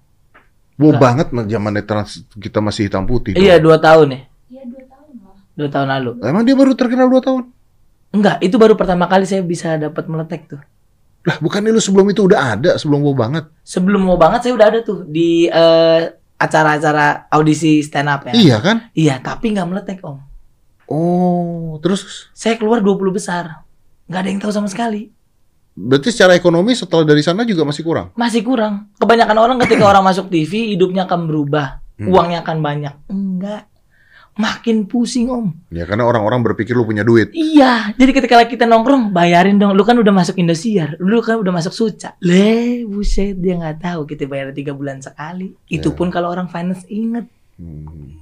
Wow 0.80 0.96
Enggak. 0.96 1.02
banget 1.02 1.28
zamannya 1.52 1.84
trans 1.84 2.24
kita 2.40 2.64
masih 2.64 2.88
hitam 2.88 3.04
putih. 3.04 3.36
Iya, 3.36 3.60
dong. 3.60 3.68
dua 3.68 3.78
tahun 3.84 4.06
nih. 4.16 4.22
Iya 4.48 4.64
dua 4.64 4.84
tahun 4.88 5.12
lah. 5.20 5.36
Dua 5.52 5.70
tahun 5.74 5.88
lalu. 5.92 6.12
Emang 6.24 6.44
dia 6.48 6.56
baru 6.56 6.72
terkenal 6.72 7.08
dua 7.12 7.20
tahun? 7.20 7.44
Enggak, 8.16 8.38
itu 8.40 8.56
baru 8.56 8.80
pertama 8.80 9.12
kali 9.12 9.28
saya 9.28 9.44
bisa 9.44 9.76
dapat 9.76 10.08
meletek 10.08 10.48
tuh. 10.48 10.62
Lah 11.26 11.38
bukannya 11.40 11.72
lu 11.72 11.82
sebelum 11.82 12.08
itu 12.12 12.28
udah 12.28 12.56
ada 12.56 12.72
sebelum 12.78 13.02
wow 13.04 13.16
banget? 13.16 13.50
Sebelum 13.64 14.06
mau 14.06 14.20
banget 14.20 14.46
saya 14.48 14.54
udah 14.56 14.68
ada 14.68 14.80
tuh 14.84 15.04
di 15.08 15.48
eh, 15.48 16.02
acara-acara 16.38 17.28
audisi 17.34 17.82
stand 17.82 18.08
up 18.08 18.22
ya. 18.30 18.34
Iya 18.38 18.58
kan? 18.62 18.78
Iya, 18.94 19.18
tapi 19.20 19.52
nggak 19.58 19.68
meletek 19.68 20.00
om. 20.06 20.22
Oh, 20.88 21.76
terus 21.84 22.32
Saya 22.32 22.56
keluar 22.56 22.80
20 22.80 23.12
besar. 23.12 23.66
Nggak 24.08 24.22
ada 24.24 24.30
yang 24.30 24.40
tahu 24.40 24.54
sama 24.54 24.70
sekali. 24.72 25.12
berarti 25.78 26.10
secara 26.10 26.34
ekonomi 26.34 26.74
setelah 26.74 27.06
dari 27.06 27.22
sana 27.22 27.46
juga 27.46 27.62
masih 27.62 27.86
kurang. 27.86 28.10
Masih 28.18 28.42
kurang. 28.42 28.90
Kebanyakan 28.98 29.38
orang 29.38 29.58
ketika 29.62 29.86
orang 29.94 30.02
masuk 30.02 30.26
TV, 30.26 30.74
hidupnya 30.74 31.06
akan 31.06 31.30
berubah. 31.30 31.86
Hmm. 32.02 32.10
Uangnya 32.10 32.42
akan 32.42 32.58
banyak. 32.66 32.94
Enggak. 33.14 33.70
Makin 34.38 34.86
pusing 34.86 35.28
om. 35.28 35.50
Ya 35.68 35.84
karena 35.84 36.06
orang-orang 36.06 36.42
berpikir 36.42 36.74
lu 36.74 36.86
punya 36.86 37.02
duit. 37.02 37.34
Iya. 37.34 37.94
Jadi 37.94 38.12
ketika 38.14 38.38
kita 38.46 38.64
nongkrong, 38.64 39.10
bayarin 39.10 39.58
dong. 39.58 39.74
Lu 39.74 39.82
kan 39.82 39.98
udah 39.98 40.14
masuk 40.14 40.38
Indosiar. 40.38 40.94
Lu 40.98 41.20
kan 41.20 41.38
udah 41.38 41.52
masuk 41.52 41.74
Suca. 41.74 42.14
Le, 42.22 42.86
buset. 42.86 43.34
Dia 43.34 43.58
nggak 43.58 43.82
tahu 43.82 44.06
kita 44.06 44.26
bayar 44.26 44.54
tiga 44.54 44.72
bulan 44.72 45.02
sekali. 45.02 45.58
Itu 45.66 45.90
Ya. 45.90 45.96
pun 45.96 46.08
kalau 46.08 46.30
orang 46.30 46.48
finance 46.48 46.86
inget. 46.86 47.26
Hmm. 47.58 48.14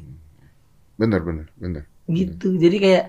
Bener 0.95 1.20
bener 1.20 1.45
bener. 1.55 1.84
gitu 2.05 2.55
jadi 2.55 2.78
kayak 2.80 3.05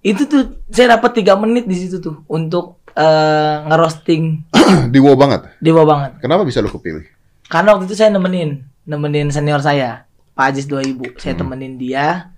itu 0.00 0.22
tuh 0.24 0.62
saya 0.68 0.94
dapat 0.94 1.18
tiga 1.18 1.34
menit 1.34 1.66
di 1.66 1.74
situ 1.74 1.98
tuh 1.98 2.22
untuk 2.28 2.78
eh, 2.92 3.56
ngerosting 3.66 4.46
wow 5.02 5.16
banget. 5.16 5.50
dewa 5.58 5.82
banget 5.82 6.22
Kenapa 6.22 6.44
bisa 6.44 6.60
lu 6.60 6.68
kepilih? 6.68 7.02
karena 7.48 7.74
waktu 7.74 7.88
itu 7.88 7.96
saya 7.96 8.12
nemenin 8.12 8.62
nemenin 8.84 9.32
senior 9.32 9.58
saya 9.58 10.04
Pak 10.38 10.54
Ajis 10.54 10.64
2000 10.64 11.18
saya 11.18 11.34
Hmm. 11.34 11.40
temenin 11.42 11.74
dia 11.74 12.30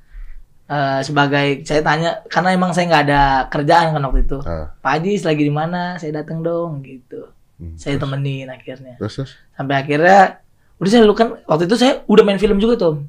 eh, 0.67 1.01
sebagai 1.03 1.61
saya 1.63 1.83
tanya 1.83 2.11
karena 2.27 2.51
emang 2.51 2.73
saya 2.73 2.89
nggak 2.89 3.05
ada 3.05 3.23
kerjaan 3.47 3.93
kan 3.93 4.03
waktu 4.03 4.25
itu 4.25 4.39
Ah, 4.41 4.73
Pak 4.75 4.93
Ajis 4.97 5.23
lagi 5.23 5.43
di 5.43 5.53
mana 5.53 6.01
saya 6.01 6.17
datang 6.17 6.41
dong 6.41 6.81
gitu 6.81 7.29
hmm. 7.59 7.77
saya 7.77 7.95
temenin 7.95 8.49
akhirnya 8.49 8.97
Terus 8.97 9.13
terus. 9.15 9.33
sampai 9.53 9.77
akhirnya 9.77 10.41
udah 10.77 10.89
saya 10.89 11.05
lu 11.05 11.13
kan 11.13 11.37
waktu 11.45 11.67
itu 11.67 11.77
saya 11.77 12.01
udah 12.07 12.25
main 12.25 12.39
film 12.39 12.57
juga 12.57 12.81
tuh 12.81 13.05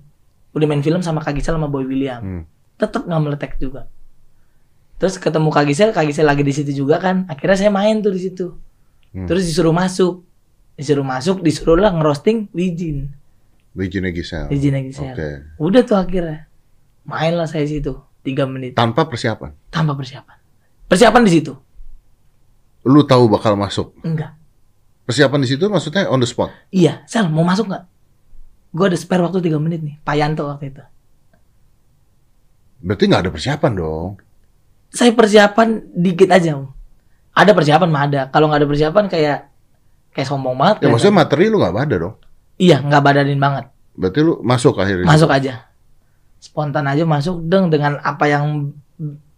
udah 0.52 0.68
main 0.68 0.84
film 0.84 1.00
sama 1.00 1.24
Kak 1.24 1.32
Gisel 1.34 1.56
sama 1.56 1.66
Boy 1.66 1.88
William 1.88 2.20
Hmm. 2.20 2.44
tetap 2.76 3.08
nggak 3.08 3.22
meletek 3.22 3.54
juga. 3.56 3.88
Terus 4.98 5.16
ketemu 5.16 5.50
Kak 5.50 5.66
Gisel, 5.66 5.90
Kak 5.90 6.04
Gisel 6.04 6.26
lagi 6.26 6.42
di 6.42 6.50
situ 6.50 6.72
juga 6.76 6.98
kan. 6.98 7.26
Akhirnya 7.26 7.54
saya 7.56 7.70
main 7.70 8.02
tuh 8.02 8.10
di 8.10 8.22
situ. 8.22 8.54
Hmm. 9.10 9.26
Terus 9.26 9.46
disuruh 9.46 9.70
masuk. 9.72 10.22
Disuruh 10.74 11.02
masuk, 11.02 11.42
disuruh 11.42 11.74
lah 11.76 11.90
ngerosting 11.90 12.50
Wijin. 12.52 13.10
Wijinnya 13.72 14.12
Gisel. 14.12 14.52
Wijin 14.52 14.76
Gisel. 14.92 15.16
Oke. 15.16 15.30
Udah 15.56 15.82
tuh 15.88 15.96
akhirnya. 15.96 16.48
Main 17.08 17.34
lah 17.40 17.48
saya 17.48 17.64
situ. 17.64 17.96
Tiga 18.22 18.46
menit. 18.46 18.78
Tanpa 18.78 19.08
persiapan. 19.08 19.56
Tanpa 19.72 19.96
persiapan. 19.98 20.38
Persiapan 20.86 21.22
di 21.26 21.32
situ? 21.32 21.54
Lu 22.86 23.02
tahu 23.08 23.32
bakal 23.32 23.56
masuk. 23.56 23.96
Enggak. 24.04 24.36
Persiapan 25.08 25.40
di 25.42 25.48
situ 25.50 25.64
maksudnya 25.72 26.12
on 26.12 26.22
the 26.22 26.28
spot. 26.30 26.52
Iya. 26.70 27.02
Sel, 27.08 27.32
mau 27.32 27.48
masuk 27.48 27.72
nggak? 27.72 27.84
Gue 28.72 28.86
ada 28.88 28.98
spare 29.00 29.24
waktu 29.26 29.40
tiga 29.44 29.58
menit 29.58 29.82
nih. 29.82 29.98
Pak 30.04 30.16
Yanto 30.20 30.46
waktu 30.48 30.72
itu. 30.72 30.84
Berarti 32.82 33.04
nggak 33.08 33.22
ada 33.28 33.32
persiapan 33.34 33.72
dong. 33.74 34.12
Saya 34.92 35.16
persiapan 35.16 35.96
dikit 35.96 36.30
aja. 36.30 36.60
Ada 37.32 37.52
persiapan 37.56 37.90
mah 37.90 38.04
ada. 38.06 38.22
Kalau 38.30 38.52
nggak 38.52 38.60
ada 38.62 38.70
persiapan 38.70 39.06
kayak 39.08 39.40
kayak 40.12 40.28
sombong 40.28 40.60
banget. 40.60 40.86
Ya 40.86 40.92
maksudnya 40.92 41.16
materi 41.16 41.48
lu 41.48 41.58
nggak 41.58 41.74
ada 41.74 41.96
dong. 41.98 42.16
Iya, 42.62 42.78
nggak 42.86 43.02
badanin 43.02 43.42
banget. 43.42 43.66
Berarti 43.98 44.20
lu 44.22 44.38
masuk 44.46 44.78
akhirnya. 44.78 45.10
masuk 45.10 45.34
aja. 45.34 45.66
Spontan 46.38 46.86
aja 46.86 47.02
masuk 47.10 47.42
deng 47.50 47.74
dengan 47.74 47.98
apa 48.06 48.30
yang 48.30 48.70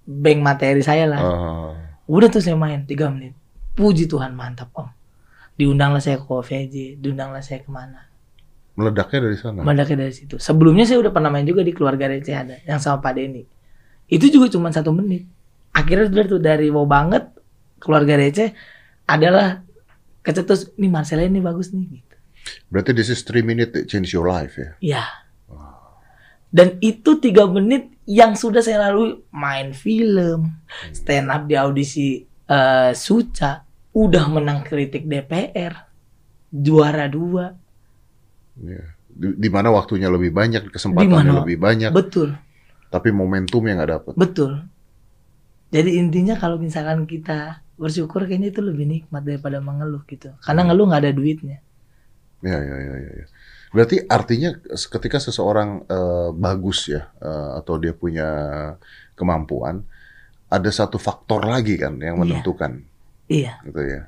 bank 0.03 0.39
materi 0.43 0.83
saya 0.83 1.07
lah. 1.07 1.19
Ah. 1.23 1.71
udah 2.03 2.27
tuh 2.27 2.43
saya 2.43 2.59
main 2.59 2.83
tiga 2.83 3.07
menit. 3.07 3.31
Puji 3.79 4.11
Tuhan 4.11 4.35
mantap 4.35 4.75
om. 4.75 4.91
Diundanglah 5.55 6.03
saya 6.03 6.19
ke 6.19 6.27
OVJ 6.27 6.99
diundanglah 6.99 7.39
saya 7.39 7.63
ke 7.63 7.71
mana. 7.71 8.11
Meledaknya 8.75 9.31
dari 9.31 9.37
sana. 9.39 9.63
Meledaknya 9.63 9.97
dari 10.03 10.13
situ. 10.13 10.35
Sebelumnya 10.35 10.83
saya 10.83 10.99
udah 10.99 11.15
pernah 11.15 11.31
main 11.31 11.47
juga 11.47 11.63
di 11.63 11.71
keluarga 11.71 12.11
receh 12.11 12.35
ada 12.35 12.59
yang 12.67 12.83
sama 12.83 12.99
Pak 12.99 13.13
Denny. 13.15 13.47
Itu 14.11 14.27
juga 14.27 14.51
cuma 14.51 14.67
satu 14.67 14.91
menit. 14.91 15.23
Akhirnya 15.71 16.11
udah 16.11 16.25
tuh 16.27 16.41
dari 16.43 16.67
mau 16.67 16.83
banget 16.83 17.31
keluarga 17.79 18.19
receh 18.19 18.51
adalah 19.07 19.63
kecetus 20.27 20.75
nih 20.75 20.91
Marcella 20.91 21.23
ini 21.23 21.39
bagus 21.39 21.71
nih 21.71 21.87
gitu 21.87 22.12
Berarti 22.67 22.91
this 22.91 23.09
is 23.09 23.23
three 23.23 23.45
minutes 23.45 23.71
that 23.73 23.85
change 23.87 24.11
your 24.11 24.27
life 24.27 24.55
ya. 24.59 24.69
Ya. 24.79 25.05
Dan 26.53 26.77
itu 26.85 27.17
tiga 27.17 27.49
menit 27.49 27.89
yang 28.05 28.37
sudah 28.37 28.61
saya 28.61 28.89
lalui 28.89 29.25
main 29.33 29.73
film, 29.73 30.53
stand 30.93 31.33
up 31.33 31.49
di 31.49 31.57
audisi 31.57 32.21
eh, 32.45 32.91
Suca, 32.93 33.65
udah 33.97 34.25
menang 34.29 34.61
kritik 34.61 35.09
DPR, 35.09 35.73
juara 36.53 37.09
dua, 37.09 37.57
Iya. 38.59 38.83
Di, 39.13 39.27
di 39.37 39.49
mana 39.49 39.69
waktunya 39.69 40.09
lebih 40.09 40.33
banyak, 40.33 40.73
kesempatannya 40.73 41.13
mana? 41.13 41.41
lebih 41.45 41.57
banyak, 41.61 41.93
betul, 41.93 42.33
tapi 42.89 43.13
momentumnya 43.13 43.77
nggak 43.77 43.91
dapet. 43.93 44.13
betul. 44.17 44.51
Jadi 45.73 45.97
intinya 45.97 46.37
kalau 46.37 46.61
misalkan 46.61 47.05
kita 47.09 47.65
bersyukur 47.77 48.25
kayaknya 48.29 48.53
itu 48.53 48.61
lebih 48.61 48.85
nikmat 48.85 49.21
daripada 49.25 49.61
mengeluh 49.61 50.01
gitu, 50.09 50.33
karena 50.41 50.69
ngeluh 50.69 50.89
nggak 50.89 51.01
ada 51.05 51.13
duitnya. 51.13 51.61
Ya, 52.43 52.59
ya, 52.59 52.75
ya, 52.77 52.95
ya. 52.99 53.11
ya. 53.17 53.25
Berarti 53.71 54.05
artinya 54.05 54.53
ketika 54.69 55.17
seseorang 55.17 55.87
eh, 55.87 56.29
bagus 56.31 56.85
ya, 56.85 57.09
eh, 57.17 57.49
atau 57.57 57.75
dia 57.75 57.91
punya 57.91 58.27
kemampuan, 59.13 59.81
ada 60.47 60.69
satu 60.69 60.97
faktor 60.97 61.41
lagi 61.43 61.75
kan 61.75 61.97
yang 61.97 62.13
Iya. 62.13 62.21
menentukan, 62.21 62.71
Iya, 63.25 63.57
gitu 63.63 63.81
ya. 63.81 64.01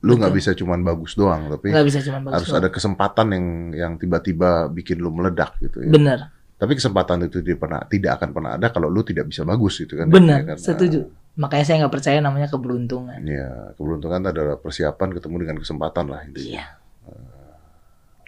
Lu 0.00 0.16
nggak 0.16 0.32
bisa 0.32 0.56
cuman 0.56 0.80
bagus 0.80 1.12
doang, 1.12 1.52
tapi 1.52 1.68
nggak 1.68 1.84
bisa 1.84 2.00
cuma 2.00 2.18
bagus. 2.22 2.32
harus 2.32 2.48
doang. 2.48 2.58
ada 2.58 2.68
kesempatan 2.70 3.26
yang 3.30 3.46
yang 3.74 3.92
tiba-tiba 3.96 4.70
bikin 4.70 4.96
lu 4.96 5.12
meledak 5.12 5.60
gitu 5.60 5.84
ya. 5.84 5.92
Bener, 5.92 6.32
Tapi 6.56 6.72
kesempatan 6.72 7.24
itu 7.24 7.40
tidak 7.40 7.56
pernah 7.58 7.80
tidak 7.84 8.16
akan 8.16 8.28
pernah 8.32 8.50
ada 8.54 8.68
kalau 8.68 8.88
lu 8.88 9.00
tidak 9.00 9.28
bisa 9.28 9.44
bagus 9.44 9.76
gitu 9.76 9.96
kan. 9.96 10.08
bener, 10.08 10.40
Ya 10.40 10.44
kan? 10.46 10.56
setuju. 10.56 11.04
Makanya 11.36 11.64
saya 11.64 11.76
nggak 11.84 11.94
percaya 11.94 12.18
namanya 12.18 12.48
keberuntungan. 12.48 13.20
Ya, 13.22 13.76
keberuntungan 13.76 14.24
adalah 14.24 14.56
persiapan 14.56 15.08
ketemu 15.12 15.36
dengan 15.38 15.56
kesempatan 15.56 16.04
lah 16.06 16.20
intinya. 16.22 16.48
Iya. 16.56 16.64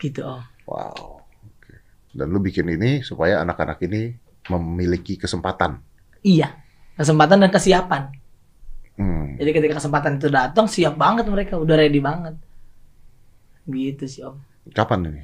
Gitu 0.02 0.26
om. 0.26 0.42
Wow. 0.66 1.22
Oke. 1.22 1.78
Dan 2.10 2.34
lu 2.34 2.42
bikin 2.42 2.66
ini 2.66 3.06
supaya 3.06 3.38
anak-anak 3.46 3.78
ini 3.86 4.10
memiliki 4.50 5.14
kesempatan. 5.14 5.78
Iya, 6.26 6.50
kesempatan 6.98 7.46
dan 7.46 7.50
kesiapan. 7.54 8.10
Hmm. 8.98 9.38
Jadi 9.38 9.50
ketika 9.54 9.78
kesempatan 9.78 10.18
itu 10.18 10.26
datang, 10.26 10.66
siap 10.66 10.98
banget 10.98 11.30
mereka, 11.30 11.54
udah 11.54 11.78
ready 11.78 12.02
banget. 12.02 12.34
Gitu 13.70 14.04
sih 14.10 14.26
om. 14.26 14.42
Kapan 14.74 15.06
ini? 15.06 15.22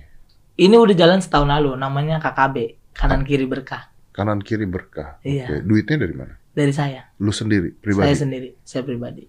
Ini 0.59 0.75
udah 0.79 0.95
jalan 0.95 1.19
setahun 1.19 1.51
lalu, 1.51 1.75
namanya 1.75 2.23
KKB, 2.23 2.79
kanan 2.95 3.23
kiri 3.23 3.47
berkah 3.47 3.91
Kanan 4.11 4.43
kiri 4.43 4.67
berkah. 4.67 5.23
Iya. 5.23 5.47
Oke. 5.47 5.57
Duitnya 5.63 6.03
dari 6.03 6.15
mana? 6.15 6.35
dari 6.59 6.75
saya, 6.75 7.07
Lu 7.23 7.31
sendiri, 7.31 7.71
saya 7.71 7.83
pribadi. 7.87 8.19
sendiri, 8.19 8.49
saya 8.67 8.83
pribadi. 8.83 9.25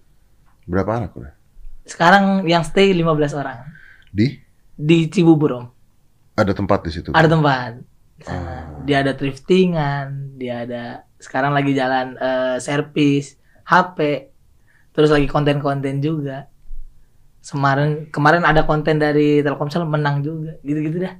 Berapa 0.66 0.98
anak 0.98 1.14
udah? 1.14 1.34
Sekarang 1.86 2.42
yang 2.42 2.66
stay 2.66 2.90
15 2.90 3.38
orang 3.38 3.70
Di 4.10 4.34
di 4.80 5.12
Cibubur 5.12 5.50
om. 5.52 5.66
ada 6.40 6.56
tempat 6.56 6.88
di 6.88 6.90
situ. 6.90 7.12
Ada 7.12 7.28
tempat. 7.28 7.72
Ah. 8.24 8.80
Dia 8.88 9.04
ada 9.04 9.12
thriftingan, 9.12 10.36
dia 10.40 10.64
ada 10.64 11.04
sekarang 11.20 11.52
lagi 11.52 11.76
jalan 11.76 12.16
eh, 12.16 12.56
servis, 12.64 13.36
HP, 13.68 14.32
terus 14.96 15.12
lagi 15.12 15.28
konten-konten 15.28 16.00
juga. 16.00 16.48
Kemarin 17.44 18.08
kemarin 18.08 18.44
ada 18.44 18.64
konten 18.64 18.96
dari 18.96 19.44
Telkomsel 19.44 19.84
menang 19.84 20.24
juga, 20.24 20.56
gitu-gitu 20.64 21.04
dah. 21.04 21.16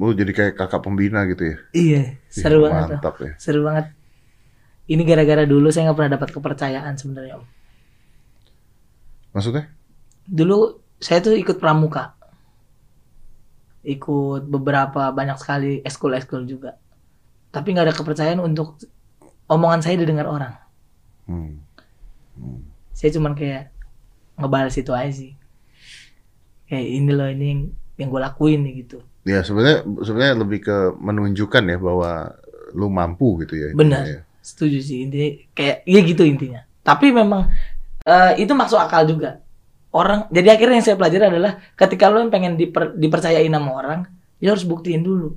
Lu 0.00 0.16
jadi 0.16 0.32
kayak 0.32 0.54
kakak 0.56 0.80
pembina 0.80 1.28
gitu 1.28 1.44
ya. 1.44 1.56
Iya, 1.76 2.00
Ih, 2.00 2.06
seru 2.32 2.64
banget 2.64 2.96
tuh. 2.96 2.98
Mantap 3.00 3.16
ya. 3.20 3.32
Seru 3.36 3.60
banget. 3.64 3.92
Ini 4.88 5.02
gara-gara 5.04 5.44
dulu 5.44 5.68
saya 5.68 5.90
nggak 5.90 5.98
pernah 6.00 6.12
dapat 6.16 6.28
kepercayaan 6.32 6.94
sebenarnya 6.96 7.34
om. 7.40 7.46
Maksudnya? 9.36 9.68
Dulu 10.24 10.80
saya 10.98 11.20
tuh 11.20 11.36
ikut 11.36 11.60
pramuka, 11.60 12.17
ikut 13.86 14.50
beberapa 14.50 15.10
banyak 15.14 15.38
sekali 15.38 15.72
eskul-eskul 15.86 16.44
juga. 16.44 16.76
Tapi 17.54 17.72
nggak 17.72 17.86
ada 17.88 17.96
kepercayaan 17.96 18.40
untuk 18.42 18.76
omongan 19.48 19.80
saya 19.80 19.96
didengar 19.96 20.28
orang. 20.28 20.54
Hmm. 21.28 21.60
Saya 22.92 23.10
cuman 23.14 23.32
kayak 23.38 23.72
ngebalas 24.38 24.76
itu 24.76 24.92
aja 24.92 25.12
sih. 25.12 25.32
Kayak 26.68 26.86
ini 26.86 27.10
loh 27.14 27.28
ini 27.30 27.46
yang, 27.48 27.60
yang 27.96 28.08
gue 28.12 28.20
lakuin 28.20 28.60
nih 28.66 28.74
gitu. 28.84 28.98
Ya 29.24 29.40
sebenarnya 29.40 29.84
sebenarnya 30.04 30.34
lebih 30.36 30.60
ke 30.64 30.76
menunjukkan 31.00 31.62
ya 31.64 31.78
bahwa 31.80 32.36
lu 32.76 32.92
mampu 32.92 33.40
gitu 33.44 33.56
ya. 33.56 33.68
Benar. 33.72 34.04
Ya. 34.04 34.20
Setuju 34.44 34.78
sih 34.80 35.08
intinya 35.08 35.28
kayak 35.56 35.76
ya 35.88 36.00
gitu 36.04 36.22
intinya. 36.24 36.60
Tapi 36.84 37.12
memang 37.12 37.48
eh, 38.04 38.32
itu 38.44 38.52
masuk 38.52 38.76
akal 38.80 39.08
juga. 39.08 39.40
Orang 39.98 40.30
jadi 40.30 40.54
akhirnya 40.54 40.78
yang 40.78 40.86
saya 40.86 40.94
pelajari 40.94 41.26
adalah 41.26 41.58
ketika 41.74 42.06
lo 42.06 42.22
yang 42.22 42.30
pengen 42.30 42.54
diper- 42.54 42.94
dipercayain 42.94 43.50
sama 43.50 43.70
orang, 43.74 44.00
ya 44.38 44.54
harus 44.54 44.62
buktiin 44.62 45.02
dulu. 45.02 45.34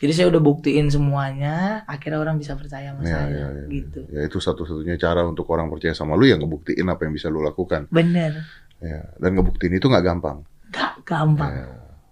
Jadi 0.00 0.12
saya 0.16 0.26
udah 0.32 0.40
buktiin 0.40 0.88
semuanya, 0.88 1.82
akhirnya 1.84 2.22
orang 2.22 2.38
bisa 2.38 2.54
percaya 2.56 2.94
sama 2.94 3.02
Ya, 3.04 3.20
saya 3.20 3.26
ya, 3.28 3.46
ya. 3.52 3.64
gitu. 3.68 4.00
Ya 4.08 4.20
itu 4.24 4.38
satu-satunya 4.38 4.96
cara 4.96 5.26
untuk 5.26 5.44
orang 5.50 5.66
percaya 5.68 5.92
sama 5.92 6.14
lu 6.16 6.24
yang 6.24 6.40
ngebuktiin 6.40 6.86
apa 6.86 7.04
yang 7.04 7.12
bisa 7.12 7.26
lu 7.28 7.42
lakukan. 7.42 7.90
Bener, 7.90 8.46
Ya. 8.80 9.12
Dan 9.20 9.36
ngebuktiin 9.36 9.76
itu 9.76 9.90
nggak 9.90 10.06
gampang. 10.06 10.40
gak 10.72 11.04
gampang. 11.04 11.52
Ya. 11.52 11.68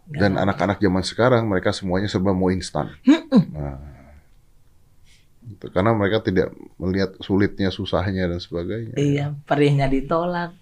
Dan 0.09 0.37
anak-anak 0.37 0.83
zaman 0.83 1.01
sekarang 1.01 1.49
mereka 1.49 1.73
semuanya 1.73 2.13
serba 2.13 2.37
mau 2.37 2.53
instan. 2.53 2.93
Nah, 3.57 3.77
karena 5.73 5.97
mereka 5.97 6.21
tidak 6.21 6.53
melihat 6.77 7.17
sulitnya, 7.25 7.73
susahnya 7.73 8.29
dan 8.29 8.37
sebagainya. 8.37 9.01
Iya, 9.01 9.33
perihnya 9.49 9.89
ditolak. 9.89 10.53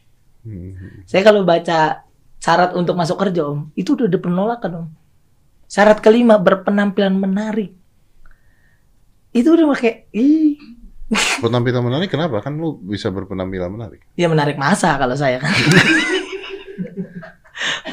Hmm. 0.47 1.03
Saya 1.03 1.27
kalau 1.27 1.43
baca 1.43 2.07
syarat 2.39 2.71
untuk 2.79 2.95
masuk 2.95 3.19
kerja 3.19 3.51
om, 3.51 3.75
itu 3.75 3.99
udah 3.99 4.07
ada 4.07 4.19
penolakan 4.23 4.73
om. 4.87 4.89
Syarat 5.67 5.99
kelima 5.99 6.39
berpenampilan 6.39 7.19
menarik. 7.19 7.75
Itu 9.35 9.59
udah 9.59 9.75
pakai, 9.75 10.07
ih, 10.15 10.55
Penampilan 11.43 11.87
menarik 11.87 12.11
kenapa? 12.11 12.43
Kan 12.43 12.59
lu 12.59 12.83
bisa 12.83 13.15
berpenampilan 13.15 13.71
menarik. 13.71 14.03
ya 14.19 14.27
menarik 14.27 14.59
masa 14.59 14.99
kalau 14.99 15.15
saya 15.15 15.39
kan. 15.39 15.51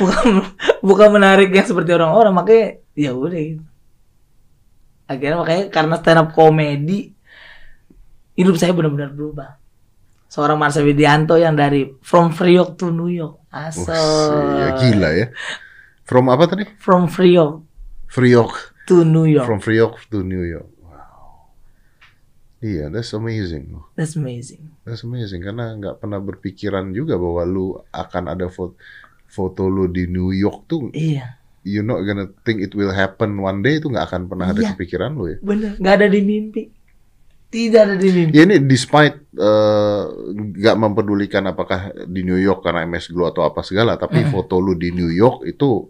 bukan 0.01 0.25
bukan 0.81 1.09
menarik 1.13 1.53
yang 1.53 1.67
seperti 1.67 1.93
orang-orang, 1.93 2.33
makanya 2.33 2.65
ya 2.97 3.13
udah 3.13 3.37
gitu. 3.37 3.63
Akhirnya 5.05 5.37
makanya 5.37 5.63
karena 5.69 5.95
stand 6.01 6.21
up 6.25 6.29
komedi 6.33 7.13
hidup 8.33 8.57
saya 8.57 8.73
benar-benar 8.73 9.13
berubah. 9.13 9.61
Seorang 10.33 10.57
Marsha 10.57 10.81
Widianto 10.81 11.37
yang 11.37 11.53
dari 11.53 11.93
from 12.01 12.33
Priok 12.33 12.73
to 12.81 12.89
New 12.89 13.13
York. 13.13 13.45
Asal. 13.53 14.57
Ya 14.57 14.67
gila 14.81 15.09
ya. 15.13 15.27
From 16.09 16.25
apa 16.33 16.49
tadi? 16.49 16.65
From 16.81 17.05
Priok 17.05 17.61
Priok. 18.09 18.73
to 18.89 19.05
New 19.05 19.29
York. 19.29 19.45
From 19.45 19.61
Priok 19.61 20.09
to 20.09 20.25
New 20.25 20.41
York. 20.41 20.65
Wow. 20.81 21.53
Iya, 22.59 22.89
that's 22.89 23.13
amazing. 23.13 23.77
That's 23.93 24.17
amazing. 24.17 24.73
That's 24.81 25.05
amazing 25.05 25.45
karena 25.45 25.77
nggak 25.77 26.01
pernah 26.01 26.17
berpikiran 26.17 26.89
juga 26.91 27.13
bahwa 27.21 27.45
lu 27.45 27.65
akan 27.93 28.33
ada 28.33 28.49
foto 28.49 28.73
foto 29.29 29.69
lu 29.69 29.85
di 29.85 30.09
New 30.09 30.33
York 30.33 30.65
tuh 30.65 30.89
Iya, 30.93 31.37
you 31.61 31.81
not 31.81 32.01
gonna 32.05 32.29
think 32.41 32.61
it 32.61 32.73
will 32.73 32.93
happen 32.93 33.37
one 33.37 33.61
day 33.61 33.77
itu 33.77 33.85
nggak 33.89 34.09
akan 34.09 34.21
pernah 34.29 34.49
ada 34.49 34.61
Iya. 34.61 34.69
kepikiran 34.73 35.13
lu 35.13 35.29
ya. 35.29 35.37
bener. 35.45 35.77
Nggak 35.77 35.93
ada 36.01 36.07
di 36.09 36.19
mimpi. 36.25 36.63
Tidak 37.53 37.77
ada 37.79 37.93
di 37.93 38.09
mimpi. 38.09 38.33
Ya 38.33 38.49
ini 38.49 38.57
despite 38.57 39.29
eh, 39.29 40.03
nggak 40.57 40.75
mempedulikan 40.75 41.45
apakah 41.45 41.93
di 42.09 42.25
New 42.25 42.37
York 42.37 42.65
karena 42.65 42.81
MS 42.83 43.13
Glow 43.13 43.29
atau 43.29 43.45
apa 43.45 43.61
segala, 43.61 43.93
tapi 43.93 44.25
Mm. 44.25 44.33
foto 44.33 44.57
lu 44.57 44.73
di 44.73 44.89
New 44.89 45.13
York 45.13 45.45
itu 45.45 45.85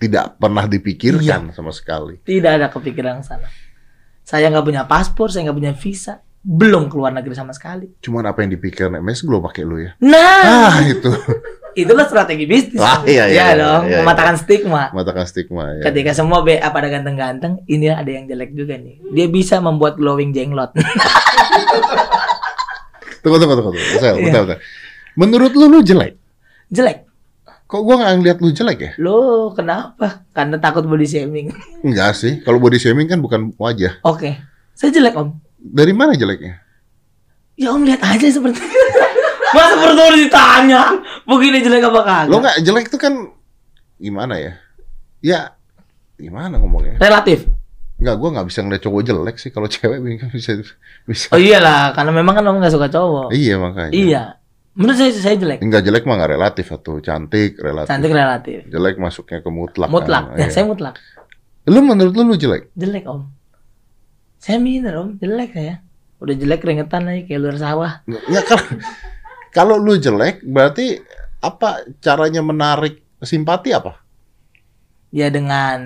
tidak 0.00 0.40
pernah 0.40 0.64
dipikirkan 0.64 1.52
sama 1.52 1.70
sekali. 1.70 2.18
Tidak 2.18 2.50
ada 2.50 2.66
kepikiran 2.66 3.20
ke 3.20 3.24
sana. 3.24 3.48
Saya 4.24 4.48
nggak 4.48 4.64
punya 4.64 4.82
paspor, 4.82 5.28
saya 5.28 5.46
nggak 5.46 5.58
punya 5.58 5.74
visa, 5.76 6.18
belum 6.40 6.88
keluar 6.88 7.12
negeri 7.12 7.36
sama 7.36 7.52
sekali. 7.52 8.00
Cuman 8.00 8.24
apa 8.24 8.40
yang 8.40 8.56
dipikirkan 8.56 8.96
MS 8.98 9.22
Glow 9.22 9.38
pakai 9.38 9.62
lu 9.62 9.76
ya? 9.78 9.92
Nah, 10.00 10.72
Ah 10.72 10.76
itu 10.82 11.10
itulah 11.72 12.04
strategi 12.04 12.44
bisnis. 12.44 12.76
Ah, 12.76 13.00
iya, 13.02 13.24
iya, 13.24 13.34
Ya 13.34 13.46
iya, 13.46 13.54
dong, 13.56 13.82
iya, 13.86 13.98
mematahkan 13.98 14.36
stigma. 14.36 14.90
matakan 14.90 15.24
stigma 15.24 15.70
ya. 15.74 15.82
Ketika 15.84 16.10
semua 16.12 16.40
BA 16.40 16.62
pada 16.64 16.88
ganteng-ganteng, 16.88 17.62
ini 17.64 17.86
ada 17.86 18.06
yang 18.06 18.24
jelek 18.24 18.52
juga 18.52 18.74
nih. 18.74 18.98
Dia 19.10 19.26
bisa 19.26 19.58
membuat 19.58 19.94
glowing 19.94 20.30
jenglot. 20.30 20.74
Tunggu 23.20 23.36
tunggu 23.36 23.52
tunggu 23.52 23.70
tunggu. 23.70 23.80
Bentar, 23.92 24.10
Iya. 24.10 24.24
bentar, 24.24 24.40
bentar. 24.42 24.58
Menurut 25.12 25.52
lu 25.52 25.66
lu 25.68 25.80
jelek? 25.80 26.16
jelek. 26.70 27.04
Kok 27.66 27.82
gua 27.82 27.94
nggak 27.98 28.12
ngeliat 28.16 28.38
lu 28.40 28.48
jelek 28.50 28.78
ya? 28.80 28.90
Lo 28.96 29.18
kenapa? 29.52 30.24
Karena 30.32 30.56
takut 30.56 30.82
body 30.82 31.04
shaming. 31.04 31.52
Enggak 31.86 32.16
sih. 32.16 32.40
Kalau 32.40 32.56
body 32.56 32.78
shaming 32.78 33.06
kan 33.06 33.20
bukan 33.20 33.52
wajah. 33.54 34.00
Oke, 34.02 34.40
saya 34.72 34.90
jelek 34.90 35.14
om. 35.14 35.36
Dari 35.54 35.92
mana 35.92 36.16
jeleknya? 36.16 36.64
Ya 37.54 37.70
om 37.70 37.84
lihat 37.84 38.00
aja 38.00 38.24
seperti 38.24 38.56
Masa 39.50 39.74
perlu 39.76 40.06
ditanya 40.16 40.82
Begini 41.30 41.62
jelek 41.62 41.86
apa 41.86 42.00
kagak 42.02 42.26
Lo 42.26 42.42
nggak 42.42 42.56
jelek 42.66 42.84
itu 42.90 42.98
kan 42.98 43.14
gimana 43.96 44.34
ya? 44.34 44.52
Ya 45.22 45.40
gimana 46.18 46.58
ngomongnya? 46.58 46.98
Relatif 46.98 47.46
Enggak, 48.00 48.16
gua 48.16 48.28
nggak 48.32 48.48
bisa 48.48 48.64
ngeliat 48.64 48.80
cowok 48.80 49.02
jelek 49.04 49.36
sih. 49.36 49.52
Kalau 49.52 49.68
cewek 49.68 50.00
bisa 50.32 50.56
bisa. 51.04 51.26
Oh 51.30 51.38
iyalah 51.38 51.92
Karena 51.92 52.10
memang 52.10 52.32
kan 52.34 52.48
om 52.48 52.56
gak 52.58 52.72
suka 52.72 52.88
cowok 52.88 53.28
Iya 53.30 53.54
makanya. 53.60 53.92
Iya 53.92 54.22
Menurut 54.74 54.96
saya 54.96 55.12
saya 55.12 55.36
jelek 55.36 55.60
Enggak 55.60 55.84
jelek 55.84 56.02
mah 56.08 56.16
nggak 56.16 56.32
relatif 56.34 56.66
atau 56.66 56.98
cantik 56.98 57.60
relatif. 57.60 57.90
Cantik 57.92 58.10
relatif 58.10 58.58
Jelek 58.66 58.96
masuknya 58.96 59.38
ke 59.38 59.50
mutlak. 59.52 59.88
Mutlak 59.92 60.32
kan. 60.32 60.40
Ya 60.40 60.48
Iya. 60.48 60.50
saya 60.50 60.64
mutlak 60.66 60.96
Lu 61.68 61.78
menurut 61.84 62.16
lu 62.16 62.24
lu 62.24 62.34
jelek? 62.34 62.72
Jelek 62.74 63.04
om 63.06 63.28
Saya 64.40 64.56
minor 64.58 64.94
om 64.98 65.08
Jelek 65.14 65.52
saya 65.52 65.84
Udah 66.18 66.34
jelek 66.34 66.64
keringetan 66.64 67.04
lagi 67.04 67.28
Kayak 67.28 67.40
luar 67.44 67.56
sawah 67.60 67.92
Ya 68.26 68.40
kalau 68.42 68.66
kalau 69.50 69.76
lu 69.76 69.98
jelek 69.98 70.46
berarti 70.46 71.02
apa 71.40 71.88
caranya 72.04 72.44
menarik 72.44 73.00
simpati 73.24 73.72
apa? 73.72 74.00
Ya 75.10 75.32
dengan 75.32 75.80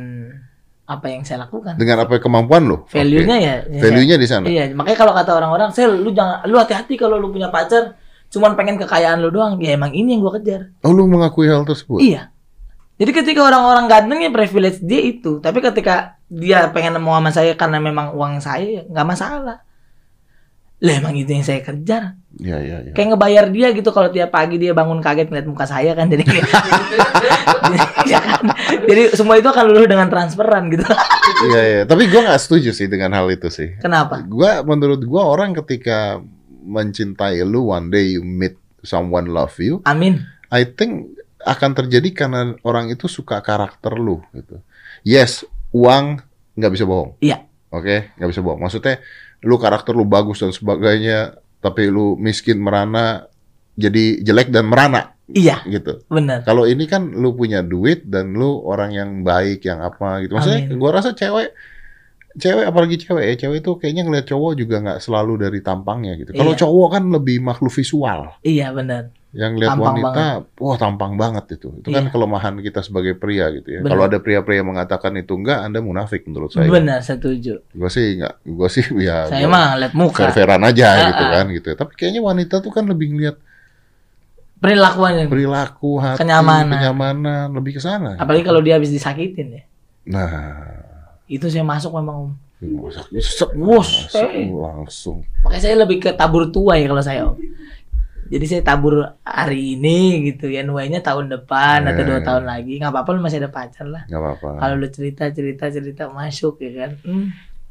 Apa 0.85 1.09
yang 1.09 1.25
saya 1.25 1.49
lakukan 1.49 1.81
Dengan 1.81 2.05
apa 2.05 2.21
kemampuan 2.21 2.69
lu? 2.69 2.85
Value-nya 2.93 3.37
Oke. 3.41 3.49
ya, 3.49 3.55
ya 3.73 3.81
Value-nya 3.89 4.17
di 4.21 4.29
sana. 4.29 4.45
Iya, 4.45 4.69
makanya 4.77 4.99
kalau 5.01 5.17
kata 5.17 5.33
orang-orang, 5.33 5.73
"Sel, 5.73 5.97
lu 5.97 6.13
jangan 6.13 6.45
lu 6.45 6.61
hati-hati 6.61 7.01
kalau 7.01 7.17
lu 7.17 7.33
punya 7.33 7.49
pacar 7.49 7.97
cuman 8.29 8.53
pengen 8.53 8.77
kekayaan 8.77 9.25
lu 9.25 9.33
doang." 9.33 9.57
Ya 9.65 9.81
emang 9.81 9.97
ini 9.97 10.13
yang 10.13 10.21
gua 10.21 10.37
kejar. 10.37 10.77
Oh, 10.85 10.93
lu 10.93 11.09
mengakui 11.09 11.49
hal 11.49 11.65
tersebut? 11.65 12.05
Iya. 12.05 12.29
Jadi 13.01 13.11
ketika 13.17 13.41
orang-orang 13.49 13.89
ganteng 13.89 14.29
ya 14.29 14.31
privilege 14.31 14.85
dia 14.85 15.01
itu, 15.09 15.41
tapi 15.41 15.65
ketika 15.65 16.21
dia 16.29 16.69
pengen 16.69 17.01
mau 17.01 17.17
sama 17.17 17.33
saya 17.33 17.57
karena 17.57 17.81
memang 17.81 18.13
uang 18.13 18.45
saya 18.45 18.63
ya 18.63 18.83
nggak 18.85 19.07
masalah. 19.09 19.65
Lah 20.85 21.01
emang 21.01 21.17
itu 21.17 21.33
yang 21.33 21.41
saya 21.41 21.65
kejar. 21.65 22.21
Iya, 22.37 22.61
iya, 22.61 22.77
iya. 22.85 22.93
Kayak 22.93 23.17
ngebayar 23.17 23.45
dia 23.49 23.73
gitu 23.73 23.89
kalau 23.89 24.13
tiap 24.13 24.29
pagi 24.29 24.61
dia 24.61 24.77
bangun 24.77 25.01
kaget 25.01 25.33
ngeliat 25.33 25.49
muka 25.49 25.65
saya 25.65 25.97
kan 25.97 26.13
jadi 26.13 26.29
ya 28.13 28.21
kan? 28.21 28.45
Jadi 28.85 29.03
semua 29.17 29.41
itu 29.41 29.49
akan 29.49 29.65
luluh 29.65 29.89
dengan 29.89 30.13
transferan 30.13 30.69
gitu. 30.69 30.85
Iya, 31.45 31.61
iya. 31.65 31.83
Tapi 31.89 32.09
gua 32.09 32.31
nggak 32.31 32.41
setuju 32.41 32.71
sih 32.77 32.87
dengan 32.87 33.17
hal 33.17 33.27
itu 33.33 33.49
sih. 33.49 33.77
Kenapa? 33.81 34.23
Gua 34.29 34.61
menurut 34.61 35.01
gua 35.09 35.29
orang 35.29 35.57
ketika 35.57 36.21
mencintai 36.65 37.41
lu 37.45 37.73
one 37.73 37.89
day 37.89 38.17
you 38.17 38.23
meet 38.25 38.57
someone 38.85 39.29
love 39.29 39.57
you, 39.61 39.81
Amin. 39.89 40.25
I 40.53 40.69
think 40.69 41.17
akan 41.45 41.77
terjadi 41.77 42.09
karena 42.13 42.57
orang 42.65 42.89
itu 42.93 43.09
suka 43.09 43.41
karakter 43.41 43.97
lu 43.97 44.25
gitu. 44.33 44.61
Yes, 45.05 45.45
uang 45.73 46.21
nggak 46.57 46.73
bisa 46.73 46.85
bohong. 46.89 47.17
Iya. 47.21 47.45
Oke, 47.75 48.15
nggak 48.17 48.31
bisa 48.31 48.41
bohong. 48.41 48.61
Maksudnya 48.63 49.03
lu 49.45 49.57
karakter 49.57 49.93
lu 49.93 50.05
bagus 50.05 50.41
dan 50.41 50.51
sebagainya, 50.51 51.37
tapi 51.61 51.87
lu 51.87 52.17
miskin 52.17 52.59
merana 52.59 53.29
jadi 53.75 54.21
jelek 54.21 54.49
dan 54.49 54.67
merana 54.67 55.15
Iya, 55.25 55.65
gitu. 55.65 56.05
benar. 56.07 56.45
Kalau 56.45 56.69
ini 56.69 56.85
kan 56.85 57.09
lu 57.09 57.33
punya 57.33 57.65
duit 57.65 58.05
dan 58.05 58.37
lu 58.37 58.61
orang 58.61 58.93
yang 58.93 59.11
baik 59.21 59.65
yang 59.65 59.81
apa 59.81 60.21
gitu. 60.21 60.37
Maksudnya 60.37 60.69
Amin. 60.69 60.77
gua 60.77 61.01
rasa 61.01 61.17
cewek 61.17 61.57
cewek 62.35 62.67
apalagi 62.67 62.99
cewek 62.99 63.25
ya, 63.25 63.35
cewek 63.39 63.63
itu 63.63 63.71
kayaknya 63.79 64.03
ngeliat 64.05 64.27
cowok 64.27 64.53
juga 64.53 64.83
nggak 64.83 65.01
selalu 65.01 65.49
dari 65.49 65.59
tampangnya 65.63 66.19
gitu. 66.19 66.35
Kalau 66.35 66.53
Iya. 66.53 66.61
cowok 66.61 66.89
kan 66.93 67.05
lebih 67.09 67.41
makhluk 67.41 67.73
visual. 67.73 68.37
Iya, 68.43 68.75
benar. 68.75 69.09
Yang 69.35 69.53
lihat 69.61 69.71
Tampang 69.75 69.87
wanita, 69.99 70.25
wah 70.57 70.77
tampang 70.79 71.13
banget 71.15 71.45
itu. 71.53 71.69
Itu 71.75 71.91
kan 71.91 72.07
Iya. 72.07 72.11
kelemahan 72.11 72.55
kita 72.57 72.81
sebagai 72.81 73.13
pria 73.15 73.51
gitu 73.51 73.67
ya. 73.69 73.81
Benar. 73.83 73.91
Kalau 73.91 74.03
ada 74.07 74.19
pria-pria 74.19 74.63
yang 74.63 74.71
mengatakan 74.71 75.11
itu 75.15 75.35
enggak, 75.35 75.59
Anda 75.61 75.83
munafik 75.83 76.23
menurut 76.25 76.55
saya. 76.55 76.71
Benar, 76.71 77.03
setuju. 77.03 77.59
Gua 77.71 77.91
sih 77.91 78.15
enggak, 78.15 78.39
gua 78.47 78.69
sih 78.69 78.87
ya 79.07 79.27
Saya 79.27 79.45
mah 79.45 79.75
lihat 79.75 79.91
muka, 79.93 80.23
fair-fairan 80.23 80.63
aja 80.63 80.87
Ah, 80.87 80.99
gitu 81.11 81.23
ah. 81.23 81.31
kan 81.35 81.45
gitu. 81.51 81.69
Tapi 81.75 81.93
kayaknya 81.93 82.23
wanita 82.23 82.63
tuh 82.63 82.71
kan 82.71 82.87
lebih 82.87 83.11
ngeliat 83.11 83.37
perilakuannya. 84.57 85.27
perilaku, 85.29 85.99
hati, 85.99 86.23
Kenyamanan. 86.23 86.71
kenyamanan, 86.73 87.47
lebih 87.53 87.77
ke 87.77 87.83
sana. 87.83 88.17
Apalagi 88.17 88.45
kalau 88.45 88.63
dia 88.63 88.79
habis 88.79 88.89
disakitin 88.89 89.61
ya. 89.61 89.63
Nah, 90.07 90.31
Itu 91.25 91.49
saya 91.49 91.65
masuk 91.65 91.97
memang 91.97 92.17
Om. 92.23 92.33
Wus, 92.65 92.97
masuk 93.03 93.51
eh. 94.31 94.49
langsung. 94.49 95.25
Makanya 95.43 95.61
saya 95.61 95.77
lebih 95.77 96.01
ke 96.01 96.13
tabur 96.13 96.49
tua 96.49 96.77
ya 96.77 96.87
kalau 96.87 97.01
saya 97.01 97.29
Om. 97.29 97.37
Jadi 98.25 98.45
saya 98.47 98.63
tabur 98.63 98.95
hari 99.21 99.75
ini 99.75 99.99
gitu 100.27 100.47
ya, 100.47 100.61
nuainya 100.61 100.99
tahun 100.99 101.29
depan 101.31 101.85
atau 101.85 102.03
dua 102.03 102.19
Eh. 102.19 102.25
tahun 102.25 102.45
lagi. 102.45 102.73
nggak 102.77 102.91
apa-apa 102.91 103.11
lu 103.11 103.21
masih 103.21 103.39
ada 103.39 103.49
pacar 103.49 103.85
lah. 103.85 104.03
Nggak 104.07 104.21
apa-apa. 104.21 104.49
Kalau 104.59 104.75
lu 104.77 104.89
cerita 104.89 105.25
cerita 105.29 105.65
cerita 105.69 106.05
masuk 106.09 106.57
ya 106.59 106.71
kan, 106.79 106.91
Hmm, 107.01 107.27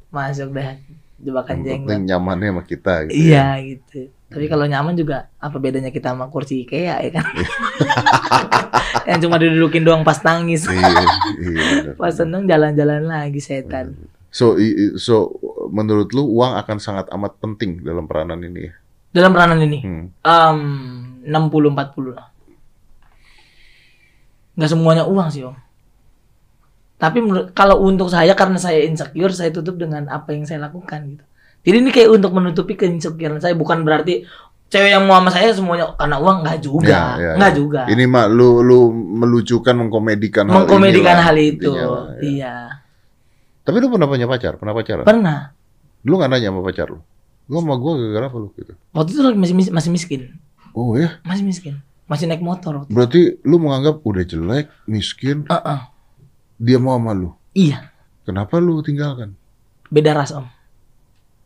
masuk 0.09 0.51
dah 0.51 0.77
jebakan 1.17 1.57
jenggot. 1.61 1.99
nyamannya 1.99 2.49
sama 2.49 2.63
kita 2.63 2.93
gitu. 3.07 3.15
Iya 3.15 3.47
gitu. 3.59 3.99
Tapi 4.27 4.45
kalau 4.45 4.65
nyaman 4.65 4.93
juga 4.93 5.29
apa 5.37 5.57
bedanya 5.57 5.89
kita 5.89 6.09
sama 6.09 6.25
kursi 6.27 6.63
IKEA 6.63 6.97
ya 6.99 7.11
kan? 7.11 7.25
yang 9.09 9.19
cuma 9.19 9.37
didudukin 9.37 9.81
doang 9.81 10.01
pas 10.01 10.17
nangis. 10.21 10.65
Iya, 10.65 10.89
iya. 11.39 11.91
Pas 12.01 12.11
seneng 12.11 12.45
jalan-jalan 12.45 13.05
lagi 13.05 13.37
setan. 13.37 13.93
So, 14.29 14.57
so 14.95 15.29
menurut 15.69 16.09
lu 16.11 16.25
uang 16.27 16.57
akan 16.57 16.77
sangat 16.77 17.05
amat 17.09 17.37
penting 17.37 17.81
dalam 17.81 18.05
peranan 18.05 18.41
ini 18.41 18.65
ya? 18.65 18.73
Dalam 19.13 19.31
peranan 19.31 19.61
ini, 19.61 19.79
Hmm. 19.79 20.05
um, 20.19 20.59
60-40 21.23 22.11
lah. 22.11 22.27
Nggak 24.53 24.69
semuanya 24.69 25.03
uang 25.05 25.27
sih 25.29 25.45
om. 25.45 25.55
Tapi 26.97 27.19
menurut, 27.19 27.51
kalau 27.51 27.83
untuk 27.83 28.07
saya 28.07 28.31
karena 28.33 28.55
saya 28.55 28.85
insecure, 28.85 29.33
saya 29.33 29.49
tutup 29.49 29.75
dengan 29.75 30.07
apa 30.07 30.31
yang 30.31 30.45
saya 30.45 30.61
lakukan 30.61 30.99
gitu. 31.09 31.23
Jadi 31.63 31.75
ini 31.79 31.89
kayak 31.89 32.09
untuk 32.11 32.31
menutupi 32.31 32.75
keinsecurean 32.75 33.39
saya, 33.39 33.55
bukan 33.55 33.81
berarti 33.81 34.23
cewek 34.67 34.89
yang 34.89 35.05
mau 35.05 35.19
sama 35.19 35.31
saya 35.31 35.53
semuanya 35.53 35.93
karena 35.95 36.17
uang 36.17 36.37
nggak 36.43 36.59
juga, 36.59 36.89
Ya, 36.89 37.03
ya, 37.15 37.31
nggak 37.37 37.53
ya. 37.53 37.57
juga. 37.57 37.81
Ini 37.87 38.03
mah 38.05 38.25
lu 38.27 38.61
lu 38.61 38.79
melucukan, 38.91 39.73
mengkomedikan 39.75 40.45
hal 40.47 40.55
Mengkomedikan 40.63 41.13
inilah, 41.13 41.23
hal 41.23 41.37
itu, 41.37 41.71
intinya 41.71 41.83
ya. 41.83 42.01
iya. 42.21 42.55
Tapi 43.63 43.75
lu 43.79 43.87
pernah 43.89 44.07
punya 44.07 44.27
pacar? 44.27 44.53
Pernah 44.59 44.73
pacaran? 44.73 45.05
Pernah. 45.07 45.39
Lu 46.03 46.13
nggak 46.19 46.29
nanya 46.29 46.49
sama 46.51 46.61
pacar 46.61 46.87
lu? 46.91 46.99
Lu 47.45 47.59
sama 47.59 47.75
gua 47.75 47.95
gara-gara 47.95 48.25
apa 48.27 48.37
lu 48.37 48.49
gitu? 48.53 48.73
Waktu 48.91 49.09
itu 49.09 49.21
masih 49.33 49.53
mis- 49.53 49.71
masih 49.71 49.91
miskin, 49.91 50.21
Oh 50.71 50.95
ya? 50.95 51.19
masih 51.21 51.43
miskin, 51.43 51.75
masih 52.05 52.25
naik 52.25 52.39
motor. 52.39 52.79
waktu 52.79 52.87
itu. 52.87 52.95
Berarti 52.95 53.21
lu 53.41 53.57
menganggap 53.57 53.99
udah 53.99 54.23
jelek, 54.23 54.71
miskin, 54.83 55.43
Uh-uh. 55.45 55.91
dia 56.55 56.77
mau 56.77 56.95
sama 56.95 57.11
lu. 57.11 57.35
Iya, 57.51 57.91
Kenapa 58.23 58.57
lu 58.57 58.79
tinggalkan? 58.79 59.35
beda 59.87 60.13
ras 60.13 60.31
om. 60.31 60.47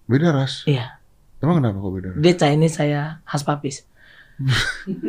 Beda 0.06 0.30
ras. 0.32 0.62
Iya, 0.64 1.02
Emang 1.38 1.60
kenapa 1.60 1.78
kok 1.78 1.92
beda 1.92 2.10
ras? 2.14 2.20
dia 2.20 2.34
Chinese 2.34 2.76
saya 2.76 3.02
khas 3.24 3.42
papis. 3.42 3.84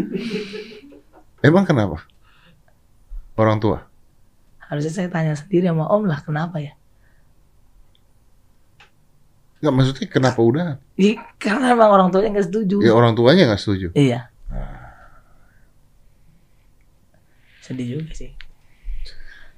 Emang 1.38 1.62
kenapa? 1.62 2.02
Orang 3.34 3.60
tua. 3.60 3.86
Harusnya 4.58 4.90
saya 4.90 5.08
tanya 5.08 5.32
sendiri 5.32 5.68
sama 5.68 5.86
om 5.86 6.04
lah 6.04 6.20
kenapa 6.20 6.58
ya? 6.58 6.74
Enggak 9.58 9.72
maksudnya 9.74 10.06
kenapa 10.06 10.40
udah? 10.40 10.66
Ih, 10.94 11.18
karena 11.36 11.74
emang 11.74 11.90
orang 11.90 12.08
tuanya 12.08 12.30
nggak 12.34 12.46
setuju. 12.46 12.76
Ya 12.78 12.94
orang 12.94 13.12
tuanya 13.12 13.42
nggak 13.50 13.58
setuju. 13.58 13.88
Iya. 13.92 14.30
Sedih 17.62 18.00
juga 18.00 18.12
sih. 18.14 18.30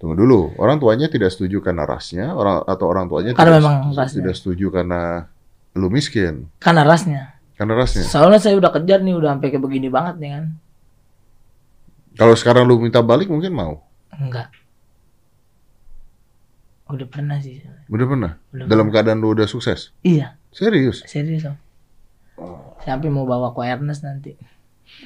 Tunggu 0.00 0.16
dulu, 0.16 0.56
orang 0.56 0.80
tuanya 0.80 1.06
tidak 1.06 1.28
setuju 1.28 1.60
karena 1.60 1.84
rasnya, 1.84 2.32
orang 2.32 2.64
atau 2.64 2.88
orang 2.88 3.04
tuanya 3.04 3.36
Karena 3.36 3.60
tidak, 3.60 3.60
memang 3.60 3.76
rasnya. 3.92 4.16
tidak 4.24 4.34
setuju 4.34 4.66
karena 4.72 5.28
lu 5.76 5.92
miskin, 5.92 6.48
Karena 6.56 6.82
rasnya. 6.82 7.36
karena 7.54 7.76
rasnya. 7.76 8.08
Soalnya 8.08 8.40
saya 8.40 8.56
udah 8.56 8.72
kejar 8.72 9.04
nih 9.04 9.12
udah 9.12 9.36
sampai 9.36 9.52
kayak 9.52 9.60
begini 9.60 9.92
banget 9.92 10.16
nih 10.16 10.30
kan. 10.32 10.44
Kalau 12.16 12.32
sekarang 12.32 12.64
lu 12.64 12.80
minta 12.80 13.04
balik 13.04 13.28
mungkin 13.28 13.52
mau. 13.52 13.84
Enggak. 14.10 14.48
Udah 16.90 17.08
pernah 17.08 17.38
sih. 17.38 17.62
Udah 17.86 18.06
pernah. 18.06 18.32
Udah 18.50 18.66
Dalam 18.66 18.90
keadaan 18.90 19.22
lu 19.22 19.32
udah 19.32 19.46
sukses. 19.46 19.94
Iya, 20.02 20.34
Serius. 20.50 21.06
serius 21.06 21.46
om. 21.46 21.56
Sampai 22.82 23.12
mau 23.12 23.28
bawa 23.28 23.52
ke 23.52 23.62
Ernest 23.62 24.02
nanti. 24.02 24.34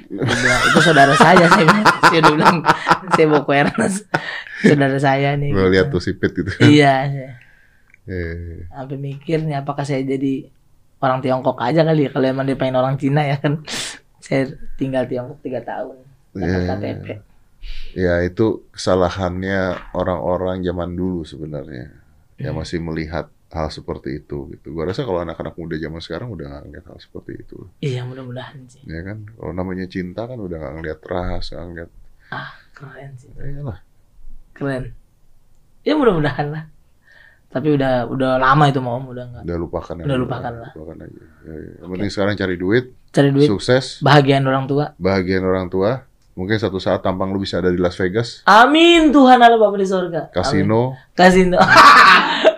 Bilang, 0.09 0.61
itu 0.73 0.79
saudara 0.81 1.13
saya, 1.13 1.45
saya 1.45 1.69
saya 2.09 2.19
udah 2.25 2.33
bilang, 2.33 2.59
saya 3.13 3.27
bawa 3.29 3.43
ke 3.45 3.53
Ernest. 3.53 3.99
Saudara 4.65 4.97
saya 4.97 5.37
nih. 5.37 5.51
Gua 5.53 5.69
gitu. 5.69 5.73
lihat 5.77 5.87
tuh 5.93 6.01
sipit 6.01 6.31
gitu. 6.33 6.51
Iya, 6.65 6.95
saya. 7.11 7.31
Eh, 8.05 8.69
sampai 8.69 9.01
mikir 9.01 9.41
nih 9.41 9.61
apakah 9.61 9.81
saya 9.81 10.05
jadi 10.05 10.45
orang 11.01 11.25
Tiongkok 11.25 11.57
aja 11.57 11.85
kali 11.85 12.05
ya 12.05 12.11
kalau 12.13 12.29
emang 12.29 12.45
dia 12.45 12.53
pengen 12.53 12.77
orang 12.77 13.01
Cina 13.01 13.25
ya 13.25 13.41
kan 13.41 13.65
saya 14.25 14.45
tinggal 14.77 15.09
Tiongkok 15.09 15.41
tiga 15.41 15.65
tahun 15.65 15.97
dapat 16.37 16.45
Ya. 16.45 16.69
KTP 16.69 17.07
ya 17.95 18.21
itu 18.21 18.67
kesalahannya 18.71 19.61
orang-orang 19.93 20.61
zaman 20.61 20.93
dulu 20.93 21.23
sebenarnya. 21.23 21.91
Ya 22.35 22.51
Hmm. 22.51 22.59
masih 22.59 22.83
melihat 22.83 23.31
hal 23.49 23.71
seperti 23.71 24.19
itu 24.19 24.51
gitu. 24.51 24.75
Gua 24.75 24.91
rasa 24.91 25.07
kalau 25.07 25.23
anak-anak 25.23 25.55
muda 25.55 25.79
zaman 25.79 26.03
sekarang 26.03 26.29
udah 26.29 26.47
nggak 26.49 26.63
ngeliat 26.67 26.87
hal 26.91 26.99
seperti 26.99 27.33
itu. 27.39 27.59
iya 27.79 28.03
mudah-mudahan 28.03 28.67
sih 28.67 28.83
Ya 28.83 29.01
kan? 29.01 29.23
Kalau 29.31 29.53
namanya 29.53 29.87
cinta 29.87 30.27
kan 30.27 30.35
udah 30.37 30.59
nggak 30.59 30.75
ngeliat 30.77 31.01
ras, 31.05 31.45
nggak 31.49 31.65
ngeliat 31.65 31.91
ah 32.33 32.51
keren 32.75 33.13
sih 33.15 33.31
ya 33.31 33.47
iyalah. 33.47 33.79
keren 34.51 34.91
ya 35.81 35.95
mudah-mudahan 35.95 36.51
lah 36.51 36.65
tapi 37.47 37.71
udah 37.71 38.11
udah 38.11 38.43
lama 38.43 38.65
itu 38.67 38.83
mau 38.83 38.99
udah 38.99 39.25
nggak 39.31 39.43
Udah 39.47 39.57
lupakan 39.57 39.95
Udah 40.03 40.19
lupakan 40.19 40.53
lah. 40.59 40.71
Lupakan 40.75 40.97
aja. 40.99 41.23
Ya, 41.47 41.55
ya. 41.55 41.71
Yang 41.79 41.89
penting 41.95 42.11
sekarang 42.11 42.35
cari 42.35 42.57
duit, 42.59 42.85
cari 43.15 43.31
duit 43.31 43.47
sukses, 43.47 44.03
bahagian 44.03 44.43
orang 44.43 44.67
tua 44.67 44.91
bahagian 44.99 45.47
orang 45.47 45.71
tua. 45.71 46.03
Mungkin 46.35 46.57
satu 46.57 46.77
saat 46.77 46.99
tampang 46.99 47.31
lu 47.31 47.39
bisa 47.39 47.57
ada 47.57 47.69
di 47.69 47.79
Las 47.79 47.95
Vegas, 47.95 48.43
amin 48.43 49.09
Tuhan 49.09 49.39
Allah 49.39 49.55
Bapa 49.55 49.75
di 49.75 49.87
surga 49.87 50.29
Amin. 50.29 50.35
kasino. 50.35 50.81
kasino 51.15 51.59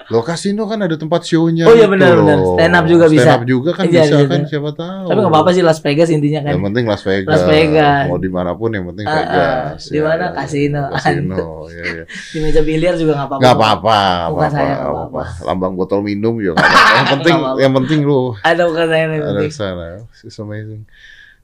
Lo 0.07 0.23
kasino 0.23 0.65
kan 0.65 0.79
ada 0.79 0.95
tempat 0.95 1.27
show-nya. 1.27 1.67
Oh 1.67 1.75
iya, 1.75 1.83
gitu 1.83 1.93
benar, 1.93 2.15
benar. 2.15 2.39
Stand 2.55 2.73
up 2.73 2.87
juga 2.87 3.11
bisa. 3.11 3.27
Stand 3.27 3.35
up 3.35 3.43
juga 3.45 3.71
kan 3.75 3.85
Iya, 3.85 4.01
bisa 4.01 4.15
iya, 4.15 4.25
kan 4.25 4.39
iya. 4.39 4.47
siapa 4.47 4.71
tahu. 4.73 5.05
tapi 5.05 5.19
nggak 5.19 5.33
apa-apa 5.35 5.51
sih 5.51 5.63
Las 5.67 5.81
Vegas 5.83 6.09
intinya 6.09 6.41
kan 6.41 6.53
Yang 6.55 6.63
penting 6.63 6.85
Las 6.87 7.03
Vegas. 7.03 7.27
Las 7.29 7.43
Vegas. 7.45 8.05
Mau 8.07 8.17
di 8.17 8.31
mana 8.31 8.51
pun 8.55 8.71
yang 8.71 8.87
penting 8.87 9.03
Ah, 9.03 9.11
ah. 9.11 9.19
Vegas. 9.19 9.83
Di 9.85 9.99
mana? 9.99 10.25
Kasino. 10.31 10.83
Kasino. 10.89 11.37
ya, 11.75 11.83
ya. 11.83 12.05
di 12.07 12.39
meja 12.39 12.63
biliar 12.63 12.95
juga 12.95 13.13
nggak 13.13 13.29
apa-apa 13.29 13.43
Gak 13.43 13.55
apa-apa. 13.59 13.99
nggak 13.99 14.31
Bukan 14.31 14.49
saya, 14.49 14.63
apa-apa, 14.63 14.71
nggak 14.71 14.87
nggak 14.87 15.11
apa-apa. 15.11 15.23
Lambang 15.45 15.73
botol 15.75 16.01
minum 16.01 16.35
juga 16.39 16.53
nggak. 16.55 16.71
Yang 16.97 17.09
penting, 17.11 17.35
Nggak 17.35 17.43
apa-apa. 17.43 17.61
yang 17.61 17.73
penting 17.75 18.01
lu 18.01 18.21
ada 18.41 18.63
bukan 18.65 18.87
saya 18.87 19.01
yang 19.03 19.13
ada 19.13 19.27
penting. 19.27 19.43
di 19.43 19.53
sana. 19.53 19.85
It's 20.17 20.39
amazing. 20.39 20.83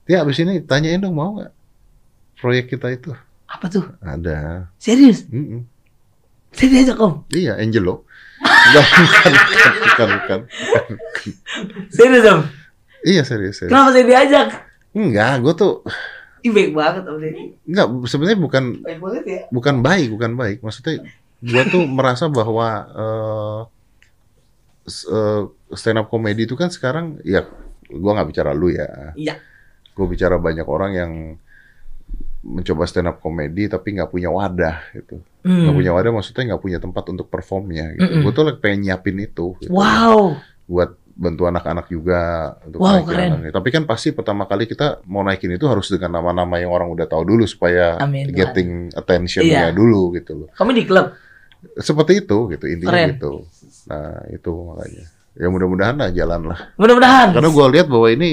Dia 0.03 0.17
abis 0.23 0.37
ini 0.39 0.63
tanyain 0.63 0.97
dong 0.97 1.13
mau 1.13 1.35
nggak 1.35 1.51
proyek 2.43 2.67
kita 2.67 2.91
itu? 2.91 3.15
apa 3.45 3.65
tuh 3.67 3.85
Ada. 3.99 4.67
serius 4.75 5.23
Mm-mm. 5.25 5.63
saya 6.51 6.67
diajak 6.69 6.97
om 6.97 7.23
Iya, 7.29 7.55
Angelo. 7.55 8.03
Enggak, 8.43 8.85
bukan, 8.99 9.31
bukan, 9.33 10.07
bukan, 10.09 10.09
bukan. 10.11 10.39
serius 11.89 12.25
om 12.25 12.41
Iya 13.01 13.21
serius, 13.21 13.55
serius. 13.57 13.71
kenapa 13.71 13.89
saya 13.89 14.03
diajak 14.03 14.47
Enggak, 14.91 15.33
gue 15.39 15.53
tuh 15.55 15.73
Ih 16.41 16.51
baik 16.51 16.71
banget 16.71 17.03
om 17.05 17.17
Deddy 17.17 17.55
enggak 17.63 17.87
sebenarnya 18.03 18.35
bukan 18.37 18.63
baik 18.79 18.99
banget 18.99 19.23
ya 19.25 19.41
bukan 19.47 19.75
baik, 19.79 20.07
bukan 20.11 20.31
baik. 20.33 20.57
Maksudnya 20.59 20.99
gue 21.39 21.63
tuh 21.69 21.83
merasa 21.85 22.27
bahwa 22.27 22.67
eh 22.91 23.61
s- 24.83 25.07
eh, 25.07 25.41
stand 25.71 25.97
up 25.97 26.07
comedy 26.07 26.43
itu 26.43 26.53
kan 26.53 26.67
sekarang 26.67 27.15
ya 27.23 27.47
gue 27.85 28.11
nggak 28.11 28.27
bicara 28.27 28.51
lu 28.51 28.67
ya. 28.69 29.15
iya 29.15 29.39
Gue 29.93 30.03
bicara 30.05 30.35
banyak 30.35 30.65
orang 30.65 30.91
yang 30.91 31.11
mencoba 32.43 32.83
stand 32.83 33.07
up 33.07 33.17
comedy 33.17 33.65
tapi 33.65 33.95
nggak 33.95 34.07
punya 34.07 34.27
wadah 34.27 34.83
gitu. 34.91 35.23
Hmm. 35.41 35.63
Nggak 35.63 35.75
punya 35.75 35.91
wadah 35.91 36.11
maksudnya 36.11 36.43
nggak 36.51 36.61
punya 36.61 36.77
tempat 36.77 37.03
untuk 37.07 37.27
performnya 37.27 37.95
gitu. 37.95 38.03
Mm-mm. 38.03 38.21
Gue 38.21 38.31
tuh 38.31 38.43
lagi 38.43 38.59
pengen 38.59 38.79
nyiapin 38.83 39.17
itu. 39.17 39.55
Gitu. 39.57 39.71
wow 39.71 40.35
Buat 40.63 40.91
bantu 41.13 41.45
anak-anak 41.45 41.85
juga 41.87 42.21
untuk 42.65 42.81
Wow, 42.81 42.89
naikin 42.99 43.07
keren. 43.07 43.29
anak-anak. 43.37 43.53
Tapi 43.53 43.69
kan 43.69 43.83
pasti 43.85 44.09
pertama 44.11 44.43
kali 44.43 44.65
kita 44.65 45.05
mau 45.05 45.21
naikin 45.21 45.51
itu 45.51 45.65
harus 45.65 45.87
dengan 45.87 46.17
nama-nama 46.17 46.57
yang 46.57 46.69
orang 46.69 46.89
udah 46.89 47.05
tahu 47.05 47.23
dulu 47.23 47.45
supaya 47.45 47.95
Amin, 47.97 48.27
getting 48.27 48.89
attention-nya 48.91 49.69
Iya. 49.69 49.71
dulu 49.71 50.11
gitu 50.11 50.33
loh. 50.35 50.49
kamu 50.51 50.73
di 50.73 50.83
klub 50.83 51.13
Seperti 51.75 52.19
itu 52.19 52.37
gitu 52.49 52.65
intinya 52.67 52.91
Keren. 52.91 53.09
gitu. 53.15 53.31
Nah, 53.87 54.19
itu 54.27 54.51
makanya. 54.51 55.05
Ya 55.33 55.47
mudah-mudahan 55.47 55.95
lah 55.95 56.09
jalan 56.09 56.41
lah. 56.45 56.59
mudah-mudahan 56.75 57.27
Karena 57.31 57.49
gua 57.49 57.65
lihat 57.69 57.87
bahwa 57.87 58.07
ini 58.09 58.31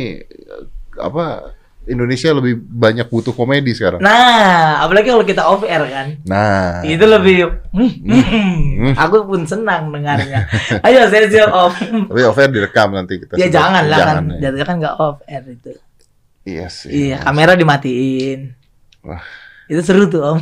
apa 0.96 1.54
Indonesia 1.82 2.30
lebih 2.30 2.60
banyak 2.60 3.06
butuh 3.06 3.30
komedi 3.30 3.72
sekarang. 3.72 3.98
nah 3.98 4.80
apalagi 4.80 5.08
kalau 5.08 5.24
kita 5.24 5.42
off 5.42 5.62
air 5.62 5.80
kan 5.82 6.06
Nah, 6.22 6.80
itu 6.82 7.00
lebih 7.00 7.48
hmm, 7.68 7.92
hmm, 8.04 8.92
aku 8.94 9.24
pun 9.24 9.42
senang 9.42 9.88
dengarnya 9.88 10.44
ayo 10.86 11.06
saya 11.06 11.26
siap 11.26 11.50
om 11.50 11.72
tapi 12.06 12.20
off-air 12.22 12.48
direkam 12.48 12.90
nanti 12.90 13.16
kita. 13.18 13.34
ya 13.34 13.46
sebut. 13.46 13.54
jangan 13.54 13.84
lah 13.86 13.98
kan 13.98 14.16
ya. 14.30 14.38
jadinya 14.42 14.64
kan 14.64 14.76
nggak 14.76 14.94
off 14.96 15.16
air 15.24 15.44
itu 15.46 15.72
Iya 16.42 16.66
sih. 16.68 16.88
iya 16.88 17.16
kamera 17.18 17.52
dimatiin 17.52 18.52
Wah. 19.02 19.20
itu 19.66 19.80
seru 19.80 20.04
tuh 20.06 20.22
om 20.26 20.40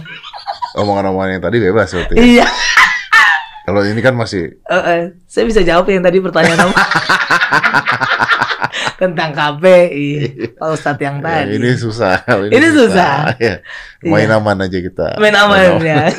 Omongan-omongan 0.77 1.31
yang 1.33 1.43
tadi 1.43 1.59
bebas 1.59 1.89
berarti. 1.89 2.15
ya. 2.15 2.23
iya 2.25 2.47
Kalau 3.63 3.83
ini 3.83 3.99
kan 3.99 4.13
masih 4.13 4.57
Eh, 4.65 4.75
eh, 4.87 5.01
saya 5.25 5.45
bisa 5.45 5.61
jawab 5.61 5.85
yang 5.87 6.01
tadi 6.01 6.19
pertanyaan 6.19 6.67
om 6.67 6.73
tentang 8.99 9.31
KPI 9.31 10.09
Pak 10.59 10.69
Ustadz 10.69 10.99
yang 10.99 11.17
ya, 11.19 11.47
tadi 11.47 11.55
ini 11.55 11.71
susah. 11.73 12.19
Ini 12.51 12.69
susah. 12.69 13.39
Ya. 13.39 13.63
Main 14.03 14.27
Iya. 14.27 14.37
aman 14.37 14.59
aja 14.61 14.79
kita. 14.79 15.15
main 15.17 15.33
aman 15.33 15.79
ya 15.79 16.11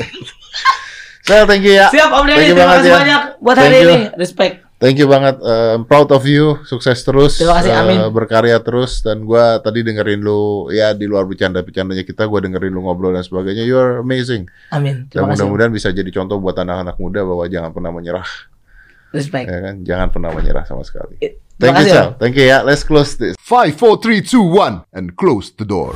Sel, 1.22 1.44
thank 1.50 1.62
you 1.62 1.76
ya. 1.76 1.92
siap 1.92 2.10
om 2.10 2.24
Denny 2.24 2.50
terima 2.50 2.66
kasih 2.74 2.88
ya. 2.88 2.96
banyak 2.96 3.22
buat 3.38 3.56
Thank 3.56 3.68
hari 3.68 3.78
you. 3.78 3.90
ini 3.90 3.98
respect 4.16 4.56
Thank 4.80 4.96
you 4.96 5.12
banget. 5.12 5.44
Uh, 5.44 5.76
I'm 5.76 5.84
proud 5.84 6.08
of 6.08 6.24
you. 6.24 6.64
Sukses 6.64 7.04
terus. 7.04 7.36
Terima 7.36 7.60
kasih, 7.60 7.68
Uh, 7.68 7.84
amin. 7.84 8.00
berkarya 8.16 8.64
terus. 8.64 9.04
Dan 9.04 9.28
gua 9.28 9.60
tadi 9.60 9.84
dengerin 9.84 10.24
lu 10.24 10.72
ya 10.72 10.96
di 10.96 11.04
luar 11.04 11.28
bercanda-bercandanya 11.28 12.08
kita, 12.08 12.24
gua 12.24 12.40
dengerin 12.40 12.72
lu 12.72 12.88
ngobrol 12.88 13.12
dan 13.12 13.20
sebagainya. 13.20 13.68
You 13.68 13.76
are 13.76 14.00
amazing. 14.00 14.48
amin 14.72 15.12
Dan 15.12 15.20
terima 15.20 15.28
om. 15.28 15.32
mudah-mudahan 15.36 15.76
bisa 15.76 15.92
jadi 15.92 16.08
contoh 16.10 16.40
buat 16.40 16.56
anak-anak 16.56 16.96
muda 16.96 17.28
bahwa 17.28 17.44
jangan 17.46 17.76
pernah 17.76 17.92
menyerah, 17.92 18.24
respect 19.12 19.46
ya 19.46 19.60
kan? 19.62 19.76
Jangan 19.84 20.08
pernah 20.10 20.32
menyerah 20.32 20.64
sama 20.64 20.88
sekali. 20.88 21.20
Thank 21.60 21.78
you, 21.78 21.84
kasih, 21.86 21.92
Sal. 21.92 22.16
Thank 22.20 22.36
you 22.40 22.48
ya. 22.48 22.64
Let's 22.64 22.84
close 22.84 23.18
this. 23.20 23.36
Five, 23.40 23.76
four, 23.76 24.00
three, 24.00 24.22
two, 24.22 24.42
one, 24.42 24.88
and 24.94 25.16
close 25.20 25.52
the 25.52 25.66
door. 25.66 25.92